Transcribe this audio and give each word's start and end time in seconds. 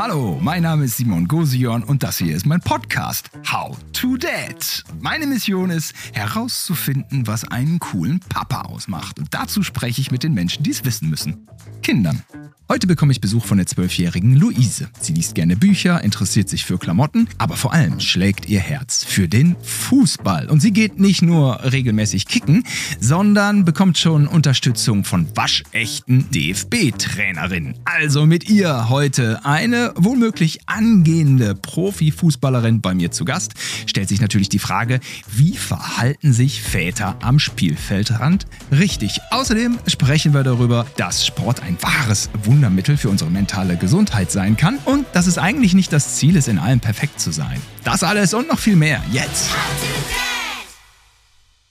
Hallo, 0.00 0.38
mein 0.40 0.62
Name 0.62 0.84
ist 0.84 0.96
Simon 0.96 1.26
Gosion 1.26 1.82
und 1.82 2.04
das 2.04 2.18
hier 2.18 2.36
ist 2.36 2.46
mein 2.46 2.60
Podcast 2.60 3.32
How 3.50 3.76
to 3.92 4.16
Dad. 4.16 4.84
Meine 5.00 5.26
Mission 5.26 5.70
ist 5.70 5.92
herauszufinden, 6.12 7.26
was 7.26 7.42
einen 7.42 7.80
coolen 7.80 8.20
Papa 8.28 8.60
ausmacht. 8.60 9.18
Und 9.18 9.34
dazu 9.34 9.64
spreche 9.64 10.00
ich 10.00 10.12
mit 10.12 10.22
den 10.22 10.34
Menschen, 10.34 10.62
die 10.62 10.70
es 10.70 10.84
wissen 10.84 11.10
müssen. 11.10 11.48
Kindern. 11.82 12.22
Heute 12.70 12.86
bekomme 12.86 13.12
ich 13.12 13.22
Besuch 13.22 13.46
von 13.46 13.56
der 13.56 13.66
zwölfjährigen 13.66 14.36
Luise. 14.36 14.90
Sie 15.00 15.14
liest 15.14 15.34
gerne 15.34 15.56
Bücher, 15.56 16.04
interessiert 16.04 16.50
sich 16.50 16.66
für 16.66 16.76
Klamotten, 16.76 17.26
aber 17.38 17.56
vor 17.56 17.72
allem 17.72 17.98
schlägt 17.98 18.46
ihr 18.46 18.60
Herz 18.60 19.04
für 19.04 19.26
den 19.26 19.56
Fußball. 19.62 20.50
Und 20.50 20.60
sie 20.60 20.72
geht 20.72 21.00
nicht 21.00 21.22
nur 21.22 21.64
regelmäßig 21.64 22.26
kicken, 22.26 22.64
sondern 23.00 23.64
bekommt 23.64 23.96
schon 23.96 24.26
Unterstützung 24.26 25.04
von 25.04 25.34
waschechten 25.34 26.28
DFB-Trainerinnen. 26.30 27.76
Also 27.86 28.26
mit 28.26 28.50
ihr 28.50 28.90
heute 28.90 29.46
eine 29.46 29.87
womöglich 29.96 30.60
angehende 30.66 31.54
Profifußballerin 31.54 32.80
bei 32.80 32.94
mir 32.94 33.10
zu 33.10 33.24
Gast. 33.24 33.54
Stellt 33.86 34.08
sich 34.08 34.20
natürlich 34.20 34.48
die 34.48 34.58
Frage, 34.58 35.00
wie 35.32 35.56
verhalten 35.56 36.32
sich 36.32 36.62
Väter 36.62 37.16
am 37.22 37.38
Spielfeldrand 37.38 38.46
richtig? 38.70 39.20
Außerdem 39.30 39.78
sprechen 39.86 40.32
wir 40.32 40.44
darüber, 40.44 40.86
dass 40.96 41.26
Sport 41.26 41.62
ein 41.62 41.76
wahres 41.80 42.30
Wunder 42.44 42.68
Wundermittel 42.68 42.96
für 42.96 43.08
unsere 43.08 43.30
mentale 43.30 43.76
Gesundheit 43.76 44.30
sein 44.30 44.56
kann 44.56 44.78
und 44.84 45.06
dass 45.12 45.26
es 45.26 45.38
eigentlich 45.38 45.74
nicht 45.74 45.92
das 45.92 46.16
Ziel 46.16 46.36
ist, 46.36 46.48
in 46.48 46.58
allem 46.58 46.80
perfekt 46.80 47.20
zu 47.20 47.30
sein. 47.30 47.60
Das 47.84 48.02
alles 48.02 48.34
und 48.34 48.48
noch 48.48 48.58
viel 48.58 48.76
mehr 48.76 49.02
jetzt. 49.12 49.48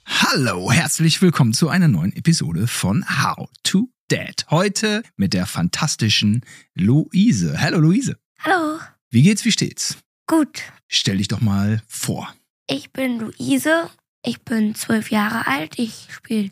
Hallo, 0.05 0.71
herzlich 0.71 1.21
willkommen 1.21 1.53
zu 1.53 1.69
einer 1.69 1.87
neuen 1.87 2.15
Episode 2.15 2.67
von 2.67 3.05
How 3.21 3.49
to 3.63 3.89
Dad. 4.09 4.45
Heute 4.49 5.03
mit 5.17 5.33
der 5.33 5.45
fantastischen 5.45 6.41
Luise. 6.75 7.59
Hallo 7.59 7.79
Luise. 7.79 8.17
Hallo. 8.39 8.79
Wie 9.09 9.21
geht's, 9.21 9.43
wie 9.45 9.51
steht's? 9.51 9.97
Gut. 10.27 10.61
Stell 10.87 11.17
dich 11.17 11.27
doch 11.27 11.41
mal 11.41 11.81
vor. 11.87 12.33
Ich 12.69 12.91
bin 12.91 13.19
Luise. 13.19 13.89
Ich 14.25 14.41
bin 14.41 14.75
zwölf 14.75 15.11
Jahre 15.11 15.47
alt. 15.47 15.77
Ich 15.79 16.07
spiele 16.09 16.51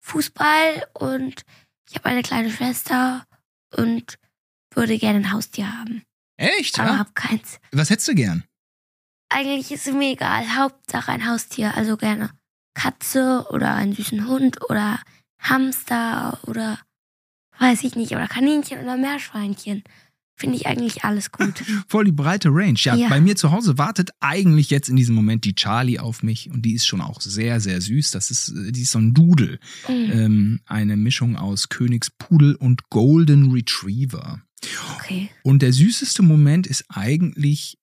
Fußball 0.00 0.86
und 0.94 1.42
ich 1.88 1.96
habe 1.96 2.06
eine 2.06 2.22
kleine 2.22 2.50
Schwester 2.50 3.26
und 3.76 4.16
würde 4.74 4.98
gerne 4.98 5.18
ein 5.20 5.32
Haustier 5.32 5.70
haben. 5.78 6.02
Echt? 6.36 6.78
Aber 6.78 6.90
Ja? 6.90 6.98
hab 6.98 7.14
keins. 7.14 7.58
Was 7.72 7.90
hättest 7.90 8.08
du 8.08 8.14
gern? 8.14 8.44
Eigentlich 9.28 9.70
ist 9.72 9.86
es 9.86 9.94
mir 9.94 10.12
egal. 10.12 10.56
Hauptsache 10.56 11.12
ein 11.12 11.26
Haustier. 11.28 11.74
Also 11.76 11.96
gerne 11.96 12.30
Katze 12.74 13.46
oder 13.50 13.74
einen 13.74 13.94
süßen 13.94 14.26
Hund 14.26 14.58
oder 14.70 15.00
Hamster 15.40 16.38
oder 16.46 16.78
weiß 17.58 17.84
ich 17.84 17.96
nicht. 17.96 18.12
Oder 18.12 18.26
Kaninchen 18.28 18.80
oder 18.80 18.96
Meerschweinchen. 18.96 19.82
Finde 20.36 20.56
ich 20.56 20.66
eigentlich 20.66 21.04
alles 21.04 21.30
gut. 21.30 21.62
Voll 21.88 22.06
die 22.06 22.12
breite 22.12 22.48
Range. 22.50 22.74
Ja, 22.78 22.96
Ja. 22.96 23.08
bei 23.08 23.20
mir 23.20 23.36
zu 23.36 23.52
Hause 23.52 23.78
wartet 23.78 24.10
eigentlich 24.18 24.68
jetzt 24.68 24.88
in 24.88 24.96
diesem 24.96 25.14
Moment 25.14 25.44
die 25.44 25.54
Charlie 25.54 26.00
auf 26.00 26.24
mich 26.24 26.50
und 26.50 26.62
die 26.62 26.74
ist 26.74 26.86
schon 26.86 27.00
auch 27.00 27.20
sehr, 27.20 27.60
sehr 27.60 27.80
süß. 27.80 28.10
Das 28.10 28.32
ist, 28.32 28.48
äh, 28.48 28.72
die 28.72 28.82
ist 28.82 28.90
so 28.90 28.98
ein 28.98 29.14
Dudel. 29.14 29.60
Mhm. 29.88 29.94
Ähm, 30.12 30.60
eine 30.66 30.96
Mischung 30.96 31.36
aus 31.36 31.68
Königspudel 31.68 32.56
und 32.56 32.90
Golden 32.90 33.52
Retriever. 33.52 34.42
Okay. 34.96 35.30
Und 35.44 35.62
der 35.62 35.72
süßeste 35.72 36.22
Moment 36.22 36.66
ist 36.66 36.84
eigentlich, 36.88 37.78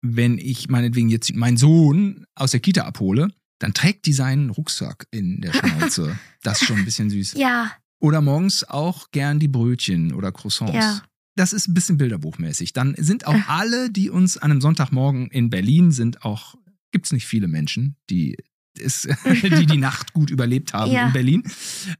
wenn 0.00 0.38
ich 0.38 0.68
meinetwegen 0.68 1.08
jetzt 1.08 1.34
meinen 1.34 1.56
Sohn 1.56 2.24
aus 2.36 2.52
der 2.52 2.60
Kita 2.60 2.84
abhole, 2.84 3.30
dann 3.58 3.74
trägt 3.74 4.06
die 4.06 4.12
seinen 4.12 4.50
Rucksack 4.50 5.06
in 5.10 5.40
der 5.40 5.52
Schnauze. 5.54 6.16
Das 6.44 6.60
ist 6.60 6.68
schon 6.68 6.78
ein 6.78 6.84
bisschen 6.84 7.10
süß. 7.10 7.32
Ja, 7.36 7.72
Oder 7.98 8.20
morgens 8.20 8.64
auch 8.64 9.10
gern 9.10 9.38
die 9.38 9.48
Brötchen 9.48 10.12
oder 10.12 10.32
Croissants. 10.32 10.74
Ja. 10.74 11.02
Das 11.34 11.52
ist 11.52 11.68
ein 11.68 11.74
bisschen 11.74 11.98
bilderbuchmäßig. 11.98 12.72
Dann 12.72 12.94
sind 12.96 13.26
auch 13.26 13.36
alle, 13.48 13.90
die 13.90 14.08
uns 14.10 14.38
an 14.38 14.50
einem 14.50 14.60
Sonntagmorgen 14.60 15.28
in 15.28 15.50
Berlin 15.50 15.90
sind, 15.92 16.24
auch, 16.24 16.54
gibt's 16.92 17.12
nicht 17.12 17.26
viele 17.26 17.46
Menschen, 17.48 17.96
die 18.10 18.36
ist, 18.78 19.08
die 19.42 19.66
die 19.66 19.76
Nacht 19.78 20.12
gut 20.12 20.30
überlebt 20.30 20.72
haben 20.74 20.90
Ja. 20.92 21.06
in 21.08 21.12
Berlin. 21.12 21.42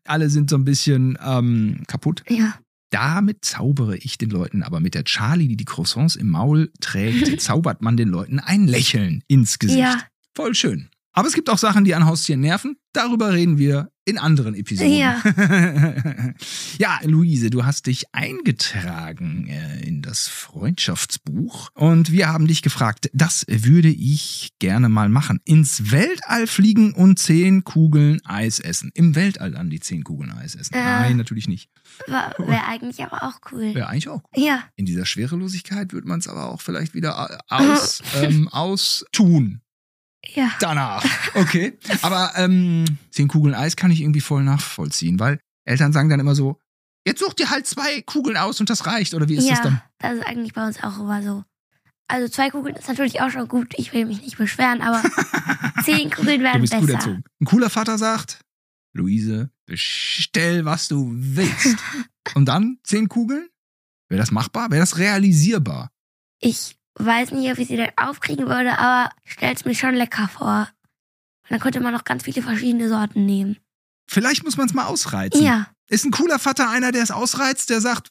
Alle 0.05 0.31
sind 0.31 0.51
so 0.51 0.57
ein 0.57 0.65
bisschen 0.65 1.19
ähm, 1.25 1.83
kaputt. 1.87 2.23
ja. 2.29 2.59
Damit 2.91 3.45
zaubere 3.45 3.97
ich 3.97 4.17
den 4.17 4.31
Leuten, 4.31 4.63
aber 4.63 4.79
mit 4.79 4.95
der 4.95 5.03
Charlie, 5.03 5.49
die 5.49 5.57
die 5.57 5.65
Croissants 5.65 6.15
im 6.15 6.29
Maul 6.29 6.71
trägt, 6.81 7.41
zaubert 7.41 7.83
man 7.83 7.97
den 7.97 8.09
Leuten 8.09 8.39
ein 8.39 8.69
Lächeln 8.69 9.25
ins 9.27 9.59
Gesicht. 9.59 9.81
Ja. 9.81 10.01
Voll 10.37 10.55
schön. 10.55 10.89
Aber 11.17 11.29
es 11.29 11.35
gibt 11.35 11.49
auch 11.49 11.57
Sachen, 11.57 11.85
die 11.85 11.95
an 11.95 12.05
Haustieren 12.05 12.43
nerven. 12.43 12.77
Darüber 12.93 13.33
reden 13.33 13.57
wir 13.57 13.91
in 14.05 14.19
anderen 14.19 14.55
Episoden. 14.55 14.93
Ja. 14.93 15.23
ja, 16.79 17.01
Luise, 17.05 17.49
du 17.49 17.65
hast 17.65 17.87
dich 17.87 18.05
eingetragen 18.13 19.49
äh, 19.49 19.81
in 19.81 20.03
das 20.03 20.29
Freundschaftsbuch 20.29 21.71
und 21.73 22.13
wir 22.13 22.29
haben 22.29 22.47
dich 22.47 22.61
gefragt, 22.61 23.09
das 23.15 23.47
würde 23.49 23.89
ich 23.89 24.51
gerne 24.59 24.91
mal 24.91 25.09
machen. 25.09 25.41
Ins 25.47 25.91
Weltall 25.91 26.47
fliegen 26.47 26.93
und 26.93 27.19
zehn 27.19 27.65
Kugeln 27.65 28.21
Eis 28.27 28.61
essen. 28.61 28.91
Im 28.93 29.15
Weltall 29.15 29.53
dann 29.53 29.71
die 29.71 29.81
zehn 29.81 30.05
Kugeln 30.05 30.33
Eis 30.33 30.55
essen. 30.55 30.75
Äh. 30.75 30.85
Nein, 30.85 31.17
natürlich 31.17 31.49
nicht. 31.49 31.71
Wäre 32.07 32.67
eigentlich 32.67 33.03
aber 33.03 33.23
auch 33.23 33.41
cool. 33.53 33.75
Wäre 33.75 33.89
eigentlich 33.89 34.11
auch. 34.11 34.23
Ja. 34.35 34.65
In 34.77 34.85
dieser 34.85 35.07
Schwerelosigkeit 35.07 35.95
wird 35.95 36.05
man 36.05 36.19
es 36.19 36.29
aber 36.29 36.51
auch 36.51 36.61
vielleicht 36.61 36.93
wieder 36.93 37.41
aus, 37.49 38.03
ähm, 38.23 38.49
austun. 38.49 39.63
Ja. 40.35 40.51
Danach. 40.61 41.05
Okay. 41.35 41.79
Aber 42.03 42.33
ähm, 42.37 42.85
zehn 43.11 43.29
Kugeln 43.29 43.55
Eis 43.55 43.77
kann 43.77 43.91
ich 43.91 44.01
irgendwie 44.01 44.21
voll 44.21 44.43
nachvollziehen, 44.43 45.19
weil 45.19 45.39
Eltern 45.65 45.93
sagen 45.93 46.09
dann 46.09 46.21
immer 46.21 46.35
so, 46.35 46.59
jetzt 47.07 47.21
such 47.21 47.35
dir 47.35 47.51
halt 47.51 47.67
zwei 47.67 48.03
Kugeln 48.03 48.37
aus 48.37 48.61
und 48.61 48.71
das 48.71 48.87
reicht. 48.87 49.15
Oder 49.15 49.29
wie 49.29 49.37
ist 49.37 49.45
ja, 49.45 49.55
das 49.55 49.63
dann? 49.63 49.83
das 49.99 50.15
ist 50.19 50.27
eigentlich 50.27 50.53
bei 50.53 50.67
uns 50.67 50.83
auch 50.83 50.99
immer 50.99 51.23
so. 51.23 51.45
Also 52.09 52.29
zwei 52.29 52.51
Kugeln 52.51 52.77
ist 52.77 52.89
natürlich 52.89 53.21
auch 53.21 53.31
schon 53.31 53.49
gut. 53.49 53.75
Ich 53.77 53.93
will 53.93 54.07
mich 54.07 54.23
nicht 54.23 54.39
beschweren, 54.39 54.81
aber 54.81 55.03
zehn 55.85 56.11
Kugeln 56.11 56.39
Du 56.41 56.45
wären 56.45 56.61
bist 56.61 56.73
gut 56.75 56.87
besser. 56.87 56.99
erzogen. 56.99 57.25
Ein 57.41 57.47
cooler 57.47 57.71
Vater 57.71 57.99
sagt, 57.99 58.41
Luise, 58.93 59.51
bestell, 59.67 60.65
was 60.65 60.89
du 60.89 61.11
willst. 61.13 61.77
und 62.35 62.47
dann 62.47 62.79
zehn 62.85 63.09
Kugeln? 63.09 63.49
Wäre 64.09 64.21
das 64.21 64.31
machbar? 64.31 64.71
Wäre 64.71 64.81
das 64.81 64.99
realisierbar? 64.99 65.91
Ich 66.41 66.76
weiß 66.99 67.33
nicht, 67.33 67.51
ob 67.53 67.59
ich 67.59 67.69
sie 67.69 67.77
dann 67.77 67.91
aufkriegen 67.97 68.47
würde, 68.49 68.79
aber 68.79 69.11
ich 69.25 69.33
stell's 69.33 69.65
mir 69.65 69.75
schon 69.75 69.95
lecker 69.95 70.29
vor. 70.29 70.69
Und 71.45 71.51
dann 71.51 71.61
könnte 71.61 71.81
man 71.81 71.93
noch 71.93 72.05
ganz 72.05 72.25
viele 72.25 72.43
verschiedene 72.43 72.89
Sorten 72.89 73.25
nehmen. 73.27 73.57
Vielleicht 74.09 74.45
muss 74.45 74.57
man 74.57 74.67
es 74.67 74.75
mal 74.75 74.87
ausreizen. 74.87 75.43
Ja. 75.43 75.69
Ist 75.89 76.05
ein 76.05 76.11
cooler 76.11 76.39
Vater 76.39 76.69
einer, 76.71 76.93
der 76.93 77.03
es 77.03 77.11
ausreizt, 77.11 77.71
der 77.71 77.81
sagt, 77.81 78.11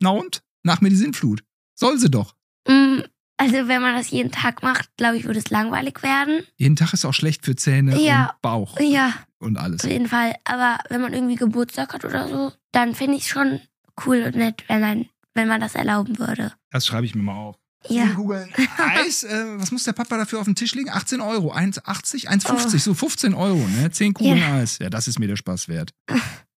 na 0.00 0.10
und? 0.10 0.42
Nach 0.64 0.80
mir 0.80 0.90
die 0.90 0.96
Sinnflut. 0.96 1.42
Soll 1.74 1.98
sie 1.98 2.10
doch. 2.10 2.34
Mm, 2.68 3.00
Also 3.36 3.68
wenn 3.68 3.80
man 3.82 3.94
das 3.94 4.10
jeden 4.10 4.32
Tag 4.32 4.62
macht, 4.64 4.90
glaube 4.96 5.16
ich, 5.16 5.24
würde 5.24 5.38
es 5.38 5.50
langweilig 5.50 6.02
werden. 6.02 6.42
Jeden 6.56 6.74
Tag 6.76 6.92
ist 6.92 7.04
auch 7.04 7.14
schlecht 7.14 7.44
für 7.44 7.54
Zähne 7.56 7.96
Ja. 8.00 8.30
und 8.32 8.42
Bauch 8.42 8.80
Ja, 8.80 9.14
und 9.38 9.56
alles. 9.58 9.84
auf 9.84 9.90
jeden 9.90 10.08
Fall. 10.08 10.34
Aber 10.44 10.78
wenn 10.90 11.00
man 11.00 11.12
irgendwie 11.14 11.36
Geburtstag 11.36 11.94
hat 11.94 12.04
oder 12.04 12.28
so, 12.28 12.52
dann 12.72 12.94
finde 12.96 13.16
ich 13.16 13.22
es 13.22 13.28
schon 13.28 13.60
cool 14.06 14.22
und 14.24 14.34
nett, 14.36 14.64
wenn, 14.68 14.82
ein, 14.84 15.08
wenn 15.34 15.46
man 15.48 15.60
das 15.60 15.74
erlauben 15.76 16.18
würde. 16.18 16.52
Das 16.70 16.86
schreibe 16.86 17.06
ich 17.06 17.14
mir 17.14 17.22
mal 17.22 17.36
auf. 17.36 17.56
Ja. 17.88 18.06
Zehn 18.06 18.14
Kugeln 18.16 18.48
Eis, 18.76 19.22
äh, 19.22 19.44
was 19.56 19.70
muss 19.70 19.84
der 19.84 19.92
Papa 19.92 20.16
dafür 20.16 20.40
auf 20.40 20.44
dem 20.46 20.54
Tisch 20.56 20.74
legen? 20.74 20.90
18 20.90 21.20
Euro, 21.20 21.52
1,80, 21.52 22.26
1,50, 22.28 22.74
Oh. 22.74 22.78
so 22.78 22.94
15 22.94 23.34
Euro, 23.34 23.66
ne? 23.68 23.90
10 23.90 24.14
Kugeln 24.14 24.38
Ja. 24.38 24.54
Eis. 24.56 24.78
Ja, 24.78 24.90
das 24.90 25.06
ist 25.08 25.18
mir 25.18 25.28
der 25.28 25.36
Spaß 25.36 25.68
wert. 25.68 25.92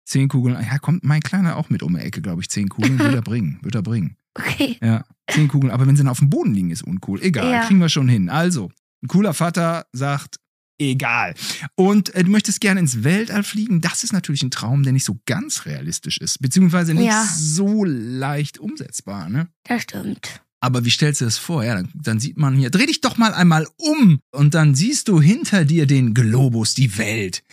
10 0.06 0.28
Kugeln, 0.30 0.56
ja, 0.59 0.78
kommt 0.80 1.04
mein 1.04 1.22
Kleiner 1.22 1.56
auch 1.58 1.70
mit 1.70 1.84
um 1.84 1.94
die 1.96 2.02
Ecke, 2.02 2.22
glaube 2.22 2.42
ich. 2.42 2.50
10 2.50 2.70
Kugeln 2.70 2.98
wird 3.00 3.14
er 3.14 3.22
bringen, 3.22 3.59
wird 3.62 3.76
er 3.76 3.84
bringen. 3.84 4.18
Okay. 4.34 4.78
Ja, 4.82 5.04
10 5.30 5.48
Kugeln, 5.48 5.72
aber 5.72 5.86
wenn 5.88 5.96
sie 5.96 6.04
dann 6.04 6.12
auf 6.12 6.20
dem 6.20 6.30
Boden 6.30 6.54
liegen, 6.54 6.72
ist 6.72 6.84
uncool. 6.84 7.22
Egal, 7.22 7.52
Ja. 7.52 7.66
kriegen 7.66 7.80
wir 7.80 7.90
schon 7.90 8.09
hin. 8.09 8.30
Also, 8.30 8.72
ein 9.03 9.08
cooler 9.08 9.34
Vater 9.34 9.86
sagt, 9.94 10.38
egal. 10.80 11.36
Und 11.76 12.14
äh, 12.16 12.24
du 12.24 12.32
möchtest 12.32 12.59
gerne 12.62 12.80
ins 12.80 13.03
Weltall 13.03 13.44
fliegen. 13.44 13.80
Das 13.82 14.03
ist 14.03 14.12
natürlich 14.14 14.42
ein 14.44 14.52
Traum, 14.52 14.84
der 14.84 14.94
nicht 14.94 15.06
so 15.06 15.20
ganz 15.28 15.66
realistisch 15.66 16.18
ist, 16.18 16.42
beziehungsweise 16.42 16.94
nicht 16.96 17.06
Ja. 17.06 17.26
so 17.38 17.84
leicht 17.86 18.58
umsetzbar, 18.58 19.29
ne? 19.29 19.47
Das 19.66 19.84
stimmt. 19.84 20.41
Aber 20.63 20.85
wie 20.85 20.91
stellst 20.91 21.22
du 21.22 21.25
das 21.25 21.37
vor? 21.37 21.63
Ja, 21.63 21.73
dann, 21.75 21.90
dann 21.96 22.19
sieht 22.19 22.37
man 22.37 22.55
hier, 22.55 22.69
dreh 22.69 22.85
dich 22.85 23.02
doch 23.02 23.17
mal 23.17 23.34
einmal 23.34 23.67
um 23.78 24.19
und 24.31 24.53
dann 24.53 24.75
siehst 24.75 25.08
du 25.08 25.19
hinter 25.19 25.66
dir 25.66 25.87
den 25.87 26.13
Globus, 26.13 26.75
die 26.75 26.97
Welt. 26.97 27.43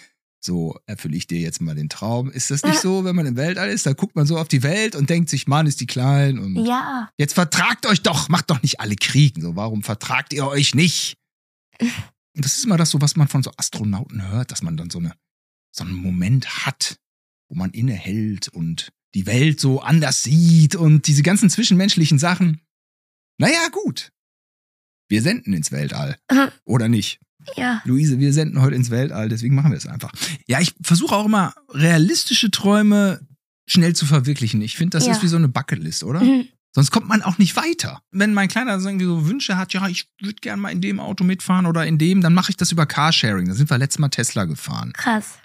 So 0.44 0.78
erfülle 0.86 1.16
ich 1.16 1.26
dir 1.26 1.40
jetzt 1.40 1.60
mal 1.60 1.74
den 1.74 1.88
Traum. 1.88 2.30
Ist 2.30 2.50
das 2.50 2.62
nicht 2.64 2.78
so, 2.82 3.04
wenn 3.04 3.16
man 3.16 3.26
im 3.26 3.36
Weltall 3.36 3.70
ist? 3.70 3.86
Da 3.86 3.94
guckt 3.94 4.14
man 4.14 4.26
so 4.26 4.38
auf 4.38 4.46
die 4.48 4.62
Welt 4.62 4.94
und 4.94 5.08
denkt 5.10 5.30
sich, 5.30 5.46
Mann, 5.48 5.66
ist 5.66 5.80
die 5.80 5.86
klein 5.86 6.38
und 6.38 6.64
Ja. 6.66 7.10
jetzt 7.18 7.32
vertragt 7.34 7.86
euch 7.86 8.02
doch, 8.02 8.28
macht 8.28 8.50
doch 8.50 8.62
nicht 8.62 8.78
alle 8.80 8.94
Kriegen. 8.94 9.40
So, 9.40 9.56
warum 9.56 9.82
vertragt 9.82 10.32
ihr 10.34 10.46
euch 10.46 10.74
nicht? 10.74 11.16
Und 11.80 12.44
das 12.44 12.56
ist 12.58 12.64
immer 12.66 12.76
das 12.76 12.90
so, 12.90 13.00
was 13.00 13.16
man 13.16 13.26
von 13.26 13.42
so 13.42 13.50
Astronauten 13.56 14.28
hört, 14.28 14.52
dass 14.52 14.62
man 14.62 14.76
dann 14.76 14.90
so, 14.90 14.98
eine, 14.98 15.12
so 15.74 15.82
einen 15.84 15.94
Moment 15.94 16.66
hat, 16.66 16.98
wo 17.48 17.56
man 17.56 17.70
innehält 17.70 18.48
und 18.48 18.92
die 19.14 19.26
Welt 19.26 19.58
so 19.58 19.80
anders 19.80 20.22
sieht 20.22 20.76
und 20.76 21.06
diese 21.06 21.22
ganzen 21.22 21.48
zwischenmenschlichen 21.50 22.18
Sachen. 22.18 22.60
Naja, 23.38 23.68
gut. 23.72 24.10
Wir 25.08 25.22
senden 25.22 25.52
ins 25.54 25.72
Weltall. 25.72 26.18
Oder 26.64 26.88
nicht? 26.88 27.20
Ja. 27.56 27.80
Luise, 27.84 28.18
wir 28.18 28.32
senden 28.32 28.60
heute 28.60 28.74
ins 28.76 28.90
Weltall, 28.90 29.28
deswegen 29.30 29.54
machen 29.54 29.70
wir 29.70 29.78
es 29.78 29.86
einfach. 29.86 30.12
Ja, 30.46 30.60
ich 30.60 30.74
versuche 30.82 31.14
auch 31.16 31.24
immer 31.24 31.54
realistische 31.70 32.50
Träume 32.50 33.26
schnell 33.66 33.94
zu 33.94 34.04
verwirklichen. 34.06 34.60
Ich 34.60 34.76
finde, 34.76 34.98
das 34.98 35.06
Ja. 35.06 35.12
ist 35.12 35.22
wie 35.22 35.28
so 35.28 35.36
eine 35.36 35.48
Bucketlist, 35.48 36.04
oder? 36.04 36.20
Mhm. 36.20 36.48
Sonst 36.74 36.90
kommt 36.90 37.08
man 37.08 37.22
auch 37.22 37.38
nicht 37.38 37.56
weiter. 37.56 38.02
Wenn 38.10 38.34
mein 38.34 38.48
Kleiner 38.48 38.78
so 38.80 38.88
irgendwie 38.88 39.06
so 39.06 39.26
Wünsche 39.26 39.56
hat, 39.56 39.72
ja, 39.72 39.88
ich 39.88 40.10
würde 40.20 40.34
gerne 40.40 40.60
mal 40.60 40.70
in 40.70 40.82
dem 40.82 41.00
Auto 41.00 41.24
mitfahren 41.24 41.64
oder 41.64 41.86
in 41.86 41.96
dem, 41.96 42.20
dann 42.20 42.34
mache 42.34 42.50
ich 42.50 42.56
das 42.56 42.72
über 42.72 42.84
Carsharing. 42.84 43.46
Da 43.48 43.54
sind 43.54 43.70
wir 43.70 43.78
letztes 43.78 43.98
Mal 43.98 44.10
Tesla 44.10 44.44
gefahren. 44.44 44.92
Krass. 44.92 45.38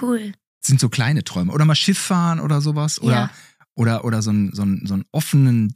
Cool. 0.00 0.32
Das 0.60 0.68
sind 0.68 0.78
so 0.80 0.88
kleine 0.88 1.24
Träume. 1.24 1.52
Oder 1.52 1.64
mal 1.64 1.74
Schiff 1.74 1.98
fahren 1.98 2.38
oder 2.38 2.60
sowas. 2.60 3.00
Oder, 3.02 3.12
Ja. 3.14 3.30
oder, 3.74 4.04
oder 4.04 4.22
so 4.22 4.30
einen 4.30 4.52
so 4.54 4.62
einen- 4.62 4.86
so 4.86 4.94
einen 4.94 5.04
offenen 5.10 5.70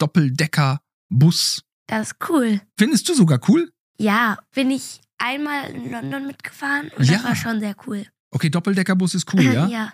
Doppeldecker-Bus. 1.22 1.62
Das 1.86 2.08
ist 2.12 2.16
cool. 2.28 2.60
Findest 2.78 3.08
du 3.08 3.14
sogar 3.14 3.40
cool? 3.48 3.70
Ja, 3.98 4.38
bin 4.54 4.70
ich 4.70 5.00
einmal 5.18 5.70
in 5.70 5.90
London 5.90 6.26
mitgefahren 6.26 6.90
und 6.96 7.04
Ja. 7.04 7.14
das 7.14 7.24
war 7.24 7.36
schon 7.36 7.60
sehr 7.60 7.76
cool. 7.86 8.06
Okay, 8.30 8.50
Doppeldeckerbus 8.50 9.14
ist 9.14 9.32
cool, 9.34 9.42
ja? 9.52 9.66
ja. 9.68 9.92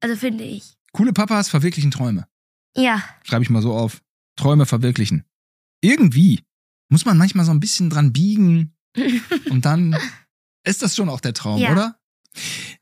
Also 0.00 0.16
finde 0.16 0.44
ich. 0.44 0.74
Coole 0.92 1.12
Papas 1.12 1.48
verwirklichen 1.48 1.90
Träume. 1.90 2.26
Ja. 2.76 3.02
Schreibe 3.24 3.42
ich 3.44 3.50
mal 3.50 3.62
so 3.62 3.74
auf. 3.74 4.00
Träume 4.36 4.66
verwirklichen. 4.66 5.24
Irgendwie 5.80 6.44
muss 6.88 7.04
man 7.04 7.18
manchmal 7.18 7.44
so 7.44 7.52
ein 7.52 7.60
bisschen 7.60 7.90
dran 7.90 8.12
biegen 8.12 8.74
und 9.50 9.64
dann 9.64 9.96
ist 10.64 10.82
das 10.82 10.96
schon 10.96 11.08
auch 11.08 11.20
der 11.20 11.34
Traum, 11.34 11.60
Ja. 11.60 11.72
oder? 11.72 11.98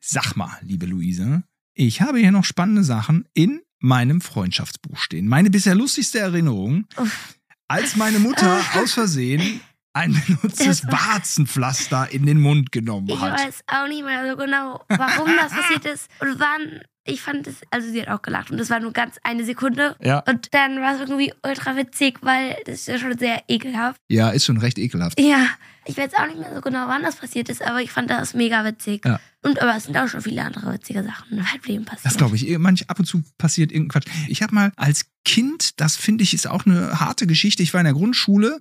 Sag 0.00 0.34
mal, 0.36 0.56
liebe 0.62 0.86
Luise, 0.86 1.42
ich 1.74 2.00
habe 2.00 2.18
hier 2.18 2.30
noch 2.32 2.44
spannende 2.44 2.84
Sachen 2.84 3.28
in 3.34 3.60
meinem 3.80 4.20
Freundschaftsbuch 4.20 4.96
stehen. 4.98 5.26
Meine 5.28 5.50
bisher 5.50 5.74
lustigste 5.74 6.20
Erinnerung, 6.20 6.86
Uff. 6.96 7.38
Als 7.72 7.96
meine 7.96 8.18
Mutter 8.18 8.60
aus 8.74 8.92
Versehen 8.92 9.62
ein 9.94 10.12
benutztes 10.26 10.86
Warzenpflaster 10.90 12.08
in 12.12 12.26
den 12.26 12.38
Mund 12.38 12.70
genommen 12.70 13.08
Ich 13.08 13.18
hat. 13.18 13.40
weiß 13.40 13.60
auch 13.66 13.88
nicht 13.88 14.04
mehr 14.04 14.30
so 14.30 14.36
genau, 14.36 14.84
warum 14.88 15.30
das 15.36 15.52
passiert 15.56 15.86
ist. 15.86 16.10
Und 16.20 16.38
wann, 16.38 16.82
ich 17.04 17.22
fand 17.22 17.46
es, 17.46 17.56
also 17.70 17.90
sie 17.90 18.02
hat 18.02 18.08
auch 18.08 18.20
gelacht 18.20 18.50
und 18.50 18.58
das 18.58 18.68
war 18.68 18.78
nur 18.78 18.92
ganz 18.92 19.16
eine 19.22 19.44
Sekunde. 19.44 19.96
Ja. 20.02 20.18
Und 20.28 20.52
dann 20.52 20.82
war 20.82 20.94
es 20.94 21.00
irgendwie 21.00 21.32
ultra 21.42 21.74
witzig, 21.76 22.18
weil 22.20 22.56
das 22.66 22.80
ist 22.80 22.88
ja 22.88 22.98
schon 22.98 23.16
sehr 23.16 23.42
ekelhaft. 23.48 24.00
Ja, 24.10 24.28
ist 24.30 24.44
schon 24.44 24.58
recht 24.58 24.78
ekelhaft. 24.78 25.18
Ja, 25.18 25.46
ich 25.84 25.96
weiß 25.96 26.12
auch 26.14 26.26
nicht 26.26 26.38
mehr 26.38 26.54
so 26.54 26.60
genau, 26.60 26.86
wann 26.88 27.02
das 27.02 27.16
passiert 27.16 27.48
ist, 27.48 27.62
aber 27.62 27.80
ich 27.82 27.90
fand 27.90 28.10
das 28.10 28.34
mega 28.34 28.64
witzig. 28.64 29.04
Ja. 29.04 29.20
Und 29.42 29.60
aber 29.60 29.76
es 29.76 29.84
sind 29.84 29.96
auch 29.96 30.06
schon 30.06 30.22
viele 30.22 30.42
andere 30.44 30.72
witzige 30.72 31.02
Sachen 31.02 31.38
im 31.38 31.44
Leben 31.66 31.84
passiert. 31.84 32.06
Das 32.06 32.16
glaube 32.16 32.36
ich. 32.36 32.58
Manch 32.58 32.88
ab 32.88 32.98
und 33.00 33.06
zu 33.06 33.22
passiert 33.38 33.72
irgendein 33.72 34.00
Quatsch. 34.02 34.12
Ich 34.28 34.42
habe 34.42 34.54
mal 34.54 34.72
als 34.76 35.06
Kind, 35.24 35.80
das 35.80 35.96
finde 35.96 36.22
ich 36.22 36.32
ist 36.34 36.46
auch 36.46 36.64
eine 36.66 37.00
harte 37.00 37.26
Geschichte. 37.26 37.62
Ich 37.62 37.74
war 37.74 37.80
in 37.80 37.86
der 37.86 37.94
Grundschule 37.94 38.60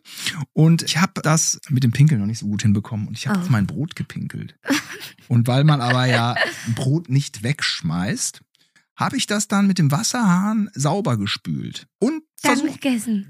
und 0.54 0.82
ich 0.82 0.98
habe 0.98 1.22
das 1.22 1.60
mit 1.70 1.84
dem 1.84 1.92
Pinkeln 1.92 2.20
noch 2.20 2.28
nicht 2.28 2.40
so 2.40 2.48
gut 2.48 2.64
hinbekommen 2.64 3.08
und 3.08 3.18
ich 3.18 3.28
habe 3.28 3.38
Oh. 3.40 3.42
auf 3.44 3.50
mein 3.50 3.68
Brot 3.68 3.96
gepinkelt. 3.96 4.56
Und 5.28 5.48
weil 5.48 5.64
man 5.64 5.82
aber 5.82 6.06
ja 6.06 6.36
Brot 6.76 7.10
nicht 7.10 7.44
wegschmeißt, 7.44 8.42
habe 8.96 9.18
ich 9.18 9.26
das 9.28 9.48
dann 9.48 9.68
mit 9.68 9.78
dem 9.80 9.92
Wasserhahn 9.92 10.70
sauber 10.74 11.18
gespült 11.18 11.88
und 12.00 12.24
versucht 12.42 12.84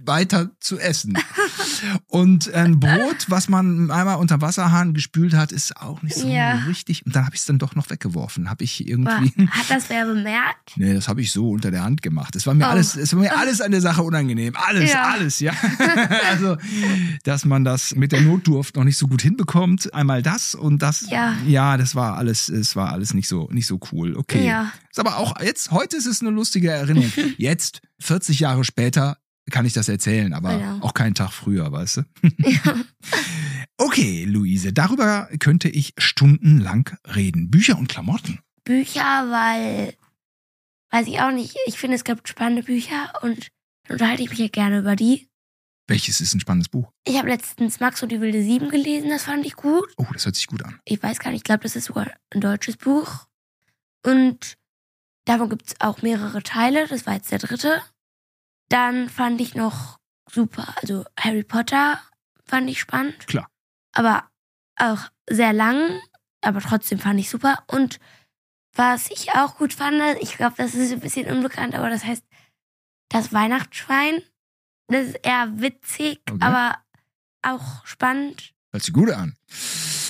weiter 0.05 0.51
zu 0.59 0.79
essen. 0.79 1.17
Und 2.07 2.53
ein 2.53 2.79
Brot, 2.79 3.25
was 3.27 3.49
man 3.49 3.91
einmal 3.91 4.17
unter 4.17 4.41
Wasserhahn 4.41 4.93
gespült 4.93 5.33
hat, 5.33 5.51
ist 5.51 5.77
auch 5.77 6.01
nicht 6.01 6.15
so 6.15 6.27
Ja. 6.27 6.53
richtig. 6.67 7.05
Und 7.05 7.15
dann 7.15 7.25
habe 7.25 7.35
ich 7.35 7.41
es 7.41 7.45
dann 7.47 7.59
doch 7.59 7.75
noch 7.75 7.89
weggeworfen. 7.89 8.49
Habe 8.49 8.63
ich 8.63 8.87
irgendwie. 8.87 9.33
hat 9.49 9.69
das 9.69 9.89
wer 9.89 10.05
bemerkt? 10.05 10.77
Nee, 10.77 10.93
das 10.93 11.07
habe 11.07 11.21
ich 11.21 11.31
so 11.31 11.49
unter 11.51 11.71
der 11.71 11.83
Hand 11.83 12.01
gemacht. 12.01 12.35
Es 12.35 12.47
war 12.47 12.53
mir 12.53 12.65
Oh. 12.65 12.69
alles, 12.69 12.95
es 12.95 13.13
war 13.13 13.19
mir 13.21 13.35
alles 13.37 13.59
an 13.61 13.71
der 13.71 13.81
Sache 13.81 14.01
unangenehm. 14.03 14.55
Alles, 14.55 14.91
Ja. 14.91 15.03
alles, 15.09 15.39
ja. 15.39 15.53
also, 16.29 16.57
dass 17.23 17.45
man 17.45 17.63
das 17.63 17.95
mit 17.95 18.11
der 18.11 18.21
Notdurft 18.21 18.75
noch 18.75 18.83
nicht 18.83 18.97
so 18.97 19.07
gut 19.07 19.21
hinbekommt. 19.21 19.93
Einmal 19.93 20.21
das 20.21 20.55
und 20.55 20.81
das. 20.81 21.09
Ja. 21.09 21.35
Ja, 21.47 21.77
das 21.77 21.95
war 21.95 22.17
alles, 22.17 22.49
es 22.49 22.75
war 22.75 22.91
alles 22.91 23.13
nicht 23.13 23.27
so, 23.27 23.49
nicht 23.51 23.67
so 23.67 23.79
cool. 23.91 24.15
Okay. 24.15 24.45
Ja. 24.47 24.71
Ist 24.89 24.99
aber 24.99 25.17
auch 25.17 25.39
jetzt, 25.41 25.71
heute 25.71 25.97
ist 25.97 26.05
es 26.05 26.21
eine 26.21 26.29
lustige 26.29 26.69
Erinnerung. 26.69 27.11
Jetzt, 27.37 27.81
40 28.01 28.39
Jahre 28.39 28.63
später, 28.63 29.17
kann 29.49 29.65
ich 29.65 29.73
das 29.73 29.89
erzählen, 29.89 30.33
aber 30.33 30.57
Genau. 30.57 30.85
auch 30.85 30.93
keinen 30.93 31.15
Tag 31.15 31.31
früher, 31.31 31.71
weißt 31.71 31.97
du? 31.97 32.03
okay, 33.77 34.25
Luise, 34.25 34.73
darüber 34.73 35.27
könnte 35.39 35.69
ich 35.69 35.93
stundenlang 35.97 36.89
reden. 37.15 37.49
Bücher 37.49 37.77
und 37.77 37.87
Klamotten. 37.89 38.39
Bücher, 38.63 39.01
weil, 39.29 39.95
weiß 40.91 41.07
ich 41.07 41.19
auch 41.21 41.31
nicht, 41.31 41.55
ich 41.65 41.77
finde, 41.77 41.95
es 41.95 42.03
gibt 42.03 42.27
spannende 42.27 42.63
Bücher 42.63 43.11
und 43.23 43.47
dann 43.87 43.95
unterhalte 43.95 44.23
ich 44.23 44.29
mich 44.29 44.39
ja 44.39 44.47
gerne 44.47 44.79
über 44.79 44.95
die. 44.95 45.27
Welches 45.87 46.21
ist 46.21 46.33
ein 46.35 46.39
spannendes 46.39 46.69
Buch? 46.69 46.91
Ich 47.05 47.17
habe 47.17 47.27
letztens 47.27 47.79
Max 47.79 48.01
und 48.03 48.11
die 48.11 48.21
wilde 48.21 48.43
Sieben 48.43 48.69
gelesen, 48.69 49.09
das 49.09 49.23
fand 49.23 49.45
ich 49.45 49.55
gut. 49.55 49.91
Oh, 49.97 50.05
das 50.13 50.25
hört 50.25 50.35
sich 50.35 50.47
gut 50.47 50.63
an. 50.63 50.79
Ich 50.85 51.01
weiß 51.01 51.19
gar 51.19 51.31
nicht, 51.31 51.39
ich 51.39 51.43
glaube, 51.43 51.63
das 51.63 51.75
ist 51.75 51.85
sogar 51.85 52.09
ein 52.33 52.39
deutsches 52.39 52.77
Buch. 52.77 53.25
Und 54.05 54.57
davon 55.25 55.49
gibt 55.49 55.67
es 55.67 55.75
auch 55.81 56.01
mehrere 56.01 56.43
Teile, 56.43 56.87
das 56.87 57.05
war 57.05 57.13
jetzt 57.15 57.31
der 57.31 57.39
dritte. 57.39 57.81
Dann 58.69 59.09
fand 59.09 59.41
ich 59.41 59.55
noch 59.55 59.99
super, 60.29 60.73
also 60.81 61.05
Harry 61.19 61.43
Potter 61.43 61.99
fand 62.45 62.69
ich 62.69 62.79
spannend. 62.79 63.27
Klar. 63.27 63.49
Aber 63.93 64.29
auch 64.77 65.09
sehr 65.29 65.53
lang, 65.53 65.99
aber 66.41 66.61
trotzdem 66.61 66.99
fand 66.99 67.19
ich 67.19 67.29
super. 67.29 67.63
Und 67.67 67.99
was 68.73 69.09
ich 69.11 69.31
auch 69.33 69.57
gut 69.57 69.73
fand, 69.73 70.01
ich 70.21 70.37
glaube, 70.37 70.55
das 70.57 70.73
ist 70.73 70.91
ein 70.93 71.01
bisschen 71.01 71.29
unbekannt, 71.29 71.75
aber 71.75 71.89
das 71.89 72.05
heißt 72.05 72.23
das 73.09 73.33
Weihnachtsschwein. 73.33 74.21
Das 74.87 75.07
ist 75.07 75.19
eher 75.23 75.49
witzig, 75.59 76.21
Okay. 76.29 76.39
aber 76.41 76.77
auch 77.41 77.85
spannend. 77.85 78.53
Hört 78.71 78.83
sich 78.83 78.93
gut 78.93 79.09
an. 79.11 79.35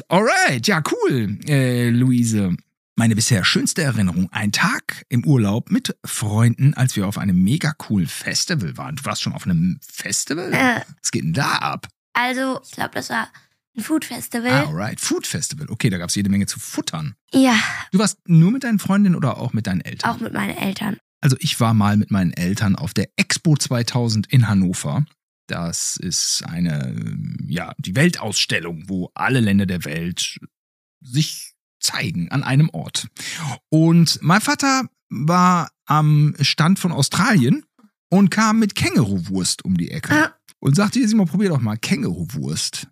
Alright, 0.07 0.67
ja, 0.67 0.81
cool, 0.91 1.39
äh, 1.47 1.89
Luise. 1.89 2.55
Meine 3.01 3.15
bisher 3.15 3.43
schönste 3.43 3.81
Erinnerung, 3.81 4.29
ein 4.31 4.51
Tag 4.51 5.07
im 5.09 5.25
Urlaub 5.25 5.71
mit 5.71 5.97
Freunden, 6.05 6.75
als 6.75 6.95
wir 6.95 7.07
auf 7.07 7.17
einem 7.17 7.41
mega 7.41 7.73
coolen 7.73 8.05
Festival 8.05 8.77
waren. 8.77 8.95
Du 8.97 9.05
warst 9.05 9.23
schon 9.23 9.33
auf 9.33 9.45
einem 9.45 9.79
Festival? 9.81 10.53
Äh, 10.53 10.81
Was 11.01 11.09
geht 11.09 11.23
denn 11.23 11.33
da 11.33 11.49
ab? 11.53 11.87
also, 12.13 12.61
ich 12.63 12.69
glaube, 12.69 12.91
das 12.93 13.09
war 13.09 13.27
ein 13.75 13.81
Food 13.81 14.05
Festival. 14.05 14.51
Ah, 14.51 14.67
alright, 14.67 14.99
Food 15.01 15.25
Festival. 15.25 15.65
Okay, 15.71 15.89
da 15.89 15.97
gab 15.97 16.09
es 16.09 16.15
jede 16.15 16.29
Menge 16.29 16.45
zu 16.45 16.59
futtern. 16.59 17.15
Ja, 17.33 17.55
Du 17.91 17.97
warst 17.97 18.19
nur 18.27 18.51
mit 18.51 18.63
deinen 18.63 18.77
Freundinnen 18.77 19.15
oder 19.15 19.39
auch 19.39 19.51
mit 19.51 19.65
deinen 19.65 19.81
Eltern? 19.81 20.11
auch 20.11 20.19
mit 20.19 20.33
meinen 20.33 20.55
Eltern. 20.55 20.97
Also 21.21 21.35
ich 21.39 21.59
war 21.59 21.73
mal 21.73 21.97
mit 21.97 22.11
meinen 22.11 22.33
Eltern 22.33 22.75
auf 22.75 22.93
der 22.93 23.09
Expo 23.15 23.57
2000 23.57 24.31
in 24.31 24.47
Hannover. 24.47 25.07
Das 25.47 25.97
ist 25.97 26.43
eine, 26.45 26.95
ja, 27.47 27.73
die 27.79 27.95
Weltausstellung, 27.95 28.83
wo 28.89 29.09
alle 29.15 29.39
Länder 29.39 29.65
der 29.65 29.85
Welt 29.85 30.37
sich 31.03 31.50
zeigen 31.81 32.29
an 32.31 32.43
einem 32.43 32.69
Ort. 32.69 33.07
Und 33.69 34.19
mein 34.21 34.41
Vater 34.41 34.83
war 35.09 35.71
am 35.85 36.35
Stand 36.39 36.79
von 36.79 36.91
Australien 36.91 37.65
und 38.09 38.29
kam 38.29 38.59
mit 38.59 38.75
Känguruwurst 38.75 39.65
um 39.65 39.77
die 39.77 39.91
Ecke 39.91 40.13
Ah. 40.13 40.35
und 40.59 40.75
sagte, 40.75 40.99
hier 40.99 41.07
Simon, 41.09 41.27
probier 41.27 41.49
doch 41.49 41.59
mal 41.61 41.77
Känguruwurst. 41.77 42.87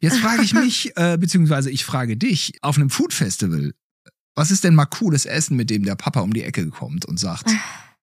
Jetzt 0.00 0.18
frage 0.18 0.42
ich 0.42 0.52
mich, 0.54 0.96
äh, 0.96 1.16
beziehungsweise 1.18 1.70
ich 1.70 1.84
frage 1.84 2.16
dich, 2.16 2.52
auf 2.62 2.76
einem 2.76 2.90
Food 2.90 3.12
Festival, 3.12 3.74
was 4.36 4.50
ist 4.50 4.64
denn 4.64 4.74
mal 4.74 4.86
cooles 4.86 5.26
Essen, 5.26 5.56
mit 5.56 5.70
dem 5.70 5.84
der 5.84 5.94
Papa 5.94 6.20
um 6.20 6.32
die 6.34 6.42
Ecke 6.42 6.68
kommt 6.70 7.04
und 7.06 7.18
sagt, 7.18 7.50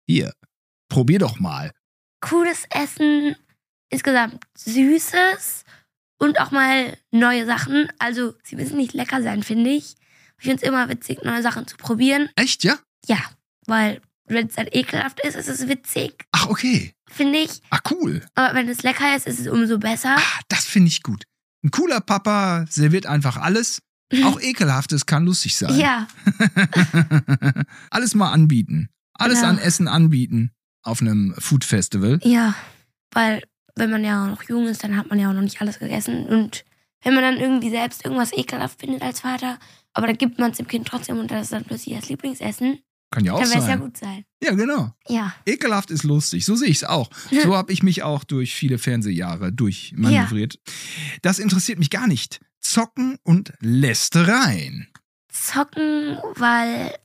hier, 0.07 0.33
probier 0.89 1.19
doch 1.19 1.39
mal. 1.39 1.71
Cooles 2.21 2.65
Essen, 2.69 3.35
insgesamt 3.89 4.43
Süßes 4.57 5.63
und 6.19 6.39
auch 6.39 6.51
mal 6.51 6.97
neue 7.11 7.45
Sachen. 7.45 7.87
Also, 7.99 8.33
sie 8.43 8.55
müssen 8.55 8.77
nicht 8.77 8.93
lecker 8.93 9.21
sein, 9.21 9.43
finde 9.43 9.71
ich. 9.71 9.95
Ich 10.41 10.47
finde 10.47 10.57
es 10.63 10.67
immer 10.67 10.89
witzig, 10.89 11.19
neue 11.23 11.41
Sachen 11.43 11.67
zu 11.67 11.77
probieren. 11.77 12.29
Echt, 12.35 12.63
ja? 12.63 12.75
Ja, 13.05 13.17
weil 13.67 14.01
wenn 14.25 14.47
es 14.47 14.55
dann 14.55 14.67
ekelhaft 14.71 15.19
ist, 15.25 15.35
ist 15.35 15.47
es 15.49 15.67
witzig, 15.67 16.25
Ach, 16.31 16.47
okay. 16.47 16.93
finde 17.09 17.39
ich. 17.39 17.61
Ah, 17.69 17.79
cool. 17.91 18.25
Aber 18.35 18.55
wenn 18.55 18.67
es 18.69 18.81
lecker 18.83 19.15
ist, 19.15 19.27
ist 19.27 19.39
es 19.39 19.47
umso 19.47 19.77
besser. 19.77 20.15
Ah, 20.17 20.39
das 20.49 20.65
finde 20.65 20.87
ich 20.87 21.03
gut. 21.03 21.25
Ein 21.63 21.69
cooler 21.71 22.01
Papa 22.01 22.65
serviert 22.69 23.05
einfach 23.05 23.37
alles. 23.37 23.81
Auch 24.23 24.41
ekelhaftes 24.41 25.05
kann 25.05 25.25
lustig 25.25 25.55
sein. 25.55 25.77
Ja, 25.77 26.07
alles 27.89 28.15
mal 28.15 28.31
anbieten. 28.31 28.89
Alles 29.13 29.39
Genau. 29.39 29.49
an 29.51 29.57
Essen 29.59 29.87
anbieten 29.87 30.51
auf 30.83 31.01
einem 31.01 31.35
Food 31.37 31.63
Festival. 31.63 32.19
ja. 32.23 32.55
Weil, 33.13 33.43
wenn 33.75 33.91
man 33.91 34.05
ja 34.05 34.25
noch 34.27 34.41
jung 34.43 34.67
ist, 34.67 34.85
dann 34.85 34.95
hat 34.95 35.09
man 35.09 35.19
ja 35.19 35.29
auch 35.29 35.33
noch 35.33 35.41
nicht 35.41 35.59
alles 35.61 35.79
gegessen. 35.79 36.25
Und 36.27 36.63
wenn 37.03 37.13
man 37.13 37.23
dann 37.23 37.37
irgendwie 37.37 37.69
selbst 37.69 38.05
irgendwas 38.05 38.33
ekelhaft 38.33 38.79
findet 38.79 39.01
als 39.01 39.21
Vater, 39.21 39.57
aber 39.93 40.07
dann 40.07 40.17
gibt 40.17 40.39
man 40.39 40.51
es 40.51 40.57
dem 40.57 40.67
Kind 40.67 40.87
trotzdem 40.87 41.19
und 41.19 41.31
das 41.31 41.43
ist 41.43 41.53
dann 41.53 41.65
plötzlich 41.65 41.95
das 41.95 42.09
Lieblingsessen, 42.09 42.79
Kann 43.11 43.25
ja 43.25 43.33
auch 43.33 43.39
dann 43.41 43.49
wäre 43.49 43.59
es 43.59 43.65
ja 43.65 43.71
sein. 43.71 43.79
gut 43.79 43.97
sein. 43.97 44.25
Ja, 44.43 44.53
genau. 44.53 44.93
Ja. 45.07 45.33
Ekelhaft 45.45 45.91
ist 45.91 46.03
lustig. 46.03 46.45
So 46.45 46.55
sehe 46.55 46.69
ich 46.69 46.77
es 46.77 46.83
auch. 46.83 47.09
So 47.43 47.55
habe 47.57 47.73
ich 47.73 47.83
mich 47.83 48.03
auch 48.03 48.23
durch 48.23 48.55
viele 48.55 48.77
Fernsehjahre 48.77 49.51
durchmanövriert. 49.51 50.59
Das 51.21 51.39
interessiert 51.39 51.79
mich 51.79 51.89
gar 51.89 52.07
nicht. 52.07 52.39
Zocken 52.59 53.17
und 53.23 53.53
Lästereien. 53.59 54.87
Zocken, 55.29 56.17
weil 56.35 56.95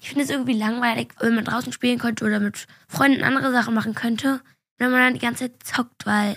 ich 0.00 0.08
finde 0.08 0.24
es 0.24 0.30
irgendwie 0.30 0.54
langweilig, 0.54 1.14
wenn 1.20 1.34
man 1.34 1.44
draußen 1.44 1.72
spielen 1.72 1.98
könnte 1.98 2.24
oder 2.24 2.40
mit 2.40 2.66
Freunden 2.88 3.22
andere 3.22 3.52
Sachen 3.52 3.74
machen 3.74 3.94
könnte. 3.94 4.40
Wenn 4.78 4.90
man 4.90 5.00
dann 5.00 5.14
die 5.14 5.20
ganze 5.20 5.44
Zeit 5.44 5.62
zockt, 5.62 6.06
weil 6.06 6.36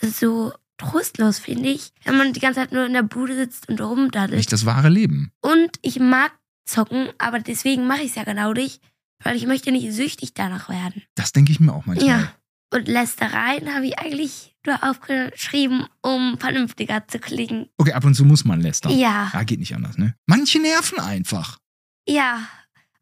so 0.00 0.52
trostlos, 0.78 1.38
finde 1.38 1.68
ich. 1.70 1.92
Wenn 2.04 2.16
man 2.16 2.32
die 2.32 2.40
ganze 2.40 2.60
Zeit 2.60 2.72
nur 2.72 2.84
in 2.86 2.92
der 2.92 3.02
Bude 3.02 3.34
sitzt 3.34 3.68
und 3.68 3.80
rumdaddelt. 3.80 4.36
Nicht 4.38 4.52
das 4.52 4.66
wahre 4.66 4.88
Leben. 4.88 5.30
Und 5.40 5.70
ich 5.82 5.98
mag 5.98 6.32
zocken, 6.66 7.08
aber 7.18 7.38
deswegen 7.38 7.86
mache 7.86 8.02
ich 8.02 8.10
es 8.10 8.14
ja 8.16 8.24
genau 8.24 8.52
nicht, 8.52 8.82
weil 9.22 9.36
ich 9.36 9.46
möchte 9.46 9.70
nicht 9.72 9.92
süchtig 9.92 10.34
danach 10.34 10.68
werden. 10.68 11.02
Das 11.14 11.32
denke 11.32 11.52
ich 11.52 11.60
mir 11.60 11.72
auch 11.72 11.86
manchmal. 11.86 12.08
Ja. 12.08 12.32
Und 12.74 12.88
Lästereien 12.88 13.72
habe 13.74 13.86
ich 13.86 13.98
eigentlich 13.98 14.56
nur 14.66 14.82
aufgeschrieben, 14.82 15.86
um 16.02 16.36
vernünftiger 16.38 17.06
zu 17.06 17.20
klingen. 17.20 17.68
Okay, 17.78 17.92
ab 17.92 18.04
und 18.04 18.14
zu 18.14 18.24
muss 18.24 18.44
man 18.44 18.60
lästern. 18.60 18.90
Ja, 18.98 19.30
Ja, 19.32 19.42
geht 19.44 19.60
nicht 19.60 19.74
anders, 19.74 19.96
ne? 19.98 20.14
Manche 20.26 20.60
nerven 20.60 20.98
einfach. 21.00 21.58
ja. 22.08 22.48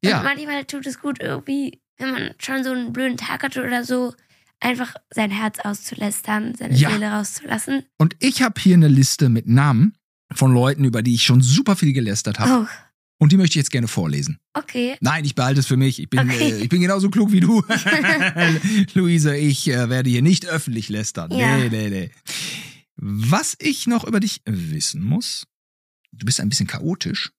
Und 0.04 0.11
Ja. 0.11 0.23
manchmal 0.23 0.66
tut 0.66 0.87
es 0.87 1.00
gut, 1.00 1.19
irgendwie, 1.19 1.81
wenn 1.97 2.11
man 2.12 2.35
schon 2.38 2.62
so 2.62 2.73
einen 2.73 2.93
blöden 2.93 3.16
Tag 3.16 3.43
hatte 3.43 3.64
oder 3.64 3.85
so, 3.85 4.12
einfach 4.61 4.94
sein 5.11 5.30
Herz 5.30 5.58
auszulästern, 5.61 6.54
seine 6.54 6.75
Ja. 6.76 6.90
Seele 6.90 7.11
rauszulassen. 7.11 7.84
Und 7.99 8.16
ich 8.20 8.42
habe 8.42 8.61
hier 8.61 8.75
eine 8.75 8.88
Liste 8.88 9.28
mit 9.28 9.46
Namen 9.49 9.96
von 10.32 10.52
Leuten, 10.54 10.84
über 10.84 11.02
die 11.02 11.14
ich 11.14 11.23
schon 11.25 11.40
super 11.42 11.76
viel 11.76 11.92
gelästert 11.92 12.38
habe. 12.38 12.66
Oh, 12.66 12.68
Und 13.18 13.30
die 13.32 13.37
möchte 13.37 13.52
ich 13.52 13.56
jetzt 13.56 13.70
gerne 13.70 13.88
vorlesen. 13.88 14.38
okay. 14.54 14.96
Nein, 15.00 15.25
ich 15.25 15.34
behalte 15.34 15.61
es 15.61 15.66
für 15.66 15.76
mich. 15.76 16.00
Ich 16.00 16.08
bin, 16.11 16.20
Okay. 16.20 16.52
äh, 16.52 16.58
ich 16.62 16.68
bin 16.68 16.80
genauso 16.80 17.11
klug 17.11 17.30
wie 17.32 17.40
du. 17.40 17.62
Luise, 18.94 19.37
ich 19.37 19.68
äh, 19.68 19.88
werde 19.88 20.11
hier 20.11 20.23
nicht 20.23 20.46
öffentlich 20.46 20.88
lästern. 20.88 21.30
Ja. 21.32 21.56
Nee, 21.58 21.68
nee, 21.68 21.88
nee. 21.90 22.11
Was 22.96 23.56
ich 23.58 23.87
noch 23.87 24.04
über 24.04 24.20
dich 24.20 24.40
wissen 24.46 25.02
muss, 25.02 25.46
du 26.12 26.25
bist 26.26 26.40
ein 26.40 26.49
bisschen 26.49 26.66
chaotisch. 26.66 27.32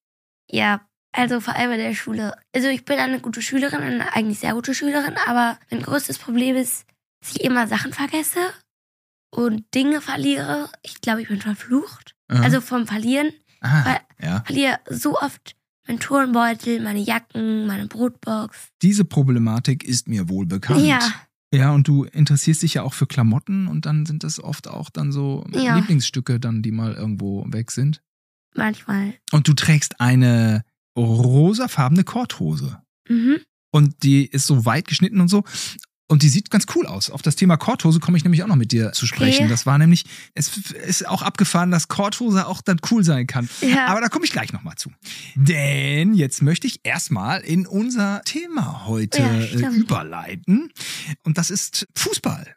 Ja, 0.50 0.88
also 1.12 1.40
vor 1.40 1.56
allem 1.56 1.72
in 1.72 1.80
der 1.80 1.96
Schule. 1.96 2.36
Also 2.54 2.68
ich 2.68 2.84
bin 2.86 3.00
eine 3.00 3.20
gute 3.20 3.42
Schülerin, 3.42 3.80
eine 3.82 4.14
eigentlich 4.14 4.40
sehr 4.40 4.54
gute 4.54 4.76
Schülerin, 4.76 5.16
aber 5.26 5.58
mein 5.72 5.82
größtes 5.82 6.18
Problem 6.20 6.56
ist, 6.56 6.86
dass 7.26 7.36
ich 7.36 7.44
immer 7.44 7.68
Sachen 7.68 7.92
vergesse 7.94 8.40
und 9.32 9.64
Dinge 9.74 10.02
verliere. 10.02 10.70
Ich 10.84 11.02
glaube, 11.02 11.22
ich 11.22 11.28
bin 11.28 11.42
verflucht. 11.42 12.16
Aha. 12.28 12.44
Also 12.44 12.62
vom 12.62 12.86
Verlieren. 12.88 13.32
Aha, 13.62 13.86
weil- 13.86 14.02
ja. 14.28 14.44
Verliere 14.46 14.80
so 14.90 15.18
oft 15.20 15.56
meinen 15.88 16.00
Turnbeutel, 16.00 16.82
meine 16.82 17.00
Jacken, 17.00 17.68
meine 17.68 17.88
Brotbox. 17.88 18.70
Diese 18.82 19.06
Problematik 19.06 19.84
ist 19.84 20.08
mir 20.08 20.30
wohl 20.30 20.46
bekannt. 20.46 20.82
Ja, 20.86 21.00
Ja, 21.54 21.72
und 21.72 21.88
du 21.88 22.04
interessierst 22.04 22.64
dich 22.64 22.74
ja 22.76 22.84
auch 22.84 22.94
für 22.94 23.08
Klamotten 23.08 23.68
und 23.68 23.86
dann 23.86 24.06
sind 24.06 24.24
das 24.24 24.40
oft 24.44 24.68
auch 24.68 24.90
dann 24.90 25.12
so 25.12 25.46
Ja. 25.52 25.76
Lieblingsstücke 25.78 26.40
dann, 26.40 26.62
die 26.62 26.72
mal 26.72 26.94
irgendwo 26.94 27.46
weg 27.50 27.72
sind. 27.72 28.02
manchmal. 28.58 29.14
Und 29.32 29.48
du 29.48 29.54
trägst 29.54 30.00
eine 30.00 30.64
rosafarbene 30.98 32.04
Korthose. 32.06 32.82
Mhm. 33.10 33.38
Und 33.72 34.04
die 34.04 34.26
ist 34.26 34.48
so 34.48 34.66
weit 34.66 34.88
geschnitten 34.88 35.20
und 35.22 35.28
so. 35.28 35.44
Und 36.08 36.22
die 36.22 36.30
sieht 36.30 36.52
ganz 36.52 36.66
cool 36.76 36.86
aus. 36.86 37.10
Auf 37.10 37.24
das 37.24 37.36
Thema 37.36 37.58
Korthose 37.58 38.00
komme 38.00 38.16
ich 38.18 38.24
nämlich 38.24 38.44
auch 38.44 38.48
noch 38.48 38.56
mit 38.56 38.72
dir 38.72 38.92
zu 38.92 39.08
sprechen. 39.08 39.46
Okay. 39.46 39.50
Das 39.50 39.66
war 39.66 39.78
nämlich, 39.80 40.06
es 40.36 40.56
ist 40.86 41.08
auch 41.08 41.24
abgefahren, 41.24 41.72
dass 41.72 41.88
Korthose 41.88 42.46
auch 42.46 42.62
dann 42.62 42.78
cool 42.92 43.04
sein 43.04 43.26
kann. 43.26 43.50
Ja. 43.62 43.88
Aber 43.88 44.02
da 44.02 44.08
komme 44.10 44.24
ich 44.26 44.32
gleich 44.32 44.54
nochmal 44.54 44.76
zu. 44.76 44.92
Denn 45.34 46.14
jetzt 46.14 46.44
möchte 46.44 46.68
ich 46.68 46.82
erstmal 46.84 47.42
in 47.42 47.66
unser 47.66 48.22
Thema 48.24 48.86
heute 48.86 49.20
Ja, 49.20 49.32
äh, 49.70 49.76
überleiten. 49.76 50.72
Und 51.24 51.40
das 51.40 51.50
ist 51.50 51.88
Fußball. 51.96 52.56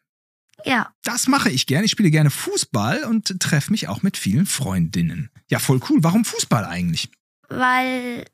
ja, 0.66 0.92
Das 1.02 1.26
mache 1.26 1.48
ich 1.50 1.64
gerne. 1.66 1.86
Ich 1.86 1.90
spiele 1.92 2.10
gerne 2.10 2.28
Fußball 2.30 3.04
und 3.04 3.40
treffe 3.40 3.70
mich 3.70 3.88
auch 3.88 4.02
mit 4.02 4.18
vielen 4.18 4.44
Freundinnen. 4.44 5.30
Ja, 5.50 5.58
voll 5.58 5.80
cool. 5.88 6.00
Warum 6.02 6.24
Fußball 6.24 6.64
eigentlich? 6.66 7.08
weil 7.50 8.26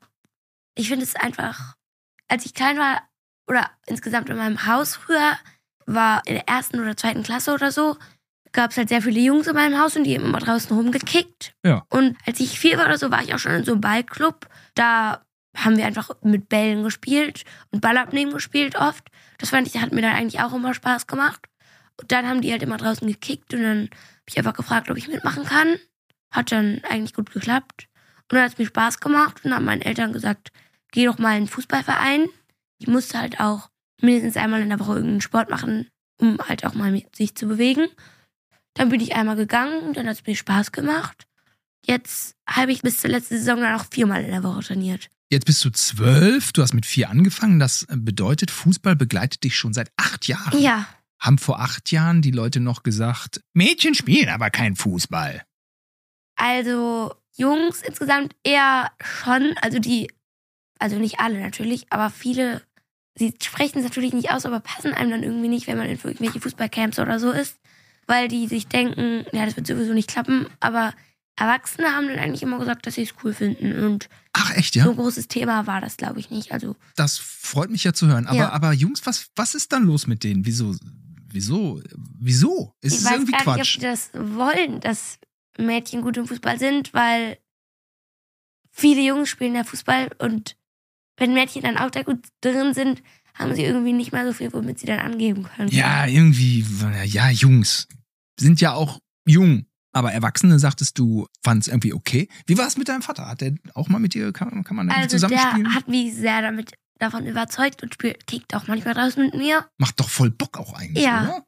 ich 0.77 0.89
finde 0.89 1.05
es 1.05 1.15
einfach, 1.15 1.75
als 2.27 2.45
ich 2.45 2.53
klein 2.53 2.77
war 2.77 3.01
oder 3.47 3.69
insgesamt 3.85 4.29
in 4.29 4.37
meinem 4.37 4.65
Haus 4.65 4.95
früher, 4.95 5.37
war 5.85 6.21
in 6.25 6.35
der 6.35 6.47
ersten 6.47 6.79
oder 6.79 6.97
zweiten 6.97 7.23
Klasse 7.23 7.53
oder 7.53 7.71
so, 7.71 7.97
gab 8.51 8.71
es 8.71 8.77
halt 8.77 8.89
sehr 8.89 9.01
viele 9.01 9.19
Jungs 9.19 9.47
in 9.47 9.53
meinem 9.53 9.79
Haus 9.79 9.95
und 9.95 10.05
die 10.05 10.17
haben 10.17 10.25
immer 10.25 10.39
draußen 10.39 10.75
rumgekickt. 10.75 11.53
Ja. 11.63 11.85
Und 11.89 12.17
als 12.25 12.39
ich 12.39 12.57
vier 12.57 12.77
war 12.77 12.85
oder 12.85 12.97
so, 12.97 13.11
war 13.11 13.21
ich 13.21 13.33
auch 13.33 13.39
schon 13.39 13.51
in 13.51 13.65
so 13.65 13.73
einem 13.73 13.81
Ballclub. 13.81 14.47
Da 14.73 15.21
haben 15.55 15.77
wir 15.77 15.85
einfach 15.85 16.09
mit 16.21 16.49
Bällen 16.49 16.83
gespielt 16.83 17.43
und 17.71 17.81
Ballabnehmen 17.81 18.33
gespielt 18.33 18.75
oft. 18.75 19.09
Das 19.37 19.49
fand 19.49 19.67
ich, 19.67 19.79
hat 19.79 19.91
mir 19.91 20.01
dann 20.01 20.15
eigentlich 20.15 20.41
auch 20.41 20.53
immer 20.53 20.73
Spaß 20.73 21.05
gemacht. 21.07 21.47
Und 21.99 22.11
dann 22.11 22.27
haben 22.27 22.41
die 22.41 22.51
halt 22.51 22.63
immer 22.63 22.77
draußen 22.77 23.07
gekickt 23.07 23.53
und 23.53 23.63
dann 23.63 23.81
habe 23.83 24.29
ich 24.29 24.37
einfach 24.37 24.53
gefragt, 24.53 24.89
ob 24.89 24.97
ich 24.97 25.07
mitmachen 25.07 25.45
kann. 25.45 25.77
Hat 26.31 26.51
dann 26.51 26.81
eigentlich 26.89 27.13
gut 27.13 27.31
geklappt. 27.31 27.87
Und 28.23 28.33
dann 28.33 28.43
hat 28.43 28.53
es 28.53 28.57
mir 28.57 28.65
Spaß 28.65 28.99
gemacht 28.99 29.41
und 29.43 29.53
haben 29.53 29.65
meinen 29.65 29.81
Eltern 29.81 30.13
gesagt, 30.13 30.51
geh 30.91 31.05
doch 31.05 31.19
mal 31.19 31.31
in 31.31 31.37
einen 31.37 31.47
Fußballverein. 31.47 32.27
Ich 32.79 32.87
musste 32.87 33.19
halt 33.19 33.39
auch 33.39 33.69
mindestens 34.01 34.37
einmal 34.37 34.61
in 34.61 34.69
der 34.69 34.79
Woche 34.79 34.93
irgendeinen 34.93 35.21
Sport 35.21 35.49
machen, 35.49 35.89
um 36.19 36.37
halt 36.39 36.65
auch 36.65 36.73
mal 36.73 36.91
mit 36.91 37.15
sich 37.15 37.35
zu 37.35 37.47
bewegen. 37.47 37.87
Dann 38.73 38.89
bin 38.89 38.99
ich 38.99 39.15
einmal 39.15 39.35
gegangen 39.37 39.81
und 39.83 39.95
dann 39.97 40.07
hat 40.07 40.15
es 40.17 40.25
mir 40.25 40.35
Spaß 40.35 40.71
gemacht. 40.71 41.25
Jetzt 41.85 42.35
habe 42.49 42.71
ich 42.71 42.81
bis 42.81 42.99
zur 42.99 43.11
letzten 43.11 43.37
Saison 43.37 43.61
dann 43.61 43.79
auch 43.79 43.85
viermal 43.91 44.23
in 44.23 44.31
der 44.31 44.43
Woche 44.43 44.61
trainiert. 44.63 45.09
Jetzt 45.29 45.45
bist 45.45 45.63
du 45.63 45.69
zwölf, 45.71 46.51
du 46.51 46.61
hast 46.61 46.73
mit 46.73 46.85
vier 46.85 47.09
angefangen. 47.09 47.59
Das 47.59 47.85
bedeutet, 47.89 48.51
Fußball 48.51 48.95
begleitet 48.95 49.43
dich 49.43 49.55
schon 49.57 49.73
seit 49.73 49.91
acht 49.97 50.27
Jahren. 50.27 50.59
Ja, 50.59 50.87
Haben 51.19 51.37
vor 51.37 51.59
acht 51.61 51.91
Jahren 51.91 52.21
die 52.21 52.31
Leute 52.31 52.59
noch 52.59 52.83
gesagt, 52.83 53.41
Mädchen 53.53 53.95
spielen 53.95 54.29
aber 54.29 54.49
kein 54.49 54.75
Fußball. 54.75 55.41
also 56.35 57.15
Jungs 57.37 57.81
insgesamt 57.81 58.35
eher 58.43 58.91
schon, 59.01 59.55
also 59.61 59.79
die, 59.79 60.09
also 60.79 60.97
nicht 60.97 61.19
alle 61.19 61.39
natürlich, 61.39 61.85
aber 61.91 62.09
viele, 62.09 62.61
sie 63.17 63.33
sprechen 63.41 63.79
es 63.79 63.83
natürlich 63.83 64.13
nicht 64.13 64.31
aus, 64.31 64.45
aber 64.45 64.59
passen 64.59 64.93
einem 64.93 65.11
dann 65.11 65.23
irgendwie 65.23 65.47
nicht, 65.47 65.67
wenn 65.67 65.77
man 65.77 65.87
in 65.87 65.97
irgendwelche 65.97 66.39
Fußballcamps 66.41 66.99
oder 66.99 67.19
so 67.19 67.31
ist, 67.31 67.57
weil 68.07 68.27
die 68.27 68.47
sich 68.47 68.67
denken, 68.67 69.25
ja, 69.31 69.45
das 69.45 69.55
wird 69.55 69.67
sowieso 69.67 69.93
nicht 69.93 70.09
klappen, 70.09 70.47
aber 70.59 70.93
Erwachsene 71.37 71.87
haben 71.93 72.07
dann 72.07 72.19
eigentlich 72.19 72.43
immer 72.43 72.59
gesagt, 72.59 72.87
dass 72.87 72.95
sie 72.95 73.01
es 73.03 73.13
cool 73.23 73.33
finden 73.33 73.83
und 73.83 74.07
Ach 74.33 74.55
echt, 74.55 74.73
so 74.75 74.79
ja? 74.79 74.89
ein 74.89 74.95
großes 74.95 75.27
Thema 75.27 75.67
war 75.67 75.81
das, 75.81 75.97
glaube 75.97 76.19
ich, 76.19 76.29
nicht. 76.29 76.53
Also 76.53 76.75
Das 76.95 77.17
freut 77.17 77.69
mich 77.69 77.83
ja 77.83 77.93
zu 77.93 78.07
hören. 78.07 78.25
Aber, 78.27 78.37
Ja. 78.37 78.49
aber 78.51 78.71
Jungs, 78.71 79.05
was, 79.05 79.29
was 79.35 79.53
ist 79.53 79.73
dann 79.73 79.83
los 79.83 80.07
mit 80.07 80.23
denen? 80.23 80.45
Wieso? 80.45 80.75
Wieso? 81.27 81.81
Wieso? 82.19 82.73
Ist 82.79 82.93
ich 82.93 82.99
es 82.99 83.05
weiß 83.05 83.11
irgendwie 83.13 83.31
gar 83.33 83.41
Quatsch? 83.41 83.57
nicht, 83.59 83.75
ob 83.75 83.79
die 83.81 83.85
das 83.85 84.09
wollen, 84.13 84.79
dass 84.79 85.19
Mädchen 85.57 86.01
gut 86.01 86.15
im 86.15 86.25
Fußball 86.27 86.57
sind, 86.57 86.93
weil 86.93 87.37
viele 88.71 89.01
Jungs 89.01 89.27
spielen 89.29 89.55
ja 89.55 89.63
Fußball 89.65 90.11
und 90.19 90.55
wenn 91.17 91.33
Mädchen 91.33 91.63
dann 91.63 91.77
auch 91.77 91.91
da 91.91 92.03
gut 92.03 92.25
drin 92.41 92.73
sind, 92.73 93.01
haben 93.33 93.53
sie 93.55 93.63
irgendwie 93.63 93.93
nicht 93.93 94.11
mehr 94.11 94.25
so 94.25 94.33
viel, 94.33 94.51
womit 94.53 94.79
sie 94.79 94.85
dann 94.87 94.99
angeben 94.99 95.43
können. 95.43 95.69
Ja, 95.69 96.05
irgendwie, 96.05 96.65
ja, 97.05 97.29
Jungs 97.29 97.87
sind 98.39 98.61
ja 98.61 98.73
auch 98.73 98.99
jung. 99.25 99.65
Aber 99.91 100.11
Erwachsene, 100.11 100.59
sagtest 100.59 100.99
du, 100.99 101.27
fand 101.41 101.61
es 101.63 101.67
irgendwie 101.69 101.93
okay. 101.93 102.27
Wie 102.47 102.57
war 102.57 102.67
es 102.67 102.75
mit 102.75 102.89
deinem 102.89 103.01
Vater? 103.01 103.27
Hat 103.27 103.39
der 103.39 103.53
auch 103.75 103.87
mal 103.87 103.99
mit 103.99 104.13
dir, 104.13 104.33
kann, 104.33 104.63
kann 104.65 104.75
man 104.75 104.89
also 104.89 105.01
der 105.01 105.09
zusammenspielen? 105.09 105.73
hat 105.73 105.87
mich 105.87 106.13
sehr 106.15 106.41
damit 106.41 106.73
davon 106.99 107.25
überzeugt 107.25 107.81
und 107.81 107.93
spielt, 107.93 108.27
kickt 108.27 108.53
auch 108.55 108.67
manchmal 108.67 108.93
draußen 108.93 109.23
mit 109.23 109.35
mir. 109.35 109.65
Macht 109.77 109.99
doch 110.01 110.09
voll 110.09 110.31
Bock 110.31 110.57
auch 110.57 110.73
eigentlich, 110.73 111.03
Ja. 111.05 111.23
oder? 111.23 111.45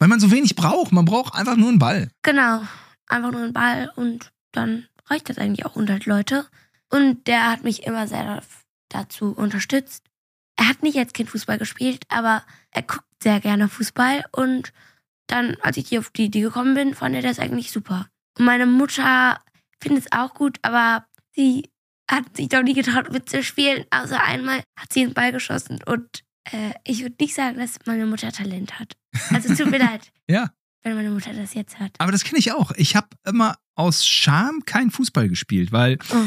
Weil 0.00 0.08
man 0.08 0.18
so 0.18 0.30
wenig 0.32 0.56
braucht. 0.56 0.90
Man 0.92 1.04
braucht 1.04 1.34
einfach 1.34 1.56
nur 1.56 1.68
einen 1.68 1.78
Ball. 1.78 2.10
Genau. 2.22 2.62
Einfach 3.06 3.30
nur 3.30 3.42
ein 3.42 3.52
Ball 3.52 3.90
und 3.96 4.32
dann 4.52 4.86
reicht 5.06 5.28
das 5.28 5.38
eigentlich 5.38 5.64
auch 5.66 5.76
100 5.76 6.06
Leute. 6.06 6.46
Und 6.88 7.26
der 7.28 7.50
hat 7.50 7.62
mich 7.62 7.84
immer 7.84 8.08
sehr 8.08 8.24
dazu 8.90 9.32
unterstützt. 9.32 10.04
Er 10.56 10.68
hat 10.68 10.82
nicht 10.82 10.98
als 10.98 11.12
Kind 11.14 11.30
Fußball 11.30 11.56
gespielt, 11.58 12.04
aber 12.08 12.44
er 12.70 12.82
guckt 12.82 13.04
sehr 13.22 13.40
gerne 13.40 13.68
Fußball. 13.68 14.24
Und 14.32 14.72
dann, 15.26 15.56
als 15.62 15.76
ich 15.78 15.88
hier 15.88 16.00
auf 16.00 16.10
die 16.10 16.26
Idee 16.26 16.42
gekommen 16.42 16.74
bin, 16.74 16.94
fand 16.94 17.14
er 17.14 17.22
das 17.22 17.38
eigentlich 17.38 17.70
super. 17.70 18.08
Und 18.38 18.44
meine 18.44 18.66
Mutter 18.66 19.40
findet 19.80 20.04
es 20.06 20.12
auch 20.12 20.34
gut, 20.34 20.58
aber 20.62 21.06
sie 21.34 21.70
hat 22.10 22.36
sich 22.36 22.48
doch 22.48 22.62
nie 22.62 22.74
getraut 22.74 23.10
mitzuspielen. 23.12 23.84
Außer 23.90 24.22
einmal 24.22 24.62
hat 24.78 24.92
sie 24.92 25.02
einen 25.04 25.14
Ball 25.14 25.32
geschossen. 25.32 25.78
Und 25.86 26.22
äh, 26.50 26.72
ich 26.84 27.00
würde 27.02 27.16
nicht 27.20 27.34
sagen, 27.34 27.58
dass 27.58 27.78
meine 27.86 28.04
Mutter 28.06 28.32
Talent 28.32 28.78
hat. 28.78 28.92
Also 29.30 29.54
tut 29.54 29.70
mir 29.70 29.78
leid, 29.78 30.10
Ja. 30.28 30.50
wenn 30.82 30.96
meine 30.96 31.10
Mutter 31.10 31.32
das 31.32 31.54
jetzt 31.54 31.78
hat. 31.78 31.92
Aber 31.98 32.10
das 32.12 32.24
kenne 32.24 32.38
ich 32.38 32.52
auch. 32.52 32.72
Ich 32.72 32.96
habe 32.96 33.08
immer 33.24 33.56
aus 33.76 34.06
Scham 34.06 34.64
kein 34.66 34.90
Fußball 34.90 35.28
gespielt, 35.28 35.72
weil 35.72 35.98
Oh. 36.10 36.24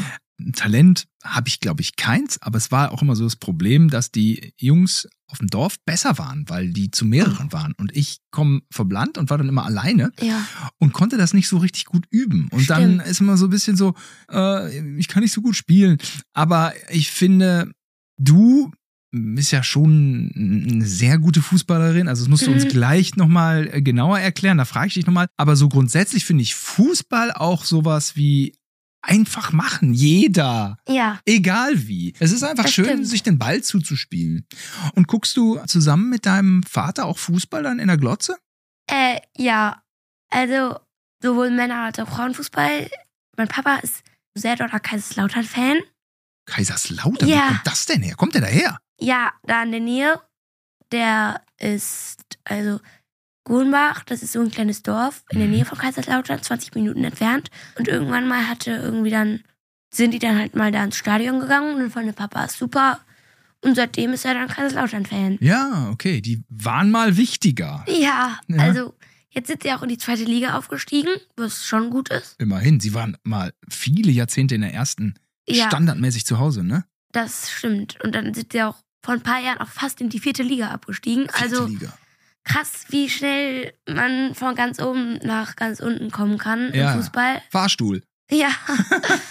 Talent 0.52 1.06
habe 1.22 1.48
ich, 1.48 1.60
glaube 1.60 1.80
ich, 1.82 1.96
keins. 1.96 2.40
Aber 2.42 2.58
es 2.58 2.70
war 2.70 2.92
auch 2.92 3.02
immer 3.02 3.16
so 3.16 3.24
das 3.24 3.36
Problem, 3.36 3.88
dass 3.90 4.10
die 4.10 4.52
Jungs 4.58 5.08
auf 5.26 5.38
dem 5.38 5.48
Dorf 5.48 5.76
besser 5.84 6.18
waren, 6.18 6.44
weil 6.48 6.70
die 6.72 6.90
zu 6.90 7.04
mehreren 7.04 7.52
waren. 7.52 7.72
Und 7.78 7.96
ich 7.96 8.18
komme 8.30 8.60
vom 8.70 8.90
Land 8.90 9.18
und 9.18 9.30
war 9.30 9.38
dann 9.38 9.48
immer 9.48 9.64
alleine 9.64 10.12
Ja. 10.20 10.46
und 10.78 10.92
konnte 10.92 11.16
das 11.16 11.32
nicht 11.34 11.48
so 11.48 11.58
richtig 11.58 11.86
gut 11.86 12.06
üben. 12.10 12.48
Und 12.50 12.68
dann 12.70 12.94
Stimmt. 12.96 13.06
ist 13.08 13.20
immer 13.20 13.36
so 13.36 13.46
ein 13.46 13.50
bisschen 13.50 13.76
so, 13.76 13.94
äh, 14.30 14.96
ich 14.98 15.08
kann 15.08 15.22
nicht 15.22 15.32
so 15.32 15.40
gut 15.42 15.56
spielen. 15.56 15.98
Aber 16.34 16.72
ich 16.90 17.10
finde, 17.10 17.72
du 18.18 18.70
bist 19.16 19.52
ja 19.52 19.62
schon 19.62 20.32
eine 20.34 20.84
sehr 20.86 21.18
gute 21.18 21.40
Fußballerin. 21.40 22.08
Also 22.08 22.24
das 22.24 22.28
musst 22.28 22.46
du 22.46 22.50
uns 22.52 22.64
Mhm. 22.64 22.68
gleich 22.70 23.14
nochmal 23.16 23.80
genauer 23.82 24.18
erklären. 24.18 24.58
Da 24.58 24.64
frage 24.64 24.88
ich 24.88 24.94
dich 24.94 25.06
nochmal. 25.06 25.26
Aber 25.36 25.54
so 25.56 25.68
grundsätzlich 25.68 26.24
finde 26.24 26.42
ich 26.42 26.54
Fußball 26.56 27.30
auch 27.32 27.64
sowas 27.64 28.16
wie 28.16 28.56
einfach 29.04 29.52
machen. 29.52 29.94
Jeder. 29.94 30.78
Ja. 30.88 31.20
Egal 31.26 31.86
wie. 31.86 32.14
Es 32.18 32.32
ist 32.32 32.42
einfach 32.42 32.64
Das 32.64 32.72
schön, 32.72 32.84
stimmt. 32.86 33.06
sich 33.08 33.22
den 33.22 33.38
Ball 33.38 33.62
zuzuspielen. 33.62 34.46
Und 34.94 35.06
guckst 35.08 35.36
du 35.36 35.58
zusammen 35.66 36.10
mit 36.10 36.26
deinem 36.26 36.62
Vater 36.62 37.06
auch 37.06 37.18
Fußball 37.18 37.62
dann 37.62 37.78
in 37.78 37.88
der 37.88 37.96
Glotze? 37.98 38.36
Äh, 38.90 39.20
ja. 39.36 39.82
Also, 40.30 40.78
sowohl 41.22 41.50
Männer- 41.50 41.84
als 41.84 41.98
auch 41.98 42.08
Frauenfußball. 42.08 42.90
Mein 43.36 43.48
Papa 43.48 43.76
ist 43.76 44.02
sehr 44.36 44.56
doller 44.56 44.80
Kaiserslautern-Fan. 44.80 45.78
Kaiserslautern, 46.46 47.28
Ja. 47.28 47.36
wo 47.44 47.48
kommt 47.48 47.66
das 47.66 47.86
denn 47.86 48.02
her? 48.02 48.16
Kommt 48.16 48.34
der 48.34 48.42
daher? 48.42 48.78
Ja, 49.00 49.32
da 49.44 49.62
in 49.62 49.70
der 49.72 49.80
Nähe. 49.80 50.20
der 50.92 51.42
ist, 51.58 52.22
also 52.44 52.78
Gurnbach, 53.44 54.04
das 54.04 54.22
ist 54.22 54.32
so 54.32 54.40
ein 54.40 54.50
kleines 54.50 54.82
Dorf 54.82 55.22
in 55.30 55.38
der 55.38 55.48
Mhm. 55.48 55.54
Nähe 55.54 55.64
von 55.64 55.78
Kaiserslautern, 55.78 56.42
20 56.42 56.74
Minuten 56.74 57.04
entfernt. 57.04 57.50
Und 57.78 57.88
irgendwann 57.88 58.26
mal 58.26 58.48
hatte 58.48 58.70
irgendwie 58.72 59.10
dann, 59.10 59.44
sind 59.92 60.12
die 60.12 60.18
dann 60.18 60.38
halt 60.38 60.56
mal 60.56 60.72
da 60.72 60.82
ins 60.82 60.96
Stadion 60.96 61.40
gegangen 61.40 61.74
und 61.74 61.80
dann 61.80 61.90
fand 61.90 62.06
der 62.06 62.12
Papa 62.12 62.44
ist 62.44 62.58
super. 62.58 63.00
Und 63.62 63.76
seitdem 63.76 64.12
ist 64.12 64.24
er 64.24 64.34
dann 64.34 64.48
Kaiserslautern-Fan. 64.48 65.38
Ja, 65.40 65.88
okay. 65.92 66.20
Die 66.20 66.42
waren 66.48 66.90
mal 66.90 67.16
wichtiger. 67.16 67.84
Ja, 67.88 68.38
Ja. 68.48 68.56
also 68.58 68.94
jetzt 69.30 69.46
sind 69.48 69.62
sie 69.62 69.72
auch 69.72 69.82
in 69.82 69.88
die 69.88 69.98
zweite 69.98 70.24
Liga 70.24 70.56
aufgestiegen, 70.58 71.10
was 71.36 71.64
schon 71.66 71.90
gut 71.90 72.08
ist. 72.10 72.36
Immerhin. 72.38 72.80
Sie 72.80 72.92
waren 72.94 73.16
mal 73.22 73.52
viele 73.68 74.10
Jahrzehnte 74.10 74.54
in 74.54 74.60
der 74.62 74.74
ersten 74.74 75.14
Ja, 75.48 75.66
standardmäßig 75.66 76.24
zu 76.26 76.38
Hause, 76.38 76.62
ne? 76.64 76.84
das 77.12 77.50
stimmt. 77.50 77.98
Und 78.02 78.14
dann 78.14 78.34
sind 78.34 78.52
sie 78.52 78.62
auch 78.62 78.76
vor 79.02 79.14
ein 79.14 79.20
paar 79.22 79.38
Jahren 79.40 79.58
auch 79.58 79.68
fast 79.68 80.00
in 80.00 80.08
die 80.08 80.18
vierte 80.18 80.42
Liga 80.42 80.68
abgestiegen. 80.70 81.28
Vierte 81.28 81.42
Also 81.42 81.66
Liga. 81.66 81.96
Krass, 82.44 82.84
wie 82.88 83.08
schnell 83.08 83.72
man 83.88 84.34
von 84.34 84.54
ganz 84.54 84.80
oben 84.80 85.18
nach 85.24 85.56
ganz 85.56 85.80
unten 85.80 86.10
kommen 86.10 86.38
kann 86.38 86.72
Ja. 86.74 86.92
im 86.92 86.98
Fußball. 87.00 87.42
Fahrstuhl. 87.50 88.02
Ja, 88.30 88.48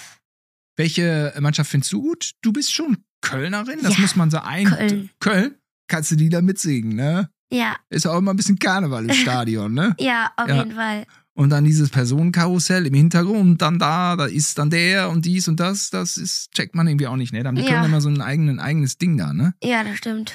Welche 0.76 1.34
Mannschaft 1.40 1.70
findest 1.70 1.94
du 1.94 2.02
gut? 2.02 2.32
Du 2.42 2.52
bist 2.52 2.74
schon 2.74 2.98
Kölnerin, 3.22 3.80
das 3.84 3.96
Ja, 3.96 4.02
muss 4.02 4.16
man 4.16 4.32
sagen. 4.32 4.48
Ein- 4.48 4.66
Köln. 4.68 5.10
Köln? 5.20 5.56
Kannst 5.88 6.12
du 6.12 6.16
die 6.16 6.30
da 6.30 6.42
mitsingen, 6.42 6.96
ne? 6.96 7.30
ja, 7.52 7.76
Ist 7.90 8.08
auch 8.08 8.18
immer 8.18 8.34
ein 8.34 8.38
bisschen 8.38 8.58
Karneval 8.58 9.06
im 9.06 9.14
Stadion, 9.14 9.74
ne? 9.74 9.96
ja, 10.00 10.32
auf 10.38 10.48
Ja. 10.48 10.56
jeden 10.58 10.72
Fall. 10.74 11.06
Und 11.36 11.50
dann 11.50 11.64
dieses 11.64 11.90
Personenkarussell 11.90 12.86
im 12.88 12.94
Hintergrund, 12.94 13.62
dann 13.62 13.80
da, 13.80 14.16
da 14.16 14.26
ist 14.26 14.58
dann 14.60 14.70
der 14.70 15.10
und 15.10 15.26
dies 15.26 15.48
und 15.48 15.60
das, 15.60 15.90
das 15.90 16.18
ist, 16.18 16.52
checkt 16.52 16.76
man 16.76 16.88
irgendwie 16.88 17.08
auch 17.08 17.16
nicht, 17.16 17.34
ne? 17.34 17.42
Da 17.44 17.48
haben 17.50 17.56
die 17.56 17.64
Ja. 17.64 17.70
Kölner 17.70 17.86
immer 17.86 18.02
so 18.02 18.10
ein 18.10 18.22
eigenen, 18.22 18.60
eigenes 18.60 18.98
Ding 18.98 19.18
da, 19.18 19.34
ne? 19.34 19.54
Ja, 19.64 19.84
das 19.84 19.98
stimmt. 19.98 20.34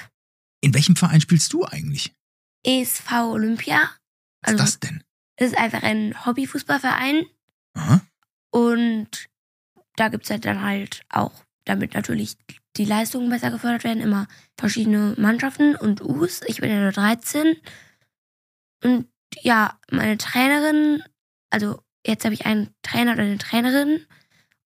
In 0.60 0.74
welchem 0.74 0.96
Verein 0.96 1.20
spielst 1.20 1.52
du 1.52 1.64
eigentlich? 1.64 2.12
ESV 2.68 3.10
Olympia. 3.32 3.80
Was 4.42 4.52
Also, 4.52 4.64
ist 4.64 4.74
das 4.84 4.90
denn? 4.90 5.02
das 5.36 5.48
ist 5.52 5.58
einfach 5.58 5.82
ein 5.82 6.26
Hobbyfußballverein. 6.26 7.24
Aha. 7.74 8.00
Und 8.50 9.28
da 9.96 10.08
gibt 10.08 10.24
es 10.24 10.30
halt 10.30 10.44
dann 10.44 10.62
halt 10.62 11.02
auch, 11.08 11.44
damit 11.64 11.94
natürlich 11.94 12.36
die 12.76 12.84
Leistungen 12.84 13.28
besser 13.30 13.50
gefördert 13.50 13.84
werden, 13.84 14.02
immer 14.02 14.28
verschiedene 14.56 15.14
Mannschaften 15.18 15.74
und 15.76 16.00
Us. 16.02 16.40
Ich 16.46 16.60
bin 16.60 16.70
ja 16.70 16.80
nur 16.80 16.92
13. 16.92 17.56
Und 18.84 19.08
ja, 19.40 19.78
meine 19.90 20.16
Trainerin, 20.18 21.02
also 21.50 21.82
jetzt 22.06 22.24
habe 22.24 22.34
ich 22.34 22.46
einen 22.46 22.72
Trainer 22.82 23.12
oder 23.14 23.22
eine 23.22 23.38
Trainerin 23.38 24.06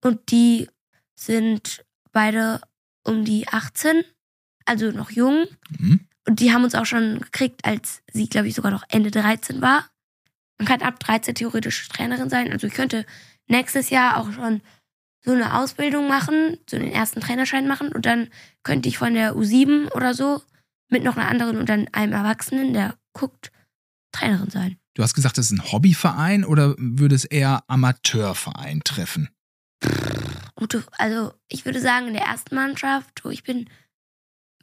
und 0.03 0.31
die 0.31 0.69
sind 1.15 1.85
beide 2.13 2.61
um 3.05 3.25
die 3.25 3.49
18, 3.49 4.05
also 4.67 4.91
noch 4.91 5.11
jung. 5.11 5.47
Mhm. 5.79 6.07
Und 6.27 6.41
die 6.41 6.53
haben 6.53 6.65
uns 6.65 6.75
auch 6.75 6.87
schon 6.87 7.21
gekriegt, 7.21 7.65
als 7.65 8.03
sie, 8.13 8.29
glaube 8.29 8.49
ich, 8.49 8.55
sogar 8.55 8.71
noch 8.71 8.85
Ende 8.89 9.11
13 9.11 9.61
war. 9.61 9.87
Man 10.59 10.69
kann 10.69 10.83
ab 10.83 11.01
13 11.01 11.35
theoretisch 11.35 11.89
Trainerin 11.89 12.31
sein. 12.31 12.53
Also 12.53 12.67
ich 12.67 12.75
könnte 12.75 13.05
nächstes 13.49 13.91
Jahr 13.91 14.19
auch 14.19 14.33
schon 14.33 14.63
so 15.25 15.33
eine 15.33 15.59
Ausbildung 15.59 16.09
machen, 16.09 16.59
so 16.69 16.79
den 16.79 16.93
ersten 16.93 17.21
Trainerschein 17.21 17.69
machen 17.69 17.93
und 17.93 18.07
dann 18.07 18.29
könnte 18.65 18.89
ich 18.89 18.99
von 18.99 19.15
der 19.15 19.35
U7 19.35 19.91
oder 19.93 20.15
so 20.15 20.43
mit 20.89 21.05
noch 21.05 21.17
einer 21.17 21.29
anderen 21.29 21.57
und 21.57 21.69
dann 21.69 21.89
einem 21.93 22.13
Erwachsenen, 22.13 22.73
der 22.73 22.97
guckt, 23.13 23.53
Trainerin 24.13 24.51
sein. 24.51 24.79
Du 24.95 25.03
hast 25.03 25.15
gesagt, 25.15 25.39
das 25.39 25.47
ist 25.47 25.53
ein 25.53 25.73
Hobbyverein 25.73 26.45
oder 26.45 26.75
würde 26.77 27.15
es 27.15 27.25
eher 27.25 27.65
Amateurverein 27.69 28.83
treffen? 28.85 29.31
Gute, 30.55 30.85
also 30.93 31.33
ich 31.49 31.65
würde 31.65 31.81
sagen, 31.81 32.09
in 32.09 32.15
der 32.15 32.25
ersten 32.25 32.55
Mannschaft, 32.55 33.25
wo 33.25 33.31
ich 33.31 33.43
bin, 33.43 33.71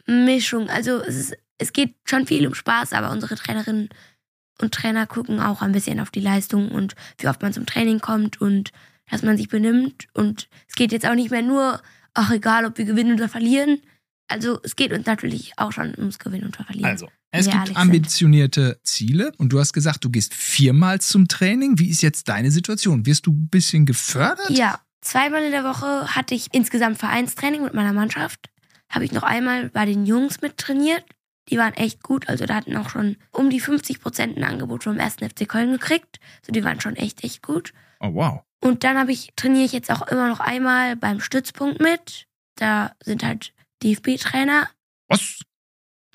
Mischung. 0.05 0.69
Also 0.69 1.01
es, 1.01 1.15
ist, 1.15 1.37
es 1.59 1.73
geht 1.73 1.95
schon 2.05 2.25
viel 2.25 2.47
um 2.47 2.55
Spaß, 2.55 2.93
aber 2.93 3.11
unsere 3.11 3.35
Trainerinnen 3.35 3.89
und 4.61 4.73
Trainer 4.73 5.05
gucken 5.05 5.39
auch 5.39 5.61
ein 5.61 5.71
bisschen 5.71 5.99
auf 5.99 6.09
die 6.09 6.19
Leistung 6.19 6.71
und 6.71 6.95
wie 7.19 7.27
oft 7.27 7.41
man 7.41 7.53
zum 7.53 7.65
Training 7.65 7.99
kommt 7.99 8.41
und 8.41 8.71
dass 9.09 9.23
man 9.23 9.37
sich 9.37 9.47
benimmt. 9.49 10.07
Und 10.13 10.49
es 10.67 10.75
geht 10.75 10.91
jetzt 10.91 11.05
auch 11.05 11.15
nicht 11.15 11.31
mehr 11.31 11.41
nur, 11.41 11.81
ach 12.13 12.31
egal, 12.31 12.65
ob 12.65 12.77
wir 12.77 12.85
gewinnen 12.85 13.13
oder 13.13 13.29
verlieren. 13.29 13.79
Also 14.27 14.59
es 14.63 14.75
geht 14.75 14.93
uns 14.93 15.05
natürlich 15.05 15.53
auch 15.57 15.71
schon 15.71 15.95
ums 15.97 16.19
Gewinnen 16.19 16.45
und 16.45 16.55
Verlieren. 16.55 16.85
Also, 16.85 17.09
es 17.31 17.47
Ja, 17.47 17.63
gibt 17.63 17.77
ambitionierte 17.77 18.79
Ziele 18.83 19.31
und 19.37 19.49
du 19.49 19.59
hast 19.59 19.73
gesagt, 19.73 20.03
du 20.03 20.09
gehst 20.09 20.33
viermal 20.33 21.01
zum 21.01 21.27
Training. 21.27 21.79
Wie 21.79 21.89
ist 21.89 22.01
jetzt 22.01 22.27
deine 22.27 22.51
Situation? 22.51 23.05
Wirst 23.05 23.25
du 23.25 23.31
ein 23.31 23.49
bisschen 23.49 23.85
gefördert? 23.85 24.49
Ja, 24.49 24.79
zweimal 25.01 25.43
in 25.43 25.51
der 25.51 25.63
Woche 25.63 26.15
hatte 26.15 26.35
ich 26.35 26.47
insgesamt 26.51 26.97
Vereinstraining 26.99 27.63
mit 27.63 27.73
meiner 27.73 27.93
Mannschaft. 27.93 28.49
Habe 28.89 29.05
ich 29.05 29.11
noch 29.11 29.23
einmal 29.23 29.69
bei 29.69 29.85
den 29.85 30.05
Jungs 30.05 30.41
mit 30.41 30.57
trainiert. 30.57 31.03
Die 31.49 31.57
waren 31.57 31.73
echt 31.73 32.03
gut. 32.03 32.29
Also 32.29 32.45
da 32.45 32.55
hatten 32.55 32.75
auch 32.77 32.89
schon 32.89 33.17
um 33.31 33.49
die 33.49 33.59
50 33.59 34.01
Prozent 34.01 34.37
ein 34.37 34.43
Angebot 34.43 34.83
vom 34.83 34.99
1. 34.99 35.15
FC 35.15 35.47
Köln 35.47 35.71
gekriegt. 35.71 36.19
Also 36.41 36.51
die 36.51 36.63
waren 36.63 36.79
schon 36.79 36.95
echt, 36.95 37.23
echt 37.23 37.41
gut. 37.41 37.73
Oh, 37.99 38.13
wow. 38.13 38.41
Und 38.61 38.83
dann 38.83 38.97
habe 38.97 39.11
ich, 39.11 39.29
trainiere 39.35 39.65
ich 39.65 39.71
jetzt 39.71 39.91
auch 39.91 40.07
immer 40.07 40.27
noch 40.27 40.39
einmal 40.39 40.95
beim 40.95 41.19
Stützpunkt 41.21 41.79
mit. 41.81 42.27
Da 42.55 42.91
sind 43.03 43.23
halt 43.23 43.53
DFB-Trainer. 43.83 44.69
Was? 45.07 45.39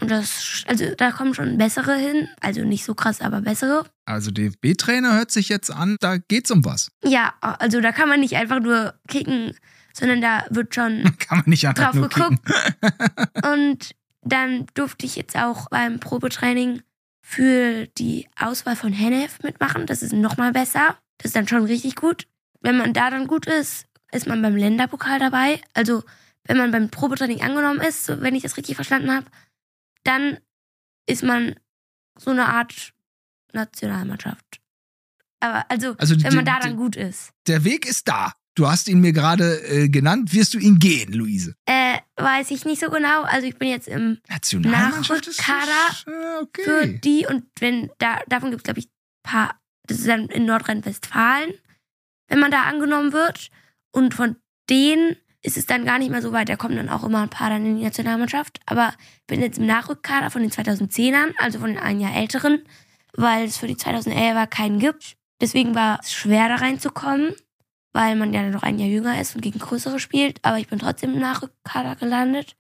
Und 0.01 0.11
das, 0.11 0.64
also 0.66 0.94
da 0.97 1.12
kommen 1.12 1.35
schon 1.35 1.57
bessere 1.57 1.97
hin. 1.97 2.29
Also 2.40 2.62
nicht 2.64 2.85
so 2.85 2.94
krass, 2.94 3.20
aber 3.20 3.40
bessere. 3.40 3.85
Also 4.07 4.31
DFB-Trainer 4.31 5.14
hört 5.14 5.31
sich 5.31 5.49
jetzt 5.49 5.70
an, 5.70 5.97
da 6.01 6.18
geht's 6.18 6.51
um 6.51 6.64
was. 6.64 6.90
Ja, 7.05 7.35
also 7.40 7.81
da 7.81 7.92
kann 7.92 8.09
man 8.09 8.20
nicht 8.20 8.37
einfach 8.37 8.61
nur 8.61 8.94
kicken, 9.09 9.57
sondern 9.92 10.20
da 10.20 10.44
wird 10.51 10.75
schon 10.75 11.05
Kann 11.18 11.38
man 11.38 11.49
nicht 11.49 11.66
einfach 11.66 11.92
drauf 11.92 11.94
nur 11.94 12.09
kicken. 12.09 12.40
geguckt. 12.44 13.47
Und 13.47 13.94
dann 14.24 14.66
durfte 14.74 15.06
ich 15.06 15.16
jetzt 15.16 15.37
auch 15.37 15.68
beim 15.68 16.00
Probetraining 16.00 16.82
für 17.22 17.87
die 17.98 18.28
Auswahl 18.38 18.76
von 18.76 18.92
Hennef 18.92 19.42
mitmachen. 19.42 19.87
Das 19.87 20.02
ist 20.02 20.12
nochmal 20.12 20.52
besser. 20.52 20.98
Das 21.18 21.26
ist 21.26 21.37
dann 21.37 21.48
schon 21.48 21.64
richtig 21.64 21.96
gut. 21.96 22.26
Wenn 22.60 22.76
man 22.76 22.92
da 22.92 23.10
dann 23.10 23.26
gut 23.26 23.46
ist, 23.46 23.87
ist 24.12 24.26
man 24.26 24.42
beim 24.42 24.56
Länderpokal 24.56 25.18
dabei. 25.18 25.60
Also 25.74 26.02
wenn 26.44 26.58
man 26.58 26.70
beim 26.70 26.90
Probetraining 26.90 27.42
angenommen 27.42 27.80
ist, 27.80 28.04
so 28.04 28.20
wenn 28.20 28.34
ich 28.34 28.42
das 28.42 28.56
richtig 28.56 28.76
verstanden 28.76 29.12
habe, 29.12 29.26
dann 30.04 30.38
ist 31.06 31.22
man 31.22 31.54
so 32.18 32.30
eine 32.30 32.46
Art 32.46 32.92
Nationalmannschaft. 33.52 34.60
Aber 35.40 35.70
also, 35.70 35.94
Also 35.98 36.22
wenn 36.22 36.34
man 36.34 36.44
da 36.44 36.60
dann 36.60 36.76
gut 36.76 36.96
ist. 36.96 37.32
Der 37.46 37.64
Weg 37.64 37.87
ist 37.87 38.08
da. 38.08 38.32
Du 38.57 38.69
hast 38.69 38.88
ihn 38.88 39.01
mir 39.01 39.12
gerade 39.12 39.61
äh, 39.69 39.88
genannt. 39.88 40.33
Wirst 40.33 40.55
du 40.55 40.59
ihn 40.59 40.79
gehen, 40.79 41.12
Luise? 41.12 41.57
Äh, 41.67 41.99
weiß 42.17 42.53
ich 42.53 42.64
nicht 42.64 42.81
so 42.81 42.88
genau. 42.88 43.23
Also 43.23 43.47
ich 43.47 43.57
bin 43.57 43.69
jetzt 43.69 43.88
im 43.88 44.19
Nationalmannschaft 44.29 45.27
ist 45.27 45.40
Nachrückkader 45.40 46.43
äh, 46.43 46.62
für 46.62 46.79
okay. 46.83 47.01
die 47.03 47.27
und 47.27 47.45
wenn 47.59 47.90
da 47.99 48.21
davon 48.29 48.51
gibt 48.51 48.61
es 48.61 48.64
glaube 48.64 48.81
ich 48.81 48.87
ein 48.87 49.31
paar 49.31 49.61
das 49.87 49.99
ist 49.99 50.09
dann 50.09 50.29
in 50.29 50.47
Nordrhein-Westfalen 50.47 51.53
wenn 52.29 52.38
man 52.38 52.51
da 52.51 52.62
angenommen 52.62 53.12
wird 53.12 53.51
und 53.93 54.14
von 54.14 54.37
denen 54.71 55.17
ist 55.43 55.59
es 55.59 55.67
dann 55.67 55.85
gar 55.85 55.99
nicht 55.99 56.11
mehr 56.11 56.23
so 56.23 56.33
weit 56.33 56.49
da 56.49 56.57
kommen 56.57 56.77
dann 56.77 56.88
auch 56.88 57.05
immer 57.05 57.23
ein 57.23 57.31
paar 57.31 57.51
dann 57.51 57.67
in 57.67 57.77
die 57.77 57.85
Nationalmannschaft 57.85 58.61
aber 58.67 58.95
ich 59.21 59.27
bin 59.27 59.40
jetzt 59.40 59.59
im 59.59 59.67
Nachrückkader 59.67 60.31
von 60.31 60.43
den 60.43 60.51
2010ern 60.51 61.33
also 61.38 61.59
von 61.59 61.69
den 61.69 61.79
ein 61.79 62.01
Jahr 62.01 62.17
älteren 62.17 62.62
weil 63.14 63.45
es 63.45 63.59
für 63.59 63.67
die 63.67 63.77
2011er 63.77 64.47
keinen 64.47 64.79
gibt 64.79 65.17
deswegen 65.40 65.75
war 65.75 66.01
es 66.03 66.12
schwer 66.12 66.49
da 66.49 66.57
reinzukommen 66.57 67.35
weil 67.94 68.16
man 68.16 68.35
ja 68.35 68.48
noch 68.50 68.62
ein 68.62 68.78
Jahr 68.78 68.88
jünger 68.90 69.18
ist 69.20 69.35
und 69.35 69.40
gegen 69.40 69.59
größere 69.59 69.98
spielt 69.98 70.38
aber 70.42 70.59
ich 70.59 70.66
bin 70.68 70.78
trotzdem 70.78 71.14
im 71.14 71.20
Nachrückkader 71.20 71.96
gelandet 71.96 72.54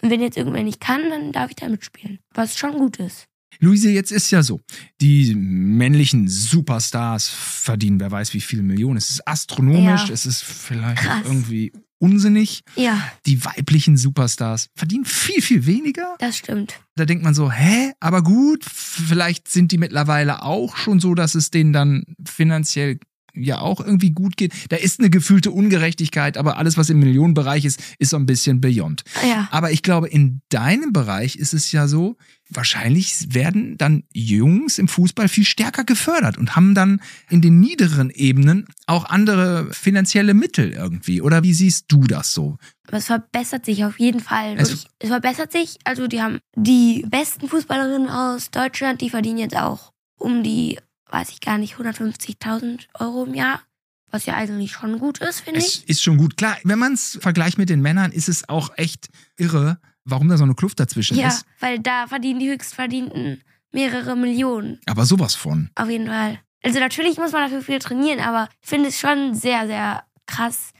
und 0.00 0.10
wenn 0.10 0.20
jetzt 0.22 0.36
irgendwer 0.38 0.62
nicht 0.62 0.80
kann, 0.80 1.02
dann 1.10 1.32
darf 1.32 1.50
ich 1.50 1.56
da 1.56 1.68
mitspielen. 1.68 2.18
Was 2.32 2.56
schon 2.56 2.72
gut 2.78 2.96
ist. 2.98 3.26
Luise, 3.60 3.90
jetzt 3.90 4.12
ist 4.12 4.30
ja 4.30 4.42
so, 4.44 4.60
die 5.00 5.34
männlichen 5.34 6.28
Superstars 6.28 7.28
verdienen, 7.28 7.98
wer 7.98 8.10
weiß 8.12 8.32
wie 8.34 8.40
viele 8.40 8.62
Millionen. 8.62 8.96
Es 8.98 9.10
ist 9.10 9.26
astronomisch, 9.26 10.06
Ja. 10.06 10.14
es 10.14 10.26
ist 10.26 10.44
vielleicht 10.44 11.02
Krass. 11.02 11.22
irgendwie 11.24 11.72
unsinnig. 11.98 12.60
Ja, 12.76 13.02
Die 13.26 13.44
weiblichen 13.44 13.96
Superstars 13.96 14.68
verdienen 14.76 15.04
viel, 15.04 15.42
viel 15.42 15.66
weniger. 15.66 16.14
das 16.20 16.36
stimmt. 16.36 16.78
Da 16.94 17.04
denkt 17.06 17.24
man 17.24 17.34
so, 17.34 17.50
hä, 17.50 17.92
aber 17.98 18.22
gut, 18.22 18.64
vielleicht 18.64 19.48
sind 19.48 19.72
die 19.72 19.78
mittlerweile 19.78 20.42
auch 20.42 20.76
schon 20.76 21.00
so, 21.00 21.14
dass 21.16 21.34
es 21.34 21.50
denen 21.50 21.72
dann 21.72 22.04
finanziell 22.24 23.00
ja 23.42 23.60
auch 23.60 23.80
irgendwie 23.80 24.10
gut 24.10 24.36
geht. 24.36 24.52
Da 24.70 24.76
ist 24.76 25.00
eine 25.00 25.10
gefühlte 25.10 25.50
Ungerechtigkeit, 25.50 26.36
aber 26.36 26.56
alles, 26.58 26.76
was 26.76 26.90
im 26.90 26.98
Millionenbereich 27.00 27.64
ist, 27.64 27.80
ist 27.98 28.10
so 28.10 28.16
ein 28.16 28.26
bisschen 28.26 28.60
beyond. 28.60 29.02
Ja, 29.28 29.48
Aber 29.50 29.70
ich 29.72 29.82
glaube, 29.82 30.08
in 30.08 30.40
deinem 30.48 30.92
Bereich 30.92 31.36
ist 31.36 31.54
es 31.54 31.72
ja 31.72 31.86
so, 31.88 32.16
wahrscheinlich 32.50 33.34
werden 33.34 33.76
dann 33.78 34.04
Jungs 34.12 34.78
im 34.78 34.88
Fußball 34.88 35.28
viel 35.28 35.44
stärker 35.44 35.84
gefördert 35.84 36.38
und 36.38 36.56
haben 36.56 36.74
dann 36.74 37.00
in 37.28 37.40
den 37.42 37.60
niederen 37.60 38.10
Ebenen 38.10 38.66
auch 38.86 39.04
andere 39.04 39.68
finanzielle 39.72 40.34
Mittel 40.34 40.72
irgendwie. 40.72 41.20
Oder 41.20 41.42
wie 41.42 41.52
siehst 41.52 41.86
du 41.88 42.04
das 42.04 42.32
so? 42.32 42.56
es 42.90 43.04
verbessert 43.04 43.66
sich 43.66 43.84
auf 43.84 44.00
jeden 44.00 44.20
Fall. 44.20 44.54
Es- 44.56 44.70
Wirklich. 44.70 44.86
Es 44.98 45.08
verbessert 45.10 45.52
sich. 45.52 45.76
Also 45.84 46.06
die 46.06 46.22
haben 46.22 46.38
die 46.56 47.04
besten 47.06 47.46
Fußballerinnen 47.48 48.08
aus 48.08 48.50
Deutschland, 48.50 49.02
die 49.02 49.10
verdienen 49.10 49.36
jetzt 49.38 49.56
auch 49.56 49.92
um 50.18 50.42
die, 50.42 50.78
weiß 51.10 51.30
ich 51.30 51.40
gar 51.40 51.58
nicht, 51.58 51.74
150.000 51.76 52.86
Euro 52.94 53.24
im 53.24 53.34
Jahr. 53.34 53.62
Was 54.10 54.24
ja 54.24 54.34
eigentlich 54.34 54.72
schon 54.72 54.98
gut 54.98 55.18
ist, 55.18 55.40
finde 55.40 55.60
ich. 55.60 55.86
ist 55.86 56.02
schon 56.02 56.16
gut. 56.16 56.38
Klar, 56.38 56.56
wenn 56.64 56.78
man 56.78 56.94
es 56.94 57.18
vergleicht 57.20 57.58
mit 57.58 57.68
den 57.68 57.82
Männern, 57.82 58.10
ist 58.10 58.28
es 58.30 58.48
auch 58.48 58.70
echt 58.78 59.10
irre, 59.36 59.78
warum 60.04 60.28
da 60.30 60.38
so 60.38 60.44
eine 60.44 60.54
Kluft 60.54 60.80
dazwischen 60.80 61.18
Ja, 61.18 61.28
ist. 61.28 61.44
weil 61.60 61.78
da 61.78 62.06
verdienen 62.06 62.40
die 62.40 62.48
Höchstverdienten 62.48 63.42
mehrere 63.70 64.16
Millionen. 64.16 64.80
Aber 64.86 65.04
sowas 65.04 65.34
von. 65.34 65.68
Auf 65.74 65.90
jeden 65.90 66.06
Fall. 66.06 66.40
Also 66.64 66.80
natürlich 66.80 67.18
muss 67.18 67.32
man 67.32 67.42
dafür 67.42 67.60
viel 67.60 67.78
trainieren, 67.80 68.20
aber 68.20 68.48
ich 68.62 68.68
finde 68.70 68.88
es 68.88 68.98
schon 68.98 69.34
sehr, 69.34 69.66
sehr 69.66 70.02
krass, 70.26 70.70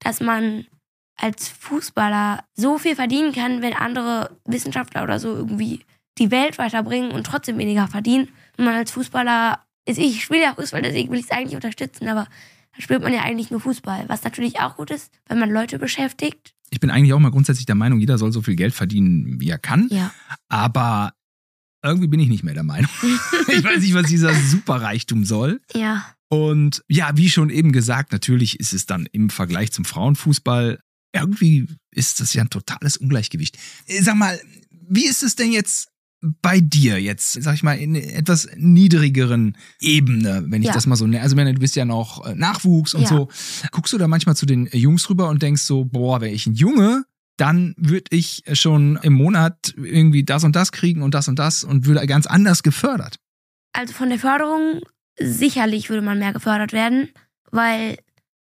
dass 0.00 0.20
man 0.20 0.66
als 1.16 1.48
Fußballer 1.48 2.42
so 2.54 2.78
viel 2.78 2.96
verdienen 2.96 3.32
kann, 3.32 3.60
wenn 3.60 3.74
andere 3.74 4.38
Wissenschaftler 4.46 5.02
oder 5.02 5.20
so 5.20 5.34
irgendwie 5.34 5.84
die 6.16 6.30
Welt 6.30 6.56
weiterbringen 6.56 7.10
und 7.10 7.24
trotzdem 7.26 7.58
weniger 7.58 7.86
verdienen. 7.86 8.28
Und 8.56 8.64
man 8.64 8.74
als 8.74 8.92
Fußballer 8.92 9.62
ich 9.96 10.22
spiele 10.22 10.42
ja 10.42 10.54
Fußball, 10.54 10.82
deswegen 10.82 11.10
will 11.10 11.18
ich 11.18 11.26
es 11.26 11.30
eigentlich 11.30 11.54
unterstützen, 11.54 12.08
aber 12.08 12.26
da 12.76 12.82
spielt 12.82 13.02
man 13.02 13.12
ja 13.12 13.22
eigentlich 13.22 13.50
nur 13.50 13.60
Fußball, 13.60 14.04
was 14.08 14.22
natürlich 14.22 14.60
auch 14.60 14.76
gut 14.76 14.90
ist, 14.90 15.10
wenn 15.26 15.38
man 15.38 15.50
Leute 15.50 15.78
beschäftigt. 15.78 16.54
Ich 16.70 16.80
bin 16.80 16.90
eigentlich 16.90 17.14
auch 17.14 17.18
mal 17.18 17.30
grundsätzlich 17.30 17.66
der 17.66 17.74
Meinung, 17.74 17.98
jeder 17.98 18.18
soll 18.18 18.32
so 18.32 18.42
viel 18.42 18.56
Geld 18.56 18.74
verdienen, 18.74 19.40
wie 19.40 19.48
er 19.48 19.58
kann. 19.58 19.88
Ja. 19.90 20.12
Aber 20.48 21.12
irgendwie 21.82 22.08
bin 22.08 22.20
ich 22.20 22.28
nicht 22.28 22.44
mehr 22.44 22.54
der 22.54 22.64
Meinung. 22.64 22.90
ich 23.48 23.64
weiß 23.64 23.80
nicht, 23.80 23.94
was 23.94 24.06
dieser 24.06 24.34
Superreichtum 24.34 25.24
soll. 25.24 25.60
Ja. 25.74 26.04
Und 26.28 26.82
ja, 26.88 27.16
wie 27.16 27.30
schon 27.30 27.48
eben 27.48 27.72
gesagt, 27.72 28.12
natürlich 28.12 28.60
ist 28.60 28.74
es 28.74 28.84
dann 28.84 29.06
im 29.12 29.30
Vergleich 29.30 29.72
zum 29.72 29.84
Frauenfußball, 29.84 30.78
irgendwie 31.14 31.68
ist 31.90 32.20
das 32.20 32.34
ja 32.34 32.42
ein 32.42 32.50
totales 32.50 32.98
Ungleichgewicht. 32.98 33.58
Sag 34.00 34.16
mal, 34.16 34.38
wie 34.70 35.06
ist 35.06 35.22
es 35.22 35.36
denn 35.36 35.52
jetzt 35.52 35.88
bei 36.20 36.60
dir 36.60 37.00
jetzt, 37.00 37.40
sag 37.42 37.54
ich 37.54 37.62
mal, 37.62 37.74
in 37.78 37.94
etwas 37.94 38.48
niedrigeren 38.56 39.56
Ebene, 39.80 40.44
wenn 40.48 40.62
ich 40.62 40.68
Ja. 40.68 40.74
das 40.74 40.86
mal 40.86 40.96
so 40.96 41.06
nenne? 41.06 41.22
Also, 41.22 41.36
wenn 41.36 41.46
du 41.52 41.60
bist 41.60 41.76
ja 41.76 41.84
noch 41.84 42.26
äh, 42.26 42.34
Nachwuchs 42.34 42.94
und 42.94 43.02
Ja. 43.02 43.08
so. 43.08 43.28
Guckst 43.70 43.92
du 43.92 43.98
da 43.98 44.08
manchmal 44.08 44.36
zu 44.36 44.44
den 44.46 44.66
Jungs 44.72 45.08
rüber 45.10 45.28
und 45.28 45.42
denkst 45.42 45.62
so, 45.62 45.84
boah, 45.84 46.20
wäre 46.20 46.32
ich 46.32 46.46
ein 46.46 46.54
Junge, 46.54 47.04
dann 47.36 47.74
würde 47.76 48.06
ich 48.10 48.42
schon 48.54 48.98
im 49.02 49.12
Monat 49.12 49.74
irgendwie 49.76 50.24
das 50.24 50.42
und 50.42 50.56
das 50.56 50.72
kriegen 50.72 51.02
und 51.02 51.14
das 51.14 51.28
und 51.28 51.38
das 51.38 51.62
und 51.62 51.86
würde 51.86 52.04
ganz 52.06 52.26
anders 52.26 52.62
gefördert. 52.64 53.16
Also 53.72 53.92
von 53.94 54.08
der 54.08 54.18
Förderung 54.18 54.80
sicherlich 55.20 55.88
würde 55.88 56.02
man 56.02 56.18
mehr 56.18 56.32
gefördert 56.32 56.72
werden, 56.72 57.10
weil 57.52 57.98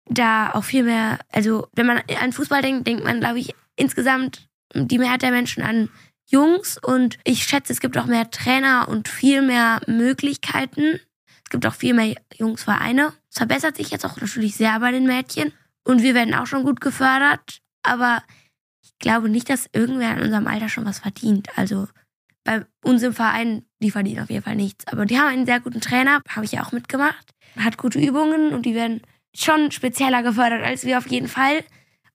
da 0.08 0.54
auch 0.54 0.64
viel 0.64 0.84
mehr, 0.84 1.20
also 1.32 1.68
wenn 1.74 1.88
man 1.88 2.00
an 2.22 2.32
Fußball 2.32 2.62
denkt, 2.62 2.88
denkt 2.88 3.04
man, 3.04 3.20
glaube 3.20 3.40
ich, 3.40 3.54
insgesamt 3.76 4.48
die 4.74 4.98
Mehrheit 4.98 5.24
der 5.24 5.32
Menschen 5.32 5.64
an 5.64 5.90
Jungs 6.28 6.78
und 6.78 7.18
ich 7.24 7.44
schätze, 7.44 7.74
es 7.74 7.80
gibt 7.80 7.98
auch 7.98 8.06
mehr 8.06 8.30
Trainer 8.32 8.88
und 8.88 9.08
viel 9.08 9.42
mehr 9.42 9.82
Möglichkeiten. 9.88 11.00
Es 11.44 11.50
gibt 11.50 11.66
auch 11.66 11.76
viel 11.76 11.94
mehr 11.94 12.16
Jungsvereine. 12.36 13.14
Es 13.30 13.38
verbessert 13.38 13.78
sich 13.78 13.92
jetzt 13.92 14.06
auch 14.06 14.20
natürlich 14.20 14.56
sehr 14.56 14.80
bei 14.80 14.92
den 14.92 15.06
Mädchen 15.06 15.54
und 15.84 16.02
wir 16.02 16.16
werden 16.16 16.34
auch 16.34 16.48
schon 16.48 16.64
gut 16.64 16.82
gefördert, 16.82 17.62
aber 17.84 18.24
ich 18.82 18.98
glaube 19.00 19.30
nicht, 19.30 19.50
dass 19.50 19.70
irgendwer 19.72 20.18
in 20.18 20.24
unserem 20.24 20.48
Alter 20.48 20.70
schon 20.70 20.86
was 20.86 21.00
verdient. 21.00 21.48
Also 21.56 21.88
bei 22.44 22.66
uns 22.84 23.04
im 23.04 23.14
Verein, 23.14 23.66
die 23.80 23.92
verdienen 23.92 24.22
auf 24.22 24.30
jeden 24.30 24.44
Fall 24.44 24.56
nichts. 24.56 24.88
Aber 24.88 25.06
die 25.06 25.20
haben 25.20 25.28
einen 25.28 25.46
sehr 25.46 25.60
guten 25.60 25.82
Trainer, 25.82 26.22
habe 26.30 26.46
ich 26.46 26.54
ja 26.54 26.64
auch 26.64 26.72
mitgemacht. 26.72 27.32
Hat 27.58 27.78
gute 27.78 28.00
Übungen 28.00 28.54
und 28.54 28.66
die 28.66 28.76
werden 28.76 29.02
schon 29.36 29.72
spezieller 29.72 30.24
gefördert 30.24 30.64
als 30.64 30.86
wir 30.86 30.98
auf 30.98 31.08
jeden 31.08 31.28
Fall. 31.28 31.64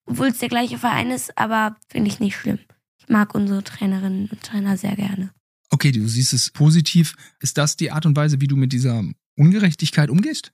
Obwohl 0.07 0.29
es 0.29 0.39
der 0.39 0.49
gleiche 0.49 0.79
Verein 0.79 1.11
ist, 1.11 1.37
aber 1.39 1.77
finde 1.89 2.09
ich 2.09 2.21
nicht 2.21 2.37
schlimm. 2.37 2.59
Mag 3.11 3.35
unsere 3.35 3.65
Trainerinnen 3.65 4.29
und 4.31 4.41
Trainer 4.43 4.77
sehr 4.77 4.95
gerne. 4.95 5.31
Okay, 5.71 5.91
du 5.93 6.07
siehst 6.07 6.33
es 6.33 6.51
positiv. 6.51 7.15
Ist 7.41 7.59
das 7.59 7.77
die 7.77 7.91
Art 7.91 8.07
und 8.07 8.17
Weise, 8.17 8.41
wie 8.41 8.47
du 8.47 8.57
mit 8.57 8.73
dieser 8.73 9.05
Ungerechtigkeit 9.37 10.11
umgehst? 10.11 10.53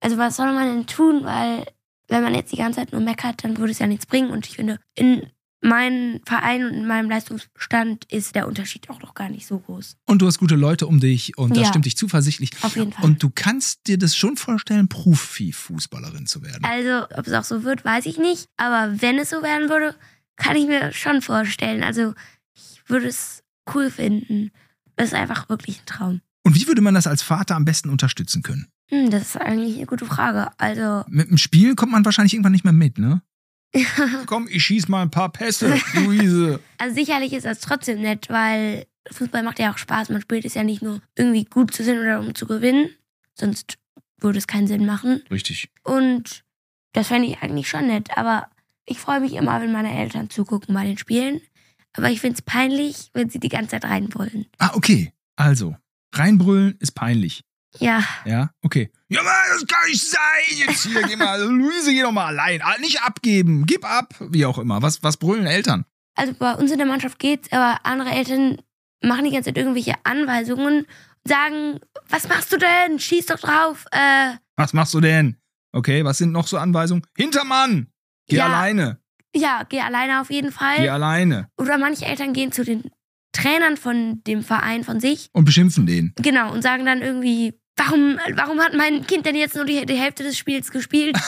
Also 0.00 0.16
was 0.16 0.36
soll 0.36 0.52
man 0.52 0.68
denn 0.68 0.86
tun? 0.86 1.24
Weil 1.24 1.66
wenn 2.08 2.22
man 2.22 2.34
jetzt 2.34 2.52
die 2.52 2.56
ganze 2.56 2.78
Zeit 2.80 2.92
nur 2.92 3.00
meckert, 3.00 3.42
dann 3.42 3.56
würde 3.58 3.72
es 3.72 3.80
ja 3.80 3.86
nichts 3.88 4.06
bringen. 4.06 4.30
Und 4.30 4.46
ich 4.46 4.54
finde, 4.54 4.78
in 4.94 5.26
meinem 5.62 6.20
Verein 6.24 6.64
und 6.64 6.74
in 6.74 6.86
meinem 6.86 7.10
Leistungsstand 7.10 8.04
ist 8.12 8.36
der 8.36 8.46
Unterschied 8.46 8.88
auch 8.88 9.00
noch 9.00 9.14
gar 9.14 9.28
nicht 9.28 9.46
so 9.46 9.58
groß. 9.58 9.96
Und 10.06 10.22
du 10.22 10.26
hast 10.26 10.38
gute 10.38 10.54
Leute 10.54 10.86
um 10.86 11.00
dich 11.00 11.36
und 11.38 11.50
das 11.56 11.64
Ja. 11.64 11.68
stimmt 11.70 11.86
dich 11.86 11.96
zuversichtlich. 11.96 12.50
Auf 12.62 12.76
jeden 12.76 12.92
Fall. 12.92 13.04
Und 13.04 13.22
du 13.22 13.30
kannst 13.34 13.88
dir 13.88 13.98
das 13.98 14.14
schon 14.16 14.36
vorstellen, 14.36 14.86
Profifußballerin 14.88 16.26
zu 16.26 16.42
werden. 16.42 16.64
Also, 16.64 17.06
ob 17.16 17.26
es 17.26 17.32
auch 17.32 17.44
so 17.44 17.64
wird, 17.64 17.84
weiß 17.84 18.06
ich 18.06 18.18
nicht. 18.18 18.48
Aber 18.56 19.00
wenn 19.00 19.18
es 19.18 19.30
so 19.30 19.42
werden 19.42 19.68
würde, 19.68 19.96
kann 20.36 20.56
ich 20.56 20.66
mir 20.66 20.92
schon 20.92 21.22
vorstellen. 21.22 21.82
Also, 21.82 22.14
ich 22.54 22.82
würde 22.86 23.08
es 23.08 23.42
cool 23.74 23.90
finden. 23.90 24.50
Das 24.96 25.08
ist 25.08 25.14
einfach 25.14 25.48
wirklich 25.48 25.80
ein 25.80 25.86
Traum. 25.86 26.20
Und 26.42 26.54
wie 26.54 26.66
würde 26.66 26.80
man 26.80 26.94
das 26.94 27.06
als 27.06 27.22
Vater 27.22 27.56
am 27.56 27.64
besten 27.64 27.90
unterstützen 27.90 28.42
können? 28.42 28.68
Hm, 28.88 29.10
das 29.10 29.22
ist 29.22 29.36
eigentlich 29.36 29.76
eine 29.76 29.86
gute 29.86 30.06
Frage. 30.06 30.50
Also, 30.58 31.04
Mit 31.08 31.28
dem 31.28 31.38
Spiel 31.38 31.74
kommt 31.74 31.92
man 31.92 32.04
wahrscheinlich 32.04 32.34
irgendwann 32.34 32.52
nicht 32.52 32.64
mehr 32.64 32.72
mit, 32.72 32.98
ne? 32.98 33.22
Komm, 34.26 34.46
ich 34.48 34.64
schieß 34.64 34.88
mal 34.88 35.02
ein 35.02 35.10
paar 35.10 35.30
Pässe, 35.32 35.78
Luise. 35.94 36.60
also 36.78 36.94
sicherlich 36.94 37.32
ist 37.32 37.44
das 37.44 37.60
trotzdem 37.60 38.00
nett, 38.00 38.28
weil 38.30 38.86
Fußball 39.10 39.42
macht 39.42 39.58
ja 39.58 39.72
auch 39.72 39.78
Spaß. 39.78 40.08
Man 40.10 40.22
spielt 40.22 40.44
es 40.44 40.54
ja 40.54 40.62
nicht 40.62 40.82
nur 40.82 41.00
irgendwie 41.16 41.44
gut 41.44 41.74
zu 41.74 41.84
sein 41.84 41.98
oder 41.98 42.20
um 42.20 42.34
zu 42.34 42.46
gewinnen. 42.46 42.90
Sonst 43.34 43.76
würde 44.18 44.38
es 44.38 44.46
keinen 44.46 44.66
Sinn 44.66 44.86
machen. 44.86 45.22
Richtig. 45.30 45.68
Und 45.82 46.44
das 46.92 47.08
fände 47.08 47.28
ich 47.28 47.42
eigentlich 47.42 47.68
schon 47.68 47.88
nett. 47.88 48.16
Aber 48.16 48.48
ich 48.86 48.98
freue 48.98 49.20
mich 49.20 49.34
immer, 49.34 49.60
wenn 49.60 49.72
meine 49.72 49.96
Eltern 49.96 50.30
zugucken 50.30 50.74
bei 50.74 50.84
den 50.84 50.98
Spielen. 50.98 51.40
Aber 51.96 52.10
ich 52.10 52.20
finde 52.20 52.34
es 52.36 52.42
peinlich, 52.42 53.10
wenn 53.14 53.30
sie 53.30 53.38
die 53.40 53.48
ganze 53.48 53.70
Zeit 53.70 53.84
rein 53.84 54.08
wollen. 54.14 54.46
Ah, 54.58 54.70
okay. 54.74 55.12
Also, 55.36 55.76
reinbrüllen 56.14 56.76
ist 56.80 56.92
peinlich. 56.94 57.42
Ja, 57.78 58.02
Ja, 58.24 58.50
okay. 58.62 58.90
Ja, 59.08 59.22
Mann, 59.22 59.32
das 59.52 59.66
kann 59.66 59.88
nicht 59.88 60.02
sein. 60.02 60.18
Jetzt 60.66 60.86
hier, 60.86 61.02
geh 61.02 61.16
mal, 61.16 61.42
Luise, 61.44 61.92
geh 61.92 62.00
doch 62.02 62.12
mal 62.12 62.26
allein. 62.26 62.62
Ah, 62.62 62.76
Nicht 62.80 63.02
abgeben, 63.02 63.66
gib 63.66 63.84
ab, 63.84 64.14
wie 64.20 64.46
auch 64.46 64.58
immer. 64.58 64.80
Was, 64.82 65.02
was 65.02 65.16
brüllen 65.16 65.46
Eltern? 65.46 65.84
also 66.18 66.32
bei 66.32 66.54
uns 66.54 66.70
in 66.70 66.78
der 66.78 66.86
Mannschaft 66.86 67.18
geht's, 67.18 67.52
aber 67.52 67.80
andere 67.84 68.08
Eltern 68.10 68.56
machen 69.02 69.24
die 69.24 69.30
ganze 69.32 69.50
Zeit 69.50 69.58
irgendwelche 69.58 69.92
Anweisungen 70.04 70.78
und 70.78 70.86
sagen, 71.24 71.78
was 72.08 72.26
machst 72.28 72.50
du 72.52 72.56
denn? 72.56 72.98
Schieß 72.98 73.26
doch 73.26 73.38
drauf. 73.38 73.84
Äh, 73.90 74.32
Was 74.56 74.72
machst 74.72 74.94
du 74.94 75.00
denn? 75.00 75.36
Okay, 75.72 76.02
was 76.04 76.16
sind 76.16 76.32
noch 76.32 76.46
so 76.46 76.56
Anweisungen? 76.56 77.02
Hintermann! 77.16 77.88
Geh 78.28 78.36
Ja. 78.36 78.46
alleine. 78.46 78.98
ja, 79.34 79.62
geh 79.68 79.80
alleine 79.80 80.20
auf 80.20 80.30
jeden 80.30 80.52
Fall. 80.52 80.78
Geh 80.78 80.88
alleine. 80.88 81.48
Oder 81.58 81.78
manche 81.78 82.04
Eltern 82.06 82.32
gehen 82.32 82.52
zu 82.52 82.64
den 82.64 82.90
Trainern 83.32 83.76
von 83.76 84.22
dem 84.26 84.42
Verein 84.42 84.82
von 84.84 84.98
sich, 85.00 85.28
Und 85.32 85.44
beschimpfen 85.44 85.86
den. 85.86 86.12
genau, 86.16 86.52
und 86.52 86.62
sagen 86.62 86.86
dann 86.86 87.02
irgendwie, 87.02 87.52
warum, 87.76 88.18
warum 88.34 88.60
hat 88.60 88.72
mein 88.74 89.06
Kind 89.06 89.26
denn 89.26 89.36
jetzt 89.36 89.54
nur 89.54 89.66
die, 89.66 89.84
die 89.84 89.96
Hälfte 89.96 90.22
des 90.22 90.38
Spiels 90.38 90.70
gespielt? 90.70 91.18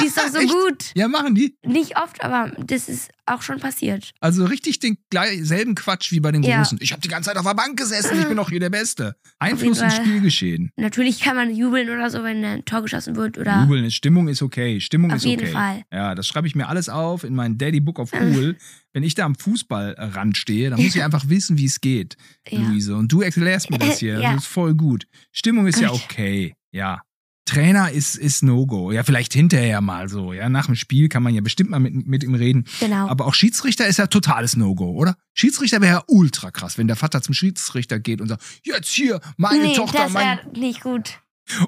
Die 0.00 0.06
ist 0.06 0.16
doch 0.16 0.28
so 0.28 0.38
gut. 0.46 0.92
Ja, 0.94 1.08
machen 1.08 1.34
die. 1.34 1.56
Nicht 1.66 1.98
oft, 2.02 2.24
aber 2.24 2.52
das 2.58 2.88
ist 2.88 3.10
auch 3.28 3.42
schon 3.42 3.60
passiert. 3.60 4.12
Also 4.20 4.44
richtig 4.44 4.78
den 4.80 4.98
selben 5.42 5.74
Quatsch 5.74 6.10
wie 6.12 6.20
bei 6.20 6.32
den 6.32 6.42
Ja. 6.42 6.58
Großen. 6.58 6.78
Ich 6.80 6.92
habe 6.92 7.00
die 7.02 7.08
ganze 7.08 7.28
Zeit 7.30 7.36
auf 7.36 7.46
der 7.46 7.54
Bank 7.54 7.78
gesessen, 7.78 8.18
ich 8.20 8.26
bin 8.26 8.36
doch 8.36 8.50
hier 8.50 8.60
der 8.60 8.70
Beste. 8.70 9.16
Einfluss 9.38 9.78
jeden 9.78 9.84
ins 9.84 9.94
Fall. 9.94 10.04
Spielgeschehen. 10.04 10.70
Natürlich 10.76 11.20
kann 11.20 11.36
man 11.36 11.54
jubeln 11.54 11.90
oder 11.90 12.10
so, 12.10 12.22
wenn 12.22 12.44
ein 12.44 12.64
Tor 12.64 12.82
geschossen 12.82 13.16
wird 13.16 13.38
oder 13.38 13.62
Jubeln 13.62 13.84
ist, 13.84 13.94
Stimmung 13.94 14.28
ist 14.28 14.42
okay. 14.42 14.80
Stimmung 14.80 15.10
Auf 15.10 15.18
ist 15.18 15.24
jeden 15.24 15.42
okay. 15.42 15.52
Fall. 15.52 15.82
Ja, 15.92 16.14
das 16.14 16.26
schreibe 16.26 16.46
ich 16.46 16.54
mir 16.54 16.68
alles 16.68 16.88
auf 16.88 17.24
in 17.24 17.34
mein 17.34 17.58
Daddy 17.58 17.80
Book 17.80 17.98
of 17.98 18.12
Cool. 18.12 18.56
Wenn 18.92 19.02
ich 19.02 19.14
da 19.14 19.24
am 19.26 19.34
Fußballrand 19.34 20.36
stehe, 20.36 20.70
dann 20.70 20.82
muss 20.82 20.96
ich 20.96 21.02
einfach 21.04 21.28
wissen, 21.28 21.58
wie 21.58 21.66
es 21.66 21.80
geht, 21.80 22.16
ja. 22.48 22.58
Luise. 22.58 22.96
Und 22.96 23.12
du 23.12 23.20
erklärst 23.20 23.70
mir 23.70 23.78
das 23.78 23.98
hier. 24.00 24.18
Ja. 24.18 24.32
Das 24.32 24.44
ist 24.44 24.48
voll 24.48 24.74
gut. 24.74 25.06
Stimmung 25.32 25.66
ist 25.66 25.80
ja 25.80 25.90
Gut. 25.90 26.02
okay. 26.04 26.54
Ja. 26.72 27.02
Trainer 27.48 27.90
ist, 27.90 28.14
ist 28.14 28.42
No-Go. 28.42 28.92
Ja, 28.92 29.02
vielleicht 29.02 29.32
hinterher 29.32 29.80
mal 29.80 30.08
so. 30.08 30.32
Ja, 30.32 30.48
nach 30.48 30.66
dem 30.66 30.74
Spiel 30.74 31.08
kann 31.08 31.22
man 31.22 31.34
ja 31.34 31.40
bestimmt 31.40 31.70
mal 31.70 31.80
mit, 31.80 32.06
mit 32.06 32.22
ihm 32.22 32.34
reden. 32.34 32.66
Genau. 32.80 33.08
Aber 33.08 33.26
auch 33.26 33.34
Schiedsrichter 33.34 33.86
ist 33.86 33.98
ja 33.98 34.06
totales 34.06 34.56
No-Go, 34.56 34.90
oder? 34.90 35.16
Schiedsrichter 35.32 35.80
wäre 35.80 35.94
ja 35.94 36.04
ultra 36.06 36.50
krass, 36.50 36.76
wenn 36.76 36.86
der 36.86 36.96
Vater 36.96 37.22
zum 37.22 37.34
Schiedsrichter 37.34 37.98
geht 37.98 38.20
und 38.20 38.28
sagt, 38.28 38.42
jetzt 38.62 38.90
hier, 38.90 39.20
meine 39.38 39.64
nee, 39.64 39.74
Tochter, 39.74 40.04
das 40.04 40.12
mein. 40.12 40.38
wäre 40.38 40.58
nicht 40.58 40.82
gut. 40.82 41.20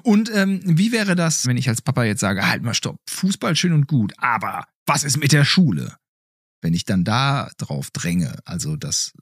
Und 0.03 0.29
ähm, 0.33 0.61
wie 0.63 0.91
wäre 0.91 1.15
das, 1.15 1.47
wenn 1.47 1.57
ich 1.57 1.67
als 1.67 1.81
Papa 1.81 2.03
jetzt 2.03 2.19
sage, 2.19 2.47
halt 2.47 2.61
mal 2.61 2.75
stopp, 2.75 2.97
Fußball 3.09 3.55
schön 3.55 3.73
und 3.73 3.87
gut, 3.87 4.13
aber 4.17 4.65
was 4.85 5.03
ist 5.03 5.17
mit 5.17 5.31
der 5.31 5.45
Schule? 5.45 5.95
Wenn 6.61 6.75
ich 6.75 6.85
dann 6.85 7.03
da 7.03 7.49
drauf 7.57 7.89
dränge, 7.89 8.37
also 8.45 8.75
das 8.75 9.13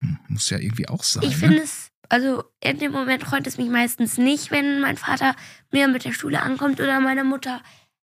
hm, 0.00 0.18
muss 0.28 0.48
ja 0.50 0.58
irgendwie 0.58 0.88
auch 0.88 1.02
sein. 1.02 1.24
Ich 1.24 1.30
ne? 1.30 1.48
finde 1.48 1.62
es, 1.62 1.88
also 2.08 2.44
in 2.60 2.78
dem 2.78 2.92
Moment 2.92 3.22
freut 3.24 3.46
es 3.46 3.58
mich 3.58 3.68
meistens 3.68 4.18
nicht, 4.18 4.50
wenn 4.50 4.80
mein 4.80 4.96
Vater 4.96 5.34
mir 5.72 5.88
mit 5.88 6.04
der 6.04 6.12
Schule 6.12 6.40
ankommt 6.42 6.80
oder 6.80 7.00
meine 7.00 7.24
Mutter. 7.24 7.60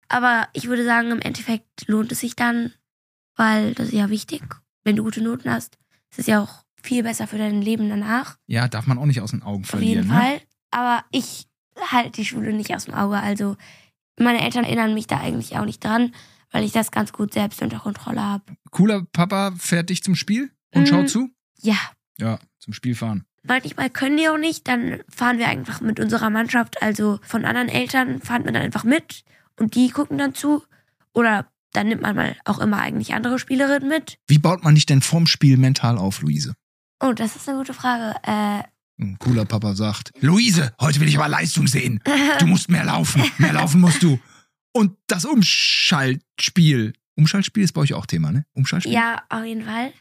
Aber 0.07 0.47
ich 0.53 0.67
würde 0.67 0.83
sagen, 0.85 1.11
im 1.11 1.21
Endeffekt 1.21 1.87
lohnt 1.87 2.11
es 2.11 2.19
sich 2.19 2.35
dann, 2.35 2.73
weil 3.35 3.73
das 3.73 3.87
ist 3.87 3.93
ja 3.93 4.09
wichtig. 4.09 4.41
Wenn 4.83 4.95
du 4.95 5.03
gute 5.03 5.21
Noten 5.21 5.49
hast, 5.51 5.77
ist 6.11 6.19
es 6.19 6.27
ja 6.27 6.41
auch 6.41 6.63
viel 6.81 7.03
besser 7.03 7.27
für 7.27 7.37
dein 7.37 7.61
Leben 7.61 7.89
danach. 7.89 8.37
Ja, 8.47 8.67
darf 8.67 8.87
man 8.87 8.97
auch 8.97 9.05
nicht 9.05 9.21
aus 9.21 9.31
den 9.31 9.43
Augen 9.43 9.63
Auf 9.63 9.69
verlieren. 9.69 10.03
jeden 10.03 10.07
ne? 10.09 10.13
Fall. 10.21 10.41
Aber 10.71 11.05
ich 11.11 11.47
halte 11.91 12.11
die 12.11 12.25
Schule 12.25 12.53
nicht 12.53 12.75
aus 12.75 12.85
dem 12.85 12.93
Auge. 12.93 13.17
Also 13.17 13.55
meine 14.19 14.41
Eltern 14.41 14.63
erinnern 14.65 14.93
mich 14.93 15.07
da 15.07 15.19
eigentlich 15.19 15.57
auch 15.57 15.65
nicht 15.65 15.83
dran, 15.83 16.13
weil 16.51 16.63
ich 16.65 16.71
das 16.71 16.91
ganz 16.91 17.13
gut 17.13 17.33
selbst 17.33 17.61
unter 17.61 17.79
Kontrolle 17.79 18.21
habe. 18.21 18.43
Cooler 18.71 19.03
Papa 19.13 19.53
fährt 19.57 19.89
dich 19.89 20.03
zum 20.03 20.15
Spiel 20.15 20.51
und 20.73 20.81
Mhm. 20.81 20.85
schaut 20.87 21.09
zu? 21.09 21.29
Ja, 21.61 21.77
Ja, 22.17 22.39
zum 22.59 22.73
Spiel 22.73 22.93
fahren. 22.95 23.25
Manchmal 23.43 23.89
können 23.89 24.17
die 24.17 24.27
auch 24.29 24.37
nicht, 24.37 24.67
dann 24.67 25.01
fahren 25.09 25.37
wir 25.37 25.47
einfach 25.47 25.81
mit 25.81 25.99
unserer 25.99 26.29
Mannschaft, 26.29 26.81
also 26.81 27.19
von 27.23 27.45
anderen 27.45 27.69
Eltern 27.69 28.21
fahren 28.21 28.45
wir 28.45 28.51
dann 28.51 28.63
einfach 28.63 28.83
mit 28.83 29.23
und 29.57 29.75
die 29.75 29.89
gucken 29.89 30.17
dann 30.17 30.33
zu. 30.35 30.63
Oder 31.13 31.47
dann 31.73 31.87
nimmt 31.87 32.01
man 32.01 32.15
mal 32.15 32.35
auch 32.45 32.59
immer 32.59 32.77
eigentlich 32.79 33.13
andere 33.13 33.39
Spielerinnen 33.39 33.87
mit. 33.89 34.17
Wie 34.27 34.39
baut 34.39 34.63
man 34.63 34.75
dich 34.75 34.85
denn 34.85 35.01
vorm 35.01 35.27
Spiel 35.27 35.57
mental 35.57 35.97
auf, 35.97 36.21
Luise? 36.21 36.53
Oh, 36.99 37.13
das 37.13 37.35
ist 37.35 37.47
eine 37.49 37.57
gute 37.57 37.73
Frage. 37.73 38.15
Äh, 38.23 38.63
Ein 39.01 39.17
cooler 39.19 39.45
Papa 39.45 39.73
sagt, 39.75 40.11
Luise, 40.21 40.73
heute 40.79 40.99
will 40.99 41.07
ich 41.07 41.17
aber 41.17 41.27
Leistung 41.29 41.67
sehen. 41.67 42.01
Du 42.39 42.45
musst 42.45 42.69
mehr 42.69 42.85
laufen. 42.85 43.23
Mehr 43.39 43.53
laufen 43.53 43.81
musst 43.81 44.03
du. 44.03 44.19
Und 44.73 44.97
das 45.07 45.25
Umschaltspiel. 45.25 46.93
Umschaltspiel 47.15 47.63
ist 47.63 47.73
bei 47.73 47.81
euch 47.81 47.93
auch 47.93 48.05
Thema, 48.05 48.31
ne? 48.31 48.45
Umschaltspiel? 48.53 48.93
ja, 48.93 49.21
auf 49.29 49.43
jeden 49.43 49.63
Fall. 49.65 49.91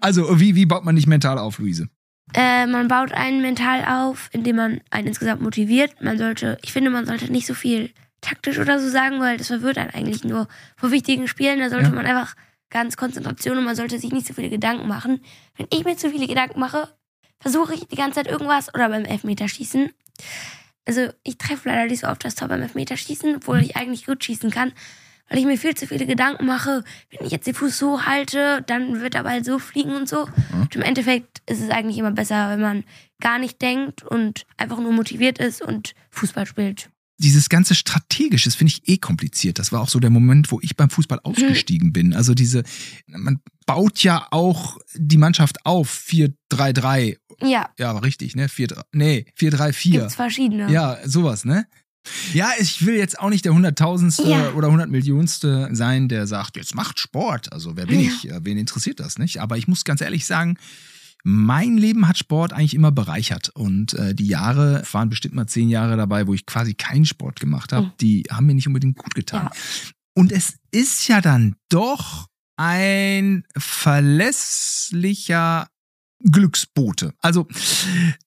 Also, 0.00 0.38
wie, 0.40 0.54
wie 0.54 0.66
baut 0.66 0.84
man 0.84 0.96
dich 0.96 1.06
mental 1.06 1.38
auf, 1.38 1.58
Luise? 1.58 1.88
Äh, 2.34 2.66
man 2.66 2.88
baut 2.88 3.12
einen 3.12 3.42
mental 3.42 3.84
auf, 3.84 4.28
indem 4.32 4.56
man 4.56 4.80
einen 4.90 5.08
insgesamt 5.08 5.42
motiviert. 5.42 6.00
Man 6.00 6.18
sollte, 6.18 6.58
ich 6.62 6.72
finde, 6.72 6.90
man 6.90 7.06
sollte 7.06 7.30
nicht 7.30 7.46
so 7.46 7.54
viel 7.54 7.92
taktisch 8.20 8.58
oder 8.58 8.78
so 8.78 8.88
sagen, 8.88 9.20
weil 9.20 9.36
das 9.36 9.48
verwirrt 9.48 9.78
einen 9.78 9.90
eigentlich 9.90 10.24
nur. 10.24 10.48
Vor 10.76 10.90
wichtigen 10.90 11.26
Spielen, 11.28 11.58
da 11.58 11.70
sollte 11.70 11.86
Ja. 11.88 11.94
man 11.94 12.06
einfach 12.06 12.34
ganz 12.70 12.96
Konzentration 12.96 13.58
und 13.58 13.64
man 13.64 13.74
sollte 13.74 13.98
sich 13.98 14.12
nicht 14.12 14.26
so 14.26 14.34
viele 14.34 14.50
Gedanken 14.50 14.86
machen. 14.86 15.20
Wenn 15.56 15.66
ich 15.72 15.84
mir 15.84 15.96
zu 15.96 16.10
viele 16.10 16.26
Gedanken 16.26 16.60
mache, 16.60 16.88
versuche 17.40 17.74
ich 17.74 17.86
die 17.88 17.96
ganze 17.96 18.16
Zeit 18.22 18.30
irgendwas 18.30 18.72
oder 18.74 18.88
beim 18.88 19.04
Elfmeterschießen. 19.04 19.90
Also 20.86 21.08
ich 21.24 21.38
treffe 21.38 21.68
leider 21.68 21.86
nicht 21.86 22.00
so 22.00 22.06
oft 22.08 22.24
das 22.24 22.34
Tor 22.34 22.48
beim 22.48 22.62
Elfmeterschießen, 22.62 23.36
obwohl 23.36 23.60
ich 23.60 23.76
eigentlich 23.76 24.06
gut 24.06 24.22
schießen 24.24 24.50
kann, 24.50 24.72
weil 25.30 25.38
ich 25.38 25.46
mir 25.46 25.56
viel 25.56 25.74
zu 25.74 25.86
viele 25.86 26.06
Gedanken 26.06 26.44
mache. 26.44 26.82
Wenn 27.10 27.24
ich 27.26 27.32
jetzt 27.32 27.46
den 27.46 27.54
Fuß 27.54 27.78
so 27.78 28.04
halte, 28.04 28.62
dann 28.66 29.00
wird 29.00 29.14
der 29.14 29.22
Ball 29.22 29.44
so 29.44 29.58
fliegen 29.58 29.94
und 29.94 30.08
so. 30.08 30.28
Und 30.52 30.74
im 30.74 30.82
Endeffekt 30.82 31.40
ist 31.48 31.62
es 31.62 31.70
eigentlich 31.70 31.98
immer 31.98 32.10
besser, 32.10 32.50
wenn 32.50 32.60
man 32.60 32.84
gar 33.20 33.38
nicht 33.38 33.62
denkt 33.62 34.02
und 34.02 34.44
einfach 34.56 34.78
nur 34.78 34.92
motiviert 34.92 35.38
ist 35.38 35.62
und 35.62 35.94
Fußball 36.10 36.46
spielt. 36.46 36.90
Dieses 37.18 37.48
ganze 37.50 37.74
Strategische, 37.74 38.48
das 38.48 38.56
finde 38.56 38.72
ich 38.72 38.88
eh 38.88 38.96
kompliziert. 38.96 39.58
Das 39.58 39.72
war 39.72 39.82
auch 39.82 39.88
so 39.90 40.00
der 40.00 40.08
Moment, 40.10 40.50
wo 40.50 40.58
ich 40.62 40.74
beim 40.74 40.88
Fußball 40.90 41.20
ausgestiegen 41.22 41.92
bin. 41.92 42.14
Also 42.14 42.32
diese, 42.34 42.62
man 43.06 43.40
baut 43.66 44.02
ja 44.02 44.26
auch 44.30 44.78
die 44.94 45.18
Mannschaft 45.18 45.64
auf. 45.66 46.02
4-3-3. 46.08 47.18
Ja, 47.42 47.70
Ja, 47.78 47.90
aber 47.90 48.02
richtig, 48.04 48.36
ne? 48.36 48.48
4, 48.48 48.68
nee, 48.92 49.26
4-3-4. 49.38 49.90
gibt's 49.90 50.14
verschiedene. 50.14 50.70
Ja, 50.72 50.98
sowas, 51.04 51.44
ne? 51.44 51.66
Ja, 52.32 52.50
ich 52.58 52.84
will 52.86 52.96
jetzt 52.96 53.18
auch 53.18 53.28
nicht 53.30 53.44
der 53.44 53.52
hunderttausendste 53.54 54.28
Ja. 54.28 54.52
oder 54.52 54.70
hundertmillionste 54.70 55.68
sein, 55.72 56.08
der 56.08 56.26
sagt, 56.26 56.56
jetzt 56.56 56.74
macht 56.74 56.98
Sport. 56.98 57.52
Also 57.52 57.76
wer 57.76 57.86
bin 57.86 58.00
Ja. 58.00 58.08
ich? 58.10 58.28
Wen 58.42 58.56
interessiert 58.58 59.00
das 59.00 59.18
nicht? 59.18 59.38
Aber 59.40 59.56
ich 59.58 59.68
muss 59.68 59.84
ganz 59.84 60.00
ehrlich 60.00 60.24
sagen, 60.26 60.56
mein 61.22 61.76
Leben 61.76 62.08
hat 62.08 62.16
Sport 62.16 62.54
eigentlich 62.54 62.72
immer 62.74 62.92
bereichert. 62.92 63.50
Und 63.50 63.92
äh, 63.94 64.14
die 64.14 64.26
Jahre 64.26 64.82
waren 64.92 65.10
bestimmt 65.10 65.34
mal 65.34 65.46
zehn 65.46 65.68
Jahre 65.68 65.96
dabei, 65.98 66.26
wo 66.26 66.32
ich 66.32 66.46
quasi 66.46 66.72
keinen 66.74 67.04
Sport 67.04 67.40
gemacht 67.40 67.72
habe. 67.72 67.86
Mhm. 67.88 67.92
Die 68.00 68.22
haben 68.30 68.46
mir 68.46 68.54
nicht 68.54 68.66
unbedingt 68.66 68.96
gut 68.96 69.14
getan. 69.14 69.50
Ja. 69.52 69.60
Und 70.14 70.32
es 70.32 70.54
ist 70.70 71.06
ja 71.08 71.20
dann 71.20 71.56
doch 71.68 72.26
ein 72.56 73.44
verlässlicher 73.56 75.66
Glücksbote. 76.20 77.14
Also, 77.20 77.46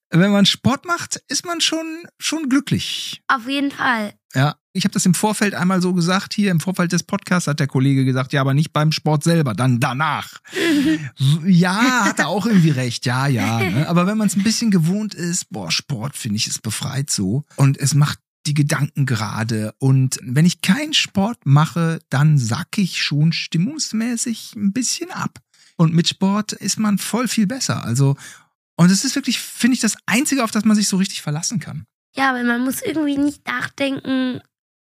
wenn 0.09 0.31
man 0.31 0.45
Sport 0.45 0.85
macht, 0.85 1.21
ist 1.27 1.45
man 1.45 1.61
schon, 1.61 2.03
schon 2.19 2.49
glücklich. 2.49 3.21
Auf 3.27 3.47
jeden 3.47 3.71
Fall. 3.71 4.13
Ja, 4.35 4.55
ich 4.73 4.83
habe 4.83 4.93
das 4.93 5.05
im 5.05 5.13
Vorfeld 5.13 5.53
einmal 5.53 5.81
so 5.81 5.93
gesagt, 5.93 6.33
hier 6.33 6.49
im 6.49 6.59
Vorfeld 6.59 6.91
des 6.91 7.03
Podcasts 7.03 7.47
hat 7.47 7.59
der 7.59 7.67
Kollege 7.67 8.05
gesagt, 8.05 8.33
ja, 8.33 8.41
aber 8.41 8.55
nicht 8.55 8.73
beim 8.73 8.91
Sport 8.91 9.23
selber, 9.23 9.53
dann 9.53 9.79
danach. 9.79 10.39
ja, 11.45 12.05
hat 12.05 12.19
er 12.19 12.27
auch 12.27 12.47
irgendwie 12.47 12.71
recht, 12.71 13.05
ja, 13.05 13.27
ja. 13.27 13.59
Ne? 13.59 13.87
Aber 13.87 14.07
wenn 14.07 14.17
man 14.17 14.27
es 14.27 14.35
ein 14.35 14.43
bisschen 14.43 14.71
gewohnt 14.71 15.13
ist, 15.13 15.49
boah, 15.51 15.71
Sport 15.71 16.15
finde 16.15 16.37
ich, 16.37 16.47
ist 16.47 16.63
befreit 16.63 17.11
so. 17.11 17.43
Und 17.55 17.77
es 17.77 17.93
macht 17.93 18.19
die 18.47 18.55
Gedanken 18.55 19.05
gerade. 19.05 19.73
Und 19.77 20.19
wenn 20.23 20.45
ich 20.45 20.61
keinen 20.61 20.93
Sport 20.93 21.45
mache, 21.45 21.99
dann 22.09 22.37
sack 22.37 22.77
ich 22.77 23.01
schon 23.01 23.31
stimmungsmäßig 23.31 24.53
ein 24.55 24.73
bisschen 24.73 25.11
ab. 25.11 25.39
Und 25.83 25.93
mit 25.93 26.07
Sport 26.07 26.53
ist 26.53 26.79
man 26.79 26.97
voll 26.97 27.27
viel 27.27 27.45
besser. 27.47 27.83
Also, 27.83 28.15
und 28.75 28.89
es 28.89 29.03
ist 29.05 29.15
wirklich, 29.15 29.39
finde 29.39 29.75
ich, 29.75 29.81
das 29.81 29.95
Einzige, 30.05 30.43
auf 30.43 30.51
das 30.51 30.65
man 30.65 30.75
sich 30.75 30.87
so 30.87 30.97
richtig 30.97 31.21
verlassen 31.21 31.59
kann. 31.59 31.85
Ja, 32.15 32.33
weil 32.33 32.43
man 32.45 32.61
muss 32.63 32.81
irgendwie 32.81 33.17
nicht 33.17 33.45
nachdenken. 33.47 34.41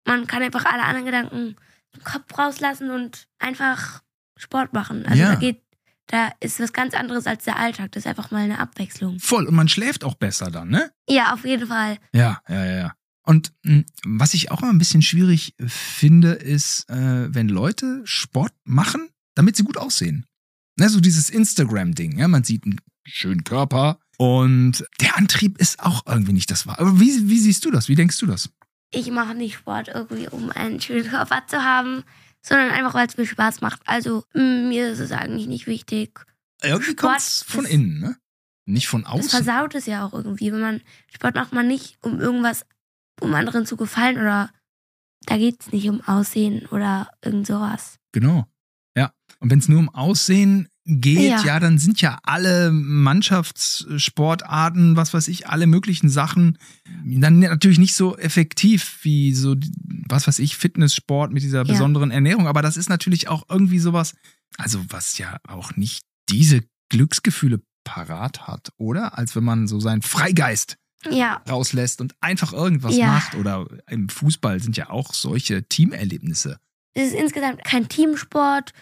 Man 0.07 0.26
kann 0.26 0.42
einfach 0.42 0.64
alle 0.64 0.83
anderen 0.83 1.07
Gedanken 1.07 1.57
im 1.94 2.05
Kopf 2.05 2.38
rauslassen 2.38 2.90
und 2.90 3.26
einfach 3.38 4.02
Sport 4.37 4.72
machen. 4.72 5.05
Also 5.07 5.18
Ja. 5.20 5.31
da 5.35 5.35
geht, 5.37 5.62
da 6.09 6.31
ist 6.40 6.59
was 6.61 6.72
ganz 6.72 6.94
anderes 6.94 7.26
als 7.26 7.44
der 7.44 7.57
Alltag. 7.59 7.92
Das 7.92 8.02
ist 8.05 8.07
einfach 8.09 8.31
mal 8.31 8.42
eine 8.42 8.59
Abwechslung. 8.59 9.18
Voll. 9.20 9.46
Und 9.46 9.55
man 9.55 9.68
schläft 9.68 10.05
auch 10.05 10.14
besser 10.14 10.50
dann, 10.50 10.68
ne? 10.68 10.90
Ja, 11.09 11.33
auf 11.33 11.44
jeden 11.44 11.68
Fall. 11.68 11.98
Ja, 12.12 12.40
ja, 12.48 12.64
ja, 12.64 12.76
ja. 12.76 12.92
Und 13.24 13.52
mh, 13.62 13.85
was 14.05 14.35
ich 14.35 14.50
auch 14.50 14.62
immer 14.62 14.72
ein 14.72 14.78
bisschen 14.78 15.02
schwierig 15.02 15.55
finde, 15.66 16.33
ist, 16.33 16.88
äh, 16.90 17.33
wenn 17.33 17.48
Leute 17.48 18.02
Sport 18.05 18.52
machen, 18.64 19.09
damit 19.37 19.57
sie 19.57 19.62
gut 19.62 19.76
aussehen. 19.76 20.26
Ne, 20.78 20.88
so 20.88 21.00
dieses 21.00 21.28
Instagram-Ding, 21.30 22.18
ja, 22.18 22.28
man 22.28 22.44
sieht 22.44 22.64
einen 22.64 22.80
schönen 23.04 23.44
Körper 23.44 23.98
und 24.16 24.85
der 25.00 25.16
Antrieb 25.16 25.58
ist 25.58 25.80
auch 25.80 26.06
irgendwie 26.06 26.32
nicht 26.32 26.50
das 26.50 26.66
Wahre. 26.66 26.80
Aber 26.80 27.00
wie, 27.00 27.28
wie 27.28 27.38
siehst 27.38 27.64
du 27.64 27.70
das? 27.70 27.88
Wie 27.88 27.94
denkst 27.94 28.18
du 28.18 28.26
das? 28.26 28.50
Ich 28.90 29.11
mache 29.11 29.35
nicht 29.35 29.54
Sport 29.56 29.88
irgendwie, 29.88 30.28
um 30.28 30.50
einen 30.50 30.80
schönen 30.80 31.08
Körper 31.08 31.42
zu 31.46 31.62
haben, 31.64 32.04
sondern 32.42 32.70
einfach, 32.70 32.94
weil 32.94 33.06
es 33.06 33.16
mir 33.16 33.26
Spaß 33.26 33.61
macht. 33.61 33.80
Also 33.87 34.24
mir 34.35 34.90
ist 34.90 34.98
es 34.98 35.12
eigentlich 35.12 35.46
nicht 35.46 35.66
wichtig. 35.66 36.18
Irgendwie 36.62 36.92
Sport 36.92 37.12
kommt's 37.12 37.42
von 37.42 37.64
innen, 37.64 38.00
ne? 38.00 38.16
Nicht 38.64 38.88
von 38.88 39.02
Das 39.02 39.11
außen. 39.12 39.30
versaut 39.30 39.74
es 39.74 39.87
ja 39.87 40.06
auch 40.06 40.12
irgendwie. 40.12 40.52
Wenn 40.52 40.61
man 40.61 40.80
Sport 41.12 41.35
macht 41.35 41.52
man 41.52 41.66
nicht, 41.66 41.98
um 42.02 42.20
irgendwas, 42.20 42.64
um 43.20 43.35
anderen 43.35 43.66
zu 43.66 43.76
gefallen 43.76 44.18
oder 44.18 44.50
da 45.26 45.37
geht 45.37 45.61
es 45.61 45.72
nicht 45.72 45.88
um 45.88 46.00
Aussehen 46.02 46.66
oder 46.66 47.11
irgend 47.24 47.46
sowas. 47.46 47.96
Genau. 48.12 48.46
Ja. 49.42 49.44
Und 49.44 49.50
wenn 49.50 49.59
es 49.59 49.68
nur 49.68 49.81
um 49.81 49.88
Aussehen 49.88 50.68
geht, 50.85 51.31
ja. 51.31 51.44
Ja. 51.44 51.61
dann 51.61 51.78
sind 51.78 52.00
ja 52.00 52.18
alle 52.22 52.70
Mannschaftssportarten, 52.72 54.96
was 54.96 55.14
weiß 55.14 55.28
ich, 55.28 55.48
alle 55.48 55.66
möglichen 55.66 56.09
Sachen 56.09 56.59
dann 57.05 57.38
natürlich 57.40 57.78
nicht 57.78 57.94
so 57.94 58.16
effektiv 58.16 58.98
wie 59.02 59.35
so, 59.35 59.57
was 60.09 60.26
weiß 60.26 60.38
ich, 60.40 60.57
Fitnesssport 60.57 61.33
mit 61.33 61.42
dieser 61.42 61.59
Ja. 61.59 61.64
besonderen 61.64 62.11
Ernährung. 62.11 62.46
Aber 62.46 62.62
das 62.62 62.76
ist 62.76 62.88
natürlich 62.88 63.28
auch 63.28 63.44
irgendwie 63.48 63.78
sowas, 63.78 64.14
also 64.59 64.81
was 64.88 65.18
ja 65.18 65.38
auch 65.46 65.76
nicht 65.76 66.02
diese 66.28 66.62
Glücksgefühle 66.88 67.61
parat 67.85 68.46
hat, 68.46 68.72
oder? 68.76 69.18
Als 69.18 69.35
wenn 69.35 69.44
man 69.44 69.66
so 69.66 69.81
seinen 69.81 70.02
Freigeist 70.02 70.76
Ja, 71.11 71.42
rauslässt 71.48 72.00
und 72.00 72.14
einfach 72.20 72.52
irgendwas 72.52 72.96
Ja. 72.96 73.07
macht. 73.09 73.35
Oder 73.35 73.66
im 73.88 74.09
Fußball 74.09 74.61
sind 74.61 74.76
ja 74.76 74.90
auch 74.90 75.14
solche 75.14 75.66
Teamerlebnisse. 75.68 76.59
es 76.94 77.09
ist 77.09 77.14
insgesamt 77.14 77.64
kein 77.64 77.88
Teamsport. 77.88 78.72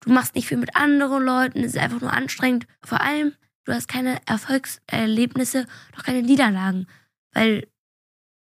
Du 0.00 0.12
machst 0.12 0.34
nicht 0.34 0.48
viel 0.48 0.56
mit 0.56 0.76
anderen 0.76 1.22
Leuten. 1.22 1.60
Es 1.60 1.74
ist 1.74 1.78
einfach 1.78 2.00
nur 2.00 2.12
anstrengend. 2.12 2.66
Vor 2.82 3.00
allem, 3.00 3.34
du 3.64 3.72
hast 3.72 3.88
keine 3.88 4.18
Erfolgserlebnisse, 4.26 5.66
doch 5.94 6.04
keine 6.04 6.22
Niederlagen. 6.22 6.86
Weil 7.32 7.68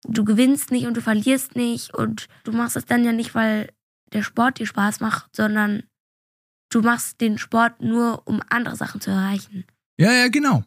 du 0.04 0.24
gewinnst 0.24 0.70
nicht 0.70 0.86
und 0.86 0.96
du 0.96 1.00
verlierst 1.00 1.56
nicht. 1.56 1.94
Und 1.94 2.26
du 2.44 2.52
machst 2.52 2.76
es 2.76 2.86
dann 2.86 3.04
ja 3.04 3.12
nicht, 3.12 3.34
weil 3.34 3.72
der 4.12 4.22
Sport 4.22 4.58
dir 4.58 4.66
Spaß 4.66 5.00
macht, 5.00 5.34
sondern 5.34 5.84
du 6.70 6.82
machst 6.82 7.20
den 7.20 7.38
Sport 7.38 7.80
nur, 7.80 8.26
um 8.26 8.42
andere 8.48 8.76
Sachen 8.76 9.00
zu 9.00 9.10
erreichen. 9.10 9.64
Ja, 9.96 10.12
ja, 10.12 10.28
genau. 10.28 10.64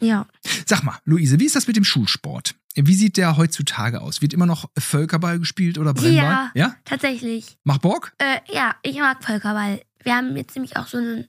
Ja. 0.00 0.26
Sag 0.66 0.82
mal, 0.82 0.98
Luise, 1.04 1.38
wie 1.40 1.46
ist 1.46 1.56
das 1.56 1.66
mit 1.66 1.76
dem 1.76 1.84
Schulsport? 1.84 2.54
Wie 2.74 2.94
sieht 2.94 3.16
der 3.16 3.36
heutzutage 3.36 4.00
aus? 4.00 4.22
Wird 4.22 4.32
immer 4.32 4.46
noch 4.46 4.70
Völkerball 4.78 5.38
gespielt 5.38 5.76
oder 5.78 5.92
Brennball? 5.92 6.14
Ja. 6.14 6.50
Ja? 6.54 6.76
Tatsächlich. 6.84 7.58
Macht 7.64 7.82
Bock? 7.82 8.12
Äh, 8.18 8.38
ja, 8.54 8.76
ich 8.82 8.98
mag 8.98 9.22
Völkerball. 9.24 9.82
Wir 10.02 10.16
haben 10.16 10.36
jetzt 10.36 10.54
nämlich 10.54 10.76
auch 10.76 10.86
so 10.86 10.98
eine 10.98 11.28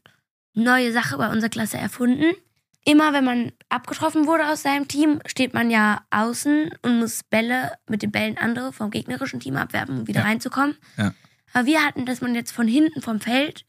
neue 0.53 0.91
Sache 0.91 1.17
bei 1.17 1.29
unserer 1.29 1.49
Klasse 1.49 1.77
erfunden. 1.77 2.34
Immer 2.84 3.13
wenn 3.13 3.23
man 3.23 3.51
abgetroffen 3.69 4.25
wurde 4.25 4.47
aus 4.47 4.63
seinem 4.63 4.88
Team, 4.88 5.19
steht 5.27 5.53
man 5.53 5.69
ja 5.69 6.03
außen 6.10 6.71
und 6.81 6.99
muss 6.99 7.23
Bälle 7.23 7.73
mit 7.88 8.01
den 8.01 8.12
Bällen 8.12 8.38
andere 8.38 8.73
vom 8.73 8.89
gegnerischen 8.89 9.39
Team 9.39 9.55
abwerfen, 9.55 9.99
um 9.99 10.07
wieder 10.07 10.21
Ja. 10.21 10.25
reinzukommen. 10.25 10.75
Ja. 10.97 11.13
Aber 11.53 11.65
wir 11.67 11.84
hatten, 11.86 12.05
dass 12.05 12.21
man 12.21 12.34
jetzt 12.34 12.51
von 12.51 12.67
hinten 12.67 13.01
vom 13.01 13.19
Feld 13.19 13.65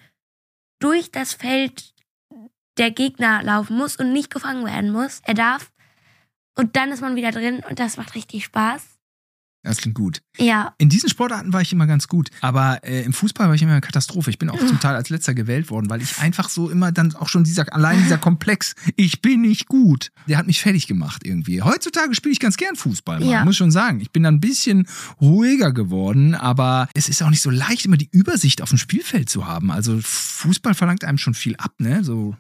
durch 0.79 1.11
das 1.11 1.35
Feld 1.35 1.93
der 2.79 2.91
Gegner 2.91 3.43
laufen 3.43 3.77
muss 3.77 3.97
und 3.97 4.13
nicht 4.13 4.31
gefangen 4.31 4.65
werden 4.65 4.91
muss. 4.93 5.21
Er 5.25 5.35
darf. 5.35 5.71
Und 6.57 6.77
dann 6.77 6.91
ist 6.91 7.03
man 7.03 7.17
wieder 7.17 7.33
drin 7.33 7.63
und 7.69 7.79
das 7.81 7.97
macht 7.99 8.15
richtig 8.15 8.45
Spaß. 8.45 8.92
Das 9.65 9.77
klingt 9.77 9.95
gut. 9.95 10.23
Ja, 10.39 10.75
In 10.79 10.89
diesen 10.89 11.09
Sportarten 11.09 11.53
war 11.53 11.61
ich 11.61 11.73
immer 11.73 11.87
ganz 11.87 12.09
gut, 12.09 12.31
aber 12.41 12.81
äh, 12.83 13.03
im 13.05 13.13
Fußball 13.13 13.47
war 13.47 13.55
ich 13.55 13.63
immer 13.63 13.73
eine 13.73 13.81
Katastrophe. 13.81 14.31
Ich 14.31 14.39
bin 14.39 14.51
auch 14.51 14.59
zum 14.59 14.81
Teil 14.81 14.97
als 14.97 15.09
letzter 15.09 15.35
gewählt 15.35 15.71
worden, 15.71 15.89
weil 15.89 16.03
ich 16.03 16.19
einfach 16.19 16.49
so 16.49 16.69
immer 16.69 16.91
dann 16.91 17.15
auch 17.15 17.29
schon 17.29 17.45
dieser, 17.45 17.73
allein 17.73 17.99
dieser 18.03 18.19
Komplex, 18.19 18.75
ich 18.97 19.23
bin 19.23 19.43
nicht 19.43 19.69
gut, 19.69 20.11
der 20.29 20.39
hat 20.39 20.49
mich 20.49 20.61
fertig 20.61 20.89
gemacht 20.89 21.23
irgendwie. 21.25 21.63
Heutzutage 21.63 22.15
spiele 22.17 22.33
ich 22.33 22.41
ganz 22.41 22.57
gern 22.57 22.75
Fußball, 22.75 23.21
Mann, 23.21 23.29
Ja. 23.29 23.45
muss 23.45 23.57
schon 23.57 23.71
sagen. 23.71 24.01
Ich 24.01 24.11
bin 24.11 24.25
dann 24.25 24.35
ein 24.37 24.41
bisschen 24.41 24.89
ruhiger 25.21 25.73
geworden, 25.73 26.35
aber 26.35 26.89
es 26.95 27.09
ist 27.09 27.23
auch 27.23 27.31
nicht 27.31 27.43
so 27.43 27.51
leicht, 27.51 27.85
immer 27.85 27.97
die 27.97 28.09
Übersicht 28.11 28.63
auf 28.63 28.71
dem 28.71 28.79
Spielfeld 28.79 29.29
zu 29.31 29.47
haben. 29.47 29.71
Also 29.71 29.99
Fußball 30.03 30.75
verlangt 30.75 31.05
einem 31.05 31.19
schon 31.19 31.35
viel 31.35 31.55
ab, 31.57 31.75
ne? 31.79 32.03
So 32.03 32.37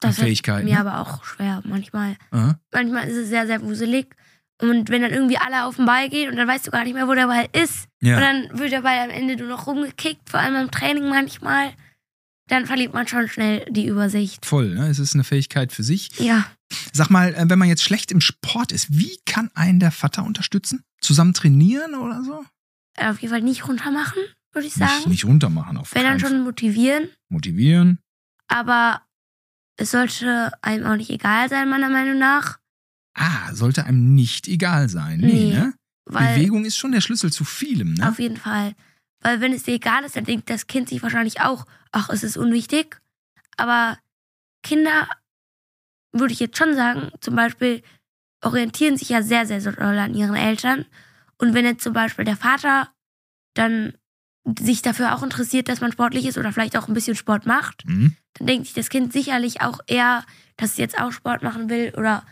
das 0.00 0.16
Fähigkeiten. 0.16 0.64
mir 0.64 0.74
ne? 0.74 0.80
aber 0.80 0.98
auch 1.00 1.22
schwer 1.24 1.62
manchmal. 1.66 2.16
Aha. 2.30 2.58
Manchmal 2.72 3.08
ist 3.08 3.16
es 3.16 3.28
sehr, 3.28 3.46
sehr 3.46 3.62
wuselig. 3.62 4.16
Und 4.60 4.90
wenn 4.90 5.02
dann 5.02 5.12
irgendwie 5.12 5.38
alle 5.38 5.64
auf 5.64 5.76
den 5.76 5.86
Ball 5.86 6.08
gehen 6.08 6.30
und 6.30 6.36
dann 6.36 6.46
weißt 6.46 6.66
du 6.66 6.70
gar 6.70 6.84
nicht 6.84 6.94
mehr, 6.94 7.08
wo 7.08 7.14
der 7.14 7.26
Ball 7.26 7.48
ist. 7.52 7.86
Ja. 8.00 8.16
Und 8.16 8.20
dann 8.22 8.58
wird 8.58 8.70
der 8.72 8.82
Ball 8.82 8.98
am 8.98 9.10
Ende 9.10 9.36
nur 9.36 9.48
noch 9.48 9.66
rumgekickt, 9.66 10.30
vor 10.30 10.38
allem 10.40 10.54
im 10.56 10.70
Training 10.70 11.08
manchmal. 11.08 11.72
Dann 12.48 12.66
verliert 12.66 12.92
man 12.92 13.06
schon 13.08 13.28
schnell 13.28 13.64
die 13.70 13.86
Übersicht. 13.86 14.44
Voll, 14.44 14.74
ne? 14.74 14.88
Es 14.88 14.98
ist 14.98 15.14
eine 15.14 15.24
Fähigkeit 15.24 15.72
für 15.72 15.82
sich. 15.82 16.10
Ja. 16.18 16.44
Sag 16.92 17.08
mal, 17.10 17.34
äh, 17.34 17.44
wenn 17.48 17.58
man 17.58 17.68
jetzt 17.68 17.82
schlecht 17.82 18.12
im 18.12 18.20
Sport 18.20 18.72
ist, 18.72 18.86
wie 18.90 19.16
kann 19.26 19.50
einen 19.54 19.80
der 19.80 19.90
Vater 19.90 20.24
unterstützen? 20.24 20.82
Zusammen 21.00 21.34
trainieren 21.34 21.94
oder 21.94 22.22
so? 22.22 22.44
Auf 22.98 23.20
jeden 23.20 23.32
Fall 23.32 23.42
nicht 23.42 23.66
runtermachen, 23.66 24.22
würde 24.52 24.66
ich 24.68 24.76
Nicht, 24.76 24.88
sagen. 24.90 25.10
nicht 25.10 25.24
runtermachen 25.24 25.76
auf 25.78 25.94
Wenn 25.94 26.02
dann 26.04 26.20
schon 26.20 26.42
motivieren. 26.44 27.04
Fall. 27.04 27.16
Motivieren. 27.30 27.98
Aber 28.48 29.02
es 29.76 29.92
sollte 29.92 30.52
einem 30.60 30.84
auch 30.86 30.96
nicht 30.96 31.10
egal 31.10 31.48
sein, 31.48 31.68
meiner 31.70 31.88
Meinung 31.88 32.18
nach. 32.18 32.58
Ah, 33.14 33.52
sollte 33.54 33.84
einem 33.84 34.14
nicht 34.14 34.48
egal 34.48 34.88
sein. 34.88 35.20
Nee, 35.20 35.26
Nee, 35.46 35.52
ne? 35.52 35.74
Weil 36.04 36.34
Bewegung 36.34 36.64
ist 36.64 36.76
schon 36.76 36.92
der 36.92 37.00
Schlüssel 37.00 37.30
zu 37.32 37.44
vielem, 37.44 37.94
ne? 37.94 38.08
Auf 38.08 38.18
jeden 38.18 38.36
Fall. 38.36 38.74
Weil 39.20 39.40
wenn 39.40 39.52
es 39.52 39.62
dir 39.62 39.74
egal 39.74 40.04
ist, 40.04 40.16
dann 40.16 40.24
denkt 40.24 40.50
das 40.50 40.66
Kind 40.66 40.88
sich 40.88 41.02
wahrscheinlich 41.02 41.40
auch, 41.40 41.64
ach, 41.92 42.08
es 42.10 42.22
ist 42.24 42.36
unwichtig. 42.36 43.00
Aber 43.56 43.98
Kinder, 44.64 45.08
würde 46.12 46.32
ich 46.32 46.40
jetzt 46.40 46.58
schon 46.58 46.74
sagen, 46.74 47.10
zum 47.20 47.36
Beispiel 47.36 47.82
orientieren 48.44 48.96
sich 48.96 49.08
ja 49.10 49.22
sehr, 49.22 49.46
sehr 49.46 49.60
doll 49.60 49.98
an 49.98 50.14
ihren 50.14 50.34
Eltern. 50.34 50.84
Und 51.38 51.54
wenn 51.54 51.64
jetzt 51.64 51.82
zum 51.84 51.92
Beispiel 51.92 52.24
der 52.24 52.36
Vater 52.36 52.88
dann 53.54 53.94
sich 54.58 54.82
dafür 54.82 55.14
auch 55.14 55.22
interessiert, 55.22 55.68
dass 55.68 55.80
man 55.80 55.92
sportlich 55.92 56.26
ist 56.26 56.36
oder 56.38 56.52
vielleicht 56.52 56.76
auch 56.76 56.88
ein 56.88 56.94
bisschen 56.94 57.14
Sport 57.14 57.46
macht, 57.46 57.84
Mhm. 57.86 58.16
dann 58.34 58.46
denkt 58.48 58.66
sich 58.66 58.74
das 58.74 58.88
Kind 58.88 59.12
sicherlich 59.12 59.60
auch 59.60 59.78
eher, 59.86 60.24
dass 60.56 60.72
es 60.72 60.76
jetzt 60.78 60.98
auch 60.98 61.12
Sport 61.12 61.42
machen 61.44 61.70
will 61.70 61.92
oder 61.96 62.24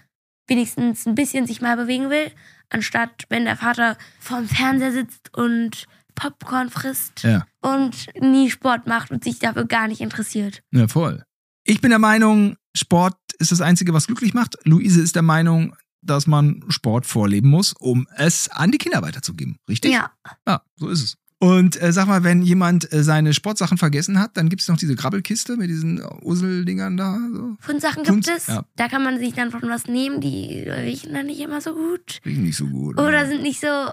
wenigstens 0.51 1.07
ein 1.07 1.15
bisschen 1.15 1.47
sich 1.47 1.61
mal 1.63 1.77
bewegen 1.77 2.11
will, 2.11 2.31
anstatt 2.69 3.25
wenn 3.31 3.45
der 3.47 3.57
Vater 3.57 3.97
vorm 4.19 4.47
Fernseher 4.49 4.93
sitzt 4.93 5.33
und 5.37 5.87
Popcorn 6.15 6.69
frisst 6.69 7.23
Ja. 7.23 7.47
und 7.63 8.09
nie 8.21 8.51
Sport 8.51 8.87
macht 8.87 9.11
und 9.11 9.25
sich 9.25 9.39
dafür 9.39 9.65
gar 9.65 9.89
nicht 9.89 10.01
interessiert. 10.03 10.63
Ja, 10.73 10.87
voll. 10.89 11.25
Ich 11.65 11.81
bin 11.81 11.91
der 11.91 11.99
Meinung, 11.99 12.57
Sport 12.77 13.17
ist 13.39 13.53
das 13.53 13.61
Einzige, 13.61 13.95
was 13.95 14.07
glücklich 14.07 14.35
macht. 14.35 14.57
Luise 14.65 15.01
ist 15.01 15.15
der 15.15 15.23
Meinung, 15.23 15.75
dass 16.03 16.27
man 16.27 16.63
Sport 16.69 17.07
vorleben 17.07 17.49
muss, 17.49 17.75
um 17.79 18.07
es 18.17 18.49
an 18.51 18.71
die 18.71 18.79
Kinder 18.79 19.03
weiterzugeben. 19.03 19.57
Richtig? 19.69 19.93
Ja, 19.93 20.11
Ja, 20.47 20.63
so 20.77 20.89
ist 20.89 21.03
es. 21.03 21.17
Und 21.43 21.81
äh, 21.81 21.91
sag 21.93 22.07
mal, 22.07 22.23
wenn 22.23 22.43
jemand 22.43 22.93
äh, 22.93 23.03
seine 23.03 23.33
Sportsachen 23.33 23.79
vergessen 23.79 24.19
hat, 24.21 24.37
dann 24.37 24.51
gibt 24.51 24.61
es 24.61 24.69
noch 24.69 24.77
diese 24.77 24.95
Grabbelkiste 24.95 25.57
mit 25.57 25.71
diesen 25.71 26.03
Useldingern 26.23 26.99
da. 26.99 27.19
So. 27.33 27.57
Fundsachen 27.61 28.05
Fund- 28.05 28.27
gibt 28.27 28.37
es. 28.37 28.47
ja. 28.49 28.65
Da 28.77 28.89
kann 28.89 29.03
man 29.03 29.19
sich 29.19 29.33
dann 29.33 29.51
von 29.51 29.63
was 29.63 29.87
nehmen, 29.87 30.21
die 30.21 30.61
riechen 30.69 31.15
dann 31.15 31.25
nicht 31.27 31.41
immer 31.41 31.63
so 31.63 31.73
gut. 31.75 32.21
Riechen 32.27 32.43
nicht 32.45 32.59
so 32.59 32.67
gut. 32.67 32.99
Oder 32.99 33.27
sind 33.27 33.43
nicht 33.43 33.59
so, 33.61 33.91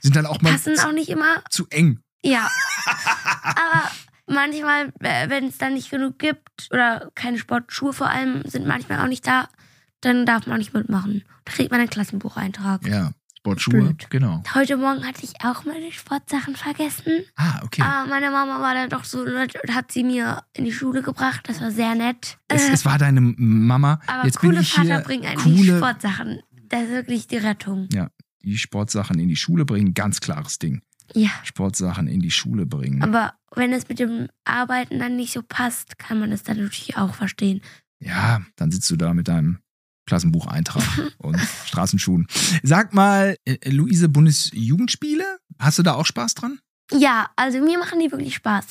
sind 0.00 0.14
dann 0.14 0.26
auch 0.26 0.40
mal 0.42 0.52
passen 0.52 0.78
auch 0.78 0.92
nicht 0.92 1.08
immer. 1.08 1.42
zu 1.50 1.66
eng. 1.70 1.98
Ja. 2.22 2.48
Aber 3.42 3.90
manchmal, 4.28 4.92
äh, 5.00 5.28
wenn 5.28 5.46
es 5.46 5.58
dann 5.58 5.74
nicht 5.74 5.90
genug 5.90 6.20
gibt 6.20 6.68
oder 6.70 7.10
keine 7.16 7.38
Sportschuhe 7.38 7.92
vor 7.94 8.08
allem 8.10 8.42
sind 8.44 8.64
manchmal 8.66 9.00
auch 9.00 9.08
nicht 9.08 9.26
da, 9.26 9.48
dann 10.02 10.24
darf 10.24 10.46
man 10.46 10.58
nicht 10.58 10.72
mitmachen. 10.72 11.24
Da 11.46 11.52
kriegt 11.52 11.72
man 11.72 11.80
einen 11.80 11.90
Klassenbucheintrag. 11.90 12.86
Ja, 12.86 13.10
Sportschuhe, 13.46 13.80
Blöd. 13.80 14.06
genau. 14.10 14.42
Heute 14.54 14.76
Morgen 14.76 15.06
hatte 15.06 15.22
ich 15.24 15.34
auch 15.44 15.64
meine 15.64 15.92
Sportsachen 15.92 16.56
vergessen. 16.56 17.24
Ah, 17.36 17.60
okay. 17.64 17.82
Aber 17.82 18.08
meine 18.08 18.30
Mama 18.30 18.60
war 18.60 18.74
dann 18.74 18.90
doch 18.90 19.04
so 19.04 19.22
nett 19.24 19.54
und 19.62 19.74
hat 19.74 19.92
sie 19.92 20.02
mir 20.02 20.42
in 20.54 20.64
die 20.64 20.72
Schule 20.72 21.02
gebracht. 21.02 21.42
Das 21.48 21.60
war 21.60 21.70
sehr 21.70 21.94
nett. 21.94 22.38
Es, 22.48 22.68
Äh, 22.68 22.72
es 22.72 22.84
war 22.84 22.98
deine 22.98 23.20
Mama. 23.20 24.00
aber 24.08 24.24
Jetzt 24.26 24.40
bin 24.40 24.50
coole 24.50 24.62
ich 24.62 24.74
hier. 24.74 24.84
Vater 24.84 25.00
bringen 25.04 25.26
eigentlich 25.26 25.44
die 25.60 25.66
coole 25.68 25.78
Sportsachen. 25.78 26.40
Das 26.68 26.82
ist 26.82 26.90
wirklich 26.90 27.26
die 27.28 27.36
Rettung. 27.36 27.88
die 28.42 28.58
Sportsachen 28.58 29.18
in 29.18 29.28
die 29.28 29.36
Schule 29.36 29.64
bringen, 29.64 29.94
ganz 29.94 30.20
klares 30.20 30.58
Ding. 30.58 30.82
Ja. 31.14 31.30
Sportsachen 31.44 32.08
in 32.08 32.18
die 32.20 32.30
Schule 32.32 32.66
bringen. 32.66 33.02
Aber 33.02 33.34
wenn 33.54 33.72
es 33.72 33.88
mit 33.88 34.00
dem 34.00 34.26
Arbeiten 34.44 34.98
dann 34.98 35.14
nicht 35.16 35.32
so 35.32 35.42
passt, 35.46 35.98
kann 36.00 36.18
man 36.18 36.30
das 36.32 36.42
dann 36.42 36.56
natürlich 36.58 36.96
auch 36.96 37.14
verstehen. 37.14 37.60
Ja, 38.00 38.40
dann 38.56 38.70
sitzt 38.72 38.90
du 38.90 38.96
da 38.96 39.14
mit 39.14 39.28
deinem 39.28 39.58
Klassenbucheintrag 40.06 40.84
und 41.18 41.38
Straßenschuhen. 41.66 42.26
Sag 42.62 42.94
mal, 42.94 43.36
äh, 43.44 43.70
Luise, 43.70 44.08
Bundesjugendspiele, 44.08 45.24
hast 45.58 45.78
du 45.78 45.82
da 45.82 45.94
auch 45.94 46.06
Spaß 46.06 46.34
dran? 46.34 46.58
Ja, 46.92 47.28
also 47.36 47.58
mir 47.60 47.78
machen 47.78 47.98
die 48.00 48.10
wirklich 48.10 48.36
Spaß. 48.36 48.66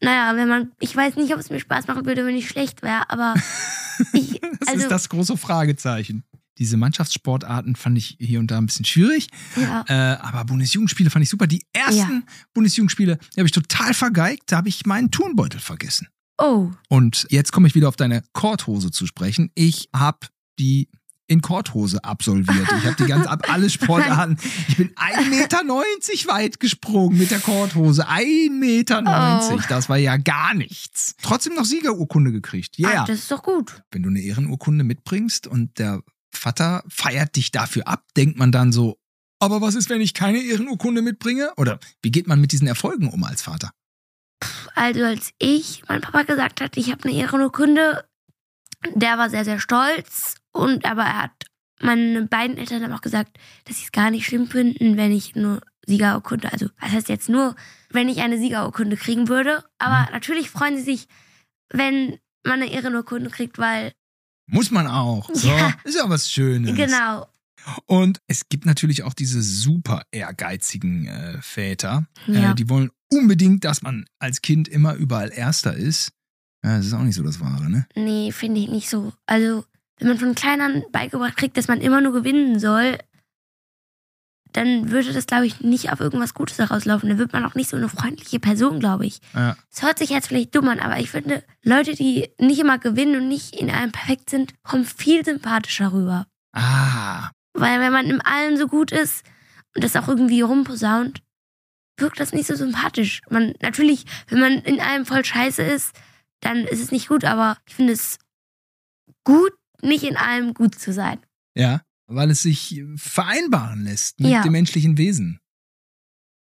Naja, 0.00 0.36
wenn 0.36 0.48
man, 0.48 0.72
ich 0.80 0.94
weiß 0.94 1.16
nicht, 1.16 1.32
ob 1.32 1.40
es 1.40 1.48
mir 1.50 1.60
Spaß 1.60 1.86
machen 1.86 2.04
würde, 2.04 2.26
wenn 2.26 2.36
ich 2.36 2.48
schlecht 2.48 2.82
wäre, 2.82 3.08
aber 3.10 3.34
ich, 4.12 4.40
Das 4.60 4.68
also, 4.68 4.82
ist 4.82 4.90
das 4.90 5.08
große 5.08 5.36
Fragezeichen. 5.36 6.24
Diese 6.58 6.76
Mannschaftssportarten 6.76 7.74
fand 7.74 7.98
ich 7.98 8.16
hier 8.20 8.38
und 8.38 8.50
da 8.50 8.58
ein 8.58 8.66
bisschen 8.66 8.84
schwierig, 8.84 9.28
ja, 9.56 9.84
äh, 9.88 10.18
aber 10.20 10.44
Bundesjugendspiele 10.44 11.10
fand 11.10 11.24
ich 11.24 11.30
super. 11.30 11.48
Die 11.48 11.64
ersten 11.72 12.24
Bundesjugendspiele, 12.52 13.18
die 13.34 13.40
habe 13.40 13.46
ich 13.46 13.52
total 13.52 13.92
vergeigt, 13.92 14.52
da 14.52 14.58
habe 14.58 14.68
ich 14.68 14.86
meinen 14.86 15.10
Turnbeutel 15.10 15.58
vergessen. 15.58 16.06
oh, 16.38 16.70
Und 16.88 17.26
jetzt 17.30 17.50
komme 17.50 17.66
ich 17.66 17.74
wieder 17.74 17.88
auf 17.88 17.96
deine 17.96 18.22
Korthose 18.34 18.92
zu 18.92 19.06
sprechen. 19.06 19.50
Ich 19.54 19.88
habe 19.92 20.18
die 20.58 20.88
in 21.26 21.40
Korthose 21.40 22.04
absolviert. 22.04 22.68
Ich 22.78 22.84
habe 22.84 22.96
die 22.96 23.06
ganz 23.06 23.26
ab 23.26 23.46
alle 23.48 23.70
Sportarten. 23.70 24.36
Ich 24.68 24.76
bin 24.76 24.90
1,90 24.94 25.30
Meter 25.30 25.58
weit 26.32 26.60
gesprungen 26.60 27.16
mit 27.16 27.30
der 27.30 27.40
Korthose. 27.40 28.08
1,90 28.08 28.50
Meter. 28.50 29.02
Oh. 29.50 29.60
Das 29.68 29.88
war 29.88 29.96
ja 29.96 30.16
gar 30.16 30.54
nichts. 30.54 31.14
Trotzdem 31.22 31.54
noch 31.54 31.64
Siegerurkunde 31.64 32.32
gekriegt. 32.32 32.76
Ja. 32.78 33.02
ach, 33.02 33.06
das 33.06 33.20
ist 33.20 33.30
doch 33.30 33.42
gut. 33.42 33.82
Wenn 33.90 34.02
du 34.02 34.10
eine 34.10 34.20
Ehrenurkunde 34.20 34.84
mitbringst 34.84 35.46
und 35.46 35.78
der 35.78 36.02
Vater 36.30 36.82
feiert 36.88 37.36
dich 37.36 37.52
dafür 37.52 37.88
ab, 37.88 38.04
denkt 38.16 38.38
man 38.38 38.52
dann 38.52 38.72
so, 38.72 38.98
aber 39.38 39.60
was 39.60 39.74
ist, 39.74 39.90
wenn 39.90 40.00
ich 40.00 40.14
keine 40.14 40.38
Ehrenurkunde 40.38 41.02
mitbringe? 41.02 41.52
Oder 41.56 41.78
wie 42.02 42.10
geht 42.10 42.26
man 42.26 42.40
mit 42.40 42.52
diesen 42.52 42.66
Erfolgen 42.66 43.08
um 43.08 43.24
als 43.24 43.42
Vater? 43.42 43.70
Also 44.74 45.04
als 45.04 45.32
ich, 45.38 45.82
mein 45.88 46.00
Papa 46.00 46.22
gesagt 46.22 46.60
hat, 46.60 46.76
ich 46.76 46.90
habe 46.90 47.04
eine 47.04 47.14
Ehrenurkunde, 47.18 48.04
der 48.94 49.18
war 49.18 49.30
sehr, 49.30 49.44
sehr 49.44 49.60
stolz 49.60 50.36
und 50.52 50.84
aber 50.84 51.02
er 51.02 51.22
hat, 51.22 51.46
meine 51.80 52.22
beiden 52.26 52.56
Eltern 52.56 52.82
haben 52.82 52.92
auch 52.92 53.00
gesagt, 53.00 53.38
dass 53.64 53.78
sie 53.78 53.84
es 53.84 53.92
gar 53.92 54.10
nicht 54.10 54.26
schlimm 54.26 54.46
finden, 54.48 54.96
wenn 54.96 55.12
ich 55.12 55.34
nur 55.34 55.60
Siegerurkunde, 55.86 56.50
also 56.52 56.68
was 56.80 56.92
heißt 56.92 57.08
jetzt 57.08 57.28
nur, 57.28 57.54
wenn 57.90 58.08
ich 58.08 58.18
eine 58.22 58.38
Siegerurkunde 58.38 58.96
kriegen 58.96 59.28
würde. 59.28 59.64
Aber 59.78 60.08
natürlich 60.12 60.50
freuen 60.50 60.76
sie 60.78 60.82
sich, 60.84 61.08
wenn 61.70 62.18
man 62.44 62.62
eine 62.62 62.70
Ehrenurkunde 62.70 63.30
kriegt, 63.30 63.58
weil, 63.58 63.92
Muss 64.46 64.70
man 64.70 64.86
auch. 64.86 65.28
So, 65.32 65.48
Ja. 65.48 65.72
ist 65.84 65.96
ja 65.96 66.08
was 66.08 66.30
Schönes. 66.30 66.74
genau, 66.74 67.26
Und 67.86 68.20
es 68.26 68.48
gibt 68.48 68.66
natürlich 68.66 69.02
auch 69.02 69.14
diese 69.14 69.42
super 69.42 70.02
ehrgeizigen 70.10 71.06
äh, 71.06 71.40
Väter. 71.42 72.06
Ja. 72.26 72.52
Äh, 72.52 72.54
die 72.54 72.68
wollen 72.68 72.90
unbedingt, 73.12 73.64
dass 73.64 73.82
man 73.82 74.06
als 74.18 74.42
Kind 74.42 74.68
immer 74.68 74.94
überall 74.94 75.32
Erster 75.32 75.74
ist. 75.74 76.12
Ja, 76.64 76.78
das 76.78 76.86
ist 76.86 76.94
auch 76.94 77.02
nicht 77.02 77.14
so 77.14 77.22
das 77.22 77.40
Wahre, 77.40 77.70
ne? 77.70 77.86
nee, 77.94 78.32
finde 78.32 78.60
ich 78.60 78.68
nicht 78.68 78.88
so. 78.88 79.12
Also, 79.26 79.64
wenn 79.98 80.08
man 80.08 80.18
von 80.18 80.34
klein 80.34 80.62
an 80.62 80.82
beigebracht 80.90 81.36
kriegt, 81.36 81.58
dass 81.58 81.68
man 81.68 81.82
immer 81.82 82.00
nur 82.00 82.12
gewinnen 82.14 82.58
soll, 82.58 82.98
dann 84.52 84.90
würde 84.90 85.12
das, 85.12 85.26
glaube 85.26 85.46
ich, 85.46 85.60
nicht 85.60 85.92
auf 85.92 86.00
irgendwas 86.00 86.32
Gutes 86.32 86.58
herauslaufen. 86.58 87.08
Dann 87.08 87.18
wird 87.18 87.32
man 87.32 87.44
auch 87.44 87.54
nicht 87.54 87.68
so 87.68 87.76
eine 87.76 87.88
freundliche 87.88 88.38
Person, 88.38 88.80
glaube 88.80 89.04
ich. 89.04 89.20
Ja. 89.34 89.56
Es 89.70 89.82
hört 89.82 89.98
sich 89.98 90.10
jetzt 90.10 90.28
vielleicht 90.28 90.54
dumm 90.54 90.68
an, 90.68 90.78
aber 90.78 90.98
ich 91.00 91.10
finde, 91.10 91.42
Leute, 91.62 91.94
die 91.94 92.30
nicht 92.38 92.60
immer 92.60 92.78
gewinnen 92.78 93.20
und 93.20 93.28
nicht 93.28 93.54
in 93.56 93.70
allem 93.70 93.92
perfekt 93.92 94.30
sind, 94.30 94.54
kommen 94.62 94.84
viel 94.84 95.24
sympathischer 95.24 95.92
rüber. 95.92 96.26
Ah, 96.54 97.30
Weil 97.52 97.80
wenn 97.80 97.92
man 97.92 98.06
in 98.06 98.20
allem 98.20 98.56
so 98.56 98.68
gut 98.68 98.92
ist 98.92 99.24
und 99.74 99.82
das 99.82 99.96
auch 99.96 100.08
irgendwie 100.08 100.40
rumposaunt, 100.40 101.20
wirkt 101.98 102.20
das 102.20 102.32
nicht 102.32 102.46
so 102.46 102.54
sympathisch. 102.54 103.20
Man, 103.28 103.54
natürlich, 103.60 104.06
wenn 104.28 104.40
man 104.40 104.52
in 104.60 104.80
allem 104.80 105.04
voll 105.04 105.24
scheiße 105.24 105.62
ist, 105.62 105.92
dann 106.44 106.58
ist 106.64 106.80
es 106.80 106.90
nicht 106.92 107.08
gut, 107.08 107.24
aber 107.24 107.58
ich 107.66 107.74
finde 107.74 107.92
es 107.92 108.18
gut, 109.24 109.52
nicht 109.82 110.04
in 110.04 110.16
allem 110.16 110.54
gut 110.54 110.74
zu 110.78 110.92
sein. 110.92 111.18
ja, 111.56 111.82
weil 112.06 112.30
es 112.30 112.42
sich 112.42 112.82
vereinbaren 112.96 113.84
lässt 113.84 114.20
mit 114.20 114.30
Ja. 114.30 114.42
dem 114.42 114.52
menschlichen 114.52 114.98
Wesen. 114.98 115.40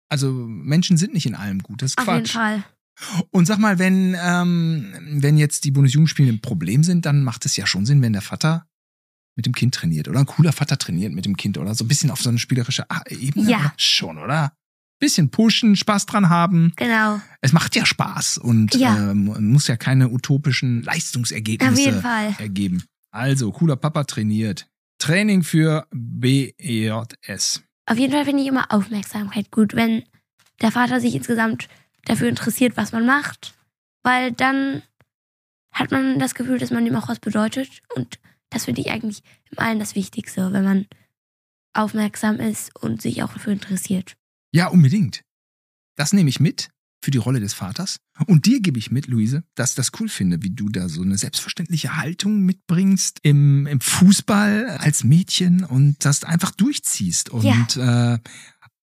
Also 0.10 0.32
Menschen 0.32 0.98
sind 0.98 1.14
nicht 1.14 1.26
in 1.26 1.36
allem 1.36 1.60
gut, 1.64 1.82
das 1.82 1.92
ist 1.92 1.98
Auf 1.98 2.08
jeden 2.08 2.20
Quatsch. 2.24 2.34
Fall. 2.34 2.64
Und 3.32 3.46
sag 3.46 3.58
mal, 3.58 3.80
wenn, 3.80 4.16
ähm, 4.22 4.94
wenn 5.22 5.38
jetzt 5.38 5.64
die 5.66 5.72
Bundesjugendspiele 5.72 6.32
ein 6.32 6.42
Problem 6.42 6.84
sind, 6.84 7.06
dann 7.06 7.24
macht 7.24 7.46
es 7.46 7.56
ja 7.58 7.66
schon 7.66 7.86
Sinn, 7.86 8.02
wenn 8.02 8.14
der 8.14 8.22
Vater 8.22 8.68
mit 9.36 9.46
dem 9.46 9.54
Kind 9.54 9.74
trainiert. 9.74 10.08
Oder 10.10 10.20
ein 10.20 10.26
cooler 10.26 10.52
Vater 10.52 10.78
trainiert 10.78 11.14
mit 11.14 11.26
dem 11.26 11.38
Kind 11.38 11.58
oder 11.58 11.74
so 11.74 11.86
ein 11.86 11.88
bisschen 11.88 12.12
auf 12.12 12.22
so 12.22 12.30
eine 12.30 12.38
spielerische 12.40 12.86
Ebene. 13.10 13.50
Ja. 13.50 13.74
Schon, 13.78 14.18
oder? 14.18 14.54
Bisschen 15.02 15.32
pushen, 15.32 15.76
Spaß 15.76 16.06
dran 16.06 16.30
haben. 16.30 16.72
Genau. 16.78 17.20
Es 17.42 17.52
macht 17.54 17.76
ja 17.76 17.86
Spaß 17.86 18.38
und 18.38 18.76
Ja. 18.76 19.12
ähm, 19.12 19.26
muss 19.52 19.68
ja 19.68 19.76
keine 19.76 20.10
utopischen 20.10 20.68
Auf 20.70 20.76
jeden 20.76 20.86
Leistungsergebnisse 20.86 22.02
Fall. 22.02 22.36
ergeben. 22.38 22.84
Also, 23.10 23.52
cooler 23.52 23.76
Papa 23.76 24.04
trainiert. 24.06 24.68
Training 25.00 25.42
für 25.44 25.88
BEJS. 25.92 27.64
Auf 27.88 27.98
jeden 27.98 28.14
Fall 28.14 28.26
finde 28.26 28.44
ich 28.44 28.48
immer 28.48 28.72
Aufmerksamkeit 28.72 29.50
gut, 29.52 29.76
wenn 29.76 30.04
der 30.62 30.72
Vater 30.72 31.00
sich 31.02 31.16
insgesamt 31.16 31.68
dafür 32.06 32.30
interessiert, 32.30 32.78
was 32.78 32.92
man 32.92 33.06
macht. 33.06 33.54
Weil 34.04 34.32
dann 34.32 34.84
hat 35.74 35.92
man 35.92 36.20
das 36.20 36.36
Gefühl, 36.36 36.60
dass 36.60 36.70
man 36.72 36.86
ihm 36.86 36.96
auch 36.96 37.08
was 37.10 37.20
bedeutet. 37.20 37.82
Und 37.96 38.20
das 38.52 38.66
finde 38.66 38.82
ich 38.82 38.92
eigentlich 38.92 39.24
im 39.50 39.60
Allen 39.60 39.80
das 39.80 39.96
Wichtigste, 39.96 40.54
wenn 40.54 40.64
man 40.64 40.86
aufmerksam 41.74 42.36
ist 42.40 42.76
und 42.76 43.02
sich 43.02 43.24
auch 43.24 43.34
dafür 43.34 43.54
interessiert. 43.54 44.14
Ja, 44.52 44.68
unbedingt. 44.68 45.24
Das 45.96 46.14
nehme 46.14 46.30
ich 46.30 46.40
mit 46.40 46.70
für 47.04 47.12
die 47.12 47.18
Rolle 47.18 47.40
des 47.40 47.54
Vaters. 47.54 47.98
Und 48.28 48.46
dir 48.46 48.62
gebe 48.62 48.78
ich 48.78 48.92
mit, 48.92 49.08
Luise, 49.08 49.44
dass 49.56 49.72
ich 49.72 49.76
das 49.76 49.92
cool 50.00 50.08
finde, 50.08 50.44
wie 50.44 50.52
du 50.52 50.70
da 50.70 50.88
so 50.88 51.02
eine 51.02 51.18
selbstverständliche 51.18 51.98
Haltung 51.98 52.42
mitbringst 52.42 53.20
im, 53.24 53.66
im 53.66 53.82
Fußball 53.82 54.78
als 54.78 55.04
Mädchen 55.04 55.64
und 55.64 56.06
das 56.06 56.24
einfach 56.24 56.52
durchziehst 56.52 57.30
und, 57.30 57.76
ja. 57.76 58.14
äh, 58.14 58.20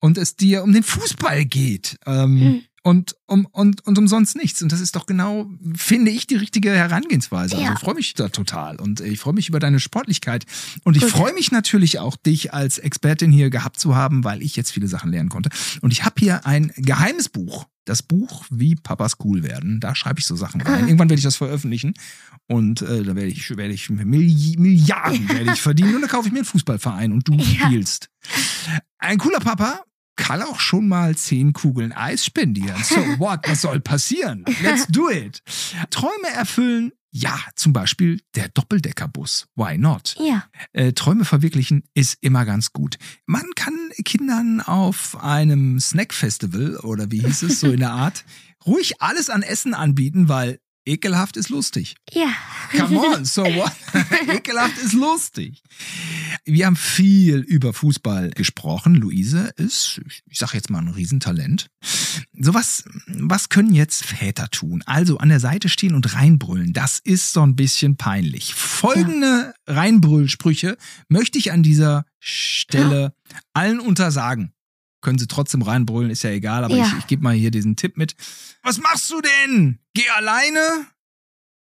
und 0.00 0.18
es 0.18 0.34
dir 0.34 0.64
um 0.64 0.72
den 0.72 0.82
Fußball 0.82 1.44
geht. 1.44 1.96
Ähm, 2.06 2.34
mhm 2.34 2.67
und, 2.89 3.16
um, 3.26 3.45
und, 3.53 3.86
und 3.86 3.99
umsonst 3.99 4.34
nichts. 4.34 4.62
Und 4.62 4.72
das 4.72 4.80
ist 4.80 4.97
doch 4.97 5.05
genau, 5.05 5.51
finde 5.76 6.11
ich, 6.11 6.26
die 6.26 6.36
richtige 6.36 6.70
Herangehensweise. 6.70 7.57
Also 7.57 7.62
ja. 7.62 7.68
Also 7.68 7.74
ich 7.74 7.84
freue 7.84 7.95
mich 7.95 8.14
da 8.14 8.30
total 8.30 8.76
und 8.76 9.01
ich 9.01 9.20
freue 9.20 9.34
mich 9.34 9.51
über 9.51 9.59
deine 9.59 9.78
Sportlichkeit. 9.78 10.47
Und 10.84 10.97
ich 10.97 11.05
freue 11.05 11.34
mich 11.34 11.53
natürlich 11.53 11.99
auch, 11.99 12.16
dich 12.16 12.55
als 12.55 12.78
Expertin 12.78 13.30
hier 13.30 13.51
gehabt 13.51 13.78
zu 13.78 13.95
haben, 13.95 14.24
weil 14.24 14.43
ich 14.43 14.57
jetzt 14.57 14.70
viele 14.70 14.89
Sachen 14.89 15.11
lernen 15.11 15.28
konnte. 15.28 15.51
Und 15.82 15.93
ich 15.93 16.07
habe 16.07 16.14
hier 16.18 16.47
ein 16.47 16.72
geheimes 16.76 17.28
Buch. 17.28 17.66
Das 17.84 18.03
Buch, 18.03 18.47
wie 18.49 18.74
Papas 18.74 19.16
cool 19.22 19.43
werden. 19.43 19.80
Da 19.80 19.95
schreibe 19.95 20.20
ich 20.20 20.26
so 20.26 20.34
Sachen 20.34 20.62
rein. 20.62 20.86
Irgendwann 20.86 21.11
werde 21.11 21.18
ich 21.18 21.24
das 21.24 21.36
veröffentlichen. 21.36 21.93
Und 22.47 22.80
äh, 22.80 23.03
da 23.03 23.16
werde 23.16 23.28
ich, 23.28 23.55
werde 23.55 23.74
ich 23.74 23.91
Milli 23.91 24.57
Milliarden 24.59 25.28
werde 25.28 25.53
ich 25.53 25.61
verdienen. 25.61 25.95
Und 25.95 26.01
dann 26.01 26.11
kaufe 26.11 26.28
ich 26.28 26.32
mir 26.32 26.39
einen 26.39 26.47
Fußballverein 26.47 27.12
und 27.12 27.28
du 27.28 27.34
ja. 27.34 27.66
spielst. 27.66 28.09
Ein 28.97 29.18
cooler 29.18 29.41
Papa 29.41 29.84
kann 30.18 30.42
auch 30.42 30.60
schon 30.60 30.88
mal 30.88 31.16
zehn 31.16 31.54
Kugeln 31.54 31.92
Eis 31.92 32.26
spendieren. 32.26 32.82
So 32.84 32.96
what? 33.18 33.40
Was 33.48 33.62
soll 33.62 33.80
passieren? 33.80 34.44
Let's 34.62 34.86
do 34.88 35.08
it. 35.08 35.42
Träume 35.88 36.28
erfüllen. 36.34 36.92
Ja, 37.10 37.38
zum 37.54 37.72
Beispiel 37.72 38.20
der 38.34 38.48
Doppeldeckerbus. 38.48 39.46
Why 39.54 39.78
not? 39.78 40.14
Ja. 40.18 40.44
Äh, 40.74 40.92
Träume 40.92 41.24
verwirklichen 41.24 41.84
ist 41.94 42.18
immer 42.20 42.44
ganz 42.44 42.74
gut. 42.74 42.98
Man 43.24 43.44
kann 43.56 43.74
Kindern 44.04 44.60
auf 44.60 45.16
einem 45.22 45.80
Snackfestival 45.80 46.76
oder 46.78 47.10
wie 47.10 47.20
hieß 47.20 47.42
es 47.44 47.60
so 47.60 47.72
in 47.72 47.80
der 47.80 47.92
Art 47.92 48.26
ruhig 48.66 49.00
alles 49.00 49.30
an 49.30 49.42
Essen 49.42 49.72
anbieten, 49.72 50.28
weil 50.28 50.60
Ekelhaft 50.89 51.36
ist 51.36 51.51
lustig. 51.51 51.97
Ja. 52.12 52.32
Come 52.70 52.99
on, 52.99 53.24
so 53.26 53.45
what? 53.45 53.72
Ekelhaft 54.34 54.78
ist 54.78 54.95
lustig. 54.95 55.62
Wir 56.47 56.64
haben 56.64 56.76
viel 56.76 57.41
über 57.41 57.74
Fußball 57.74 58.30
gesprochen. 58.30 58.95
Luise 58.95 59.53
ist, 59.57 60.01
ich 60.30 60.39
sag 60.39 60.55
jetzt 60.55 60.70
mal, 60.70 60.78
ein 60.78 60.89
Riesentalent. 60.89 61.66
So 62.41 62.55
was, 62.55 62.84
was 63.07 63.51
können 63.51 63.74
jetzt 63.74 64.03
Väter 64.03 64.49
tun? 64.49 64.82
Also 64.86 65.18
an 65.18 65.28
der 65.28 65.41
Seite 65.41 65.68
stehen 65.68 65.95
und 65.95 66.14
reinbrüllen. 66.14 66.72
Das 66.72 67.01
ist 67.05 67.34
so 67.34 67.43
ein 67.43 67.55
bisschen 67.55 67.97
peinlich. 67.97 68.55
Folgende 68.55 69.55
ja. 69.66 69.74
Reinbrüllsprüche 69.74 70.78
möchte 71.09 71.39
ich 71.39 71.53
an 71.53 71.62
dieser 71.62 72.07
Stelle 72.18 73.12
allen 73.53 73.78
untersagen 73.78 74.55
können 75.01 75.18
sie 75.18 75.28
trotzdem 75.28 75.62
reinbrüllen, 75.62 76.11
ist 76.11 76.22
ja 76.22 76.30
egal, 76.30 76.64
aber 76.64 76.76
ja. 76.76 76.86
ich, 76.86 76.99
ich 76.99 77.07
gebe 77.07 77.22
mal 77.22 77.34
hier 77.34 77.51
diesen 77.51 77.76
Tipp 77.76 77.96
mit. 77.96 78.14
Was 78.62 78.78
machst 78.78 79.11
du 79.11 79.20
denn? 79.20 79.78
Geh 79.94 80.09
alleine? 80.11 80.61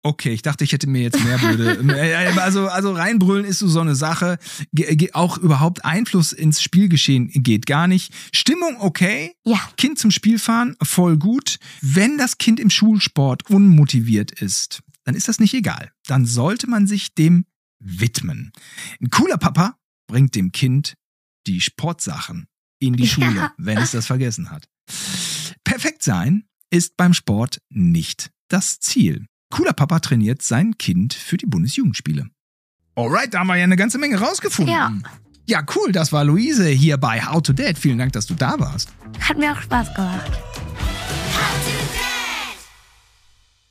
Okay, 0.02 0.32
ich 0.32 0.40
dachte, 0.40 0.64
ich 0.64 0.72
hätte 0.72 0.86
mir 0.86 1.02
jetzt 1.02 1.22
mehr 1.22 1.36
blöde. 1.38 1.78
Also, 2.40 2.68
also 2.68 2.92
reinbrüllen 2.92 3.44
ist 3.44 3.58
so, 3.58 3.68
so 3.68 3.80
eine 3.80 3.94
Sache. 3.94 4.38
Ge 4.72 5.10
auch 5.12 5.36
überhaupt 5.36 5.84
Einfluss 5.84 6.32
ins 6.32 6.62
Spielgeschehen 6.62 7.28
geht 7.34 7.66
gar 7.66 7.86
nicht. 7.86 8.14
Stimmung 8.32 8.76
okay. 8.80 9.34
Ja. 9.44 9.60
Kind 9.76 9.98
zum 9.98 10.10
Spiel 10.10 10.38
fahren, 10.38 10.76
voll 10.82 11.18
gut. 11.18 11.58
Wenn 11.82 12.16
das 12.16 12.38
Kind 12.38 12.60
im 12.60 12.70
Schulsport 12.70 13.50
unmotiviert 13.50 14.30
ist, 14.32 14.82
dann 15.04 15.14
ist 15.14 15.28
das 15.28 15.38
nicht 15.38 15.52
egal. 15.52 15.92
Dann 16.06 16.24
sollte 16.24 16.68
man 16.68 16.86
sich 16.86 17.14
dem 17.14 17.44
widmen. 17.78 18.52
Ein 19.00 19.10
cooler 19.10 19.36
Papa 19.36 19.76
bringt 20.06 20.34
dem 20.34 20.52
Kind 20.52 20.94
die 21.46 21.60
Sportsachen 21.60 22.46
in 22.80 22.94
die 22.94 23.06
Schule, 23.06 23.36
ja. 23.36 23.52
wenn 23.56 23.78
es 23.78 23.92
das 23.92 24.06
vergessen 24.06 24.50
hat. 24.50 24.68
Perfekt 25.62 26.02
sein 26.02 26.44
ist 26.70 26.96
beim 26.96 27.14
Sport 27.14 27.60
nicht 27.68 28.30
das 28.48 28.80
Ziel. 28.80 29.26
Cooler 29.50 29.72
Papa 29.72 30.00
trainiert 30.00 30.42
sein 30.42 30.78
Kind 30.78 31.14
für 31.14 31.36
die 31.36 31.46
Bundesjugendspiele. 31.46 32.28
Alright, 32.96 33.34
da 33.34 33.40
haben 33.40 33.46
wir 33.46 33.56
ja 33.56 33.64
eine 33.64 33.76
ganze 33.76 33.98
Menge 33.98 34.18
rausgefunden. 34.18 34.74
Ja. 34.74 34.92
Ja, 35.46 35.64
cool, 35.74 35.90
das 35.90 36.12
war 36.12 36.24
Luise 36.24 36.68
hier 36.68 36.96
bei 36.96 37.24
How 37.24 37.42
to 37.42 37.52
Dad. 37.52 37.76
Vielen 37.76 37.98
Dank, 37.98 38.12
dass 38.12 38.26
du 38.26 38.34
da 38.34 38.58
warst. 38.60 38.90
Hat 39.20 39.36
mir 39.36 39.52
auch 39.52 39.60
Spaß 39.60 39.94
gemacht. 39.94 40.30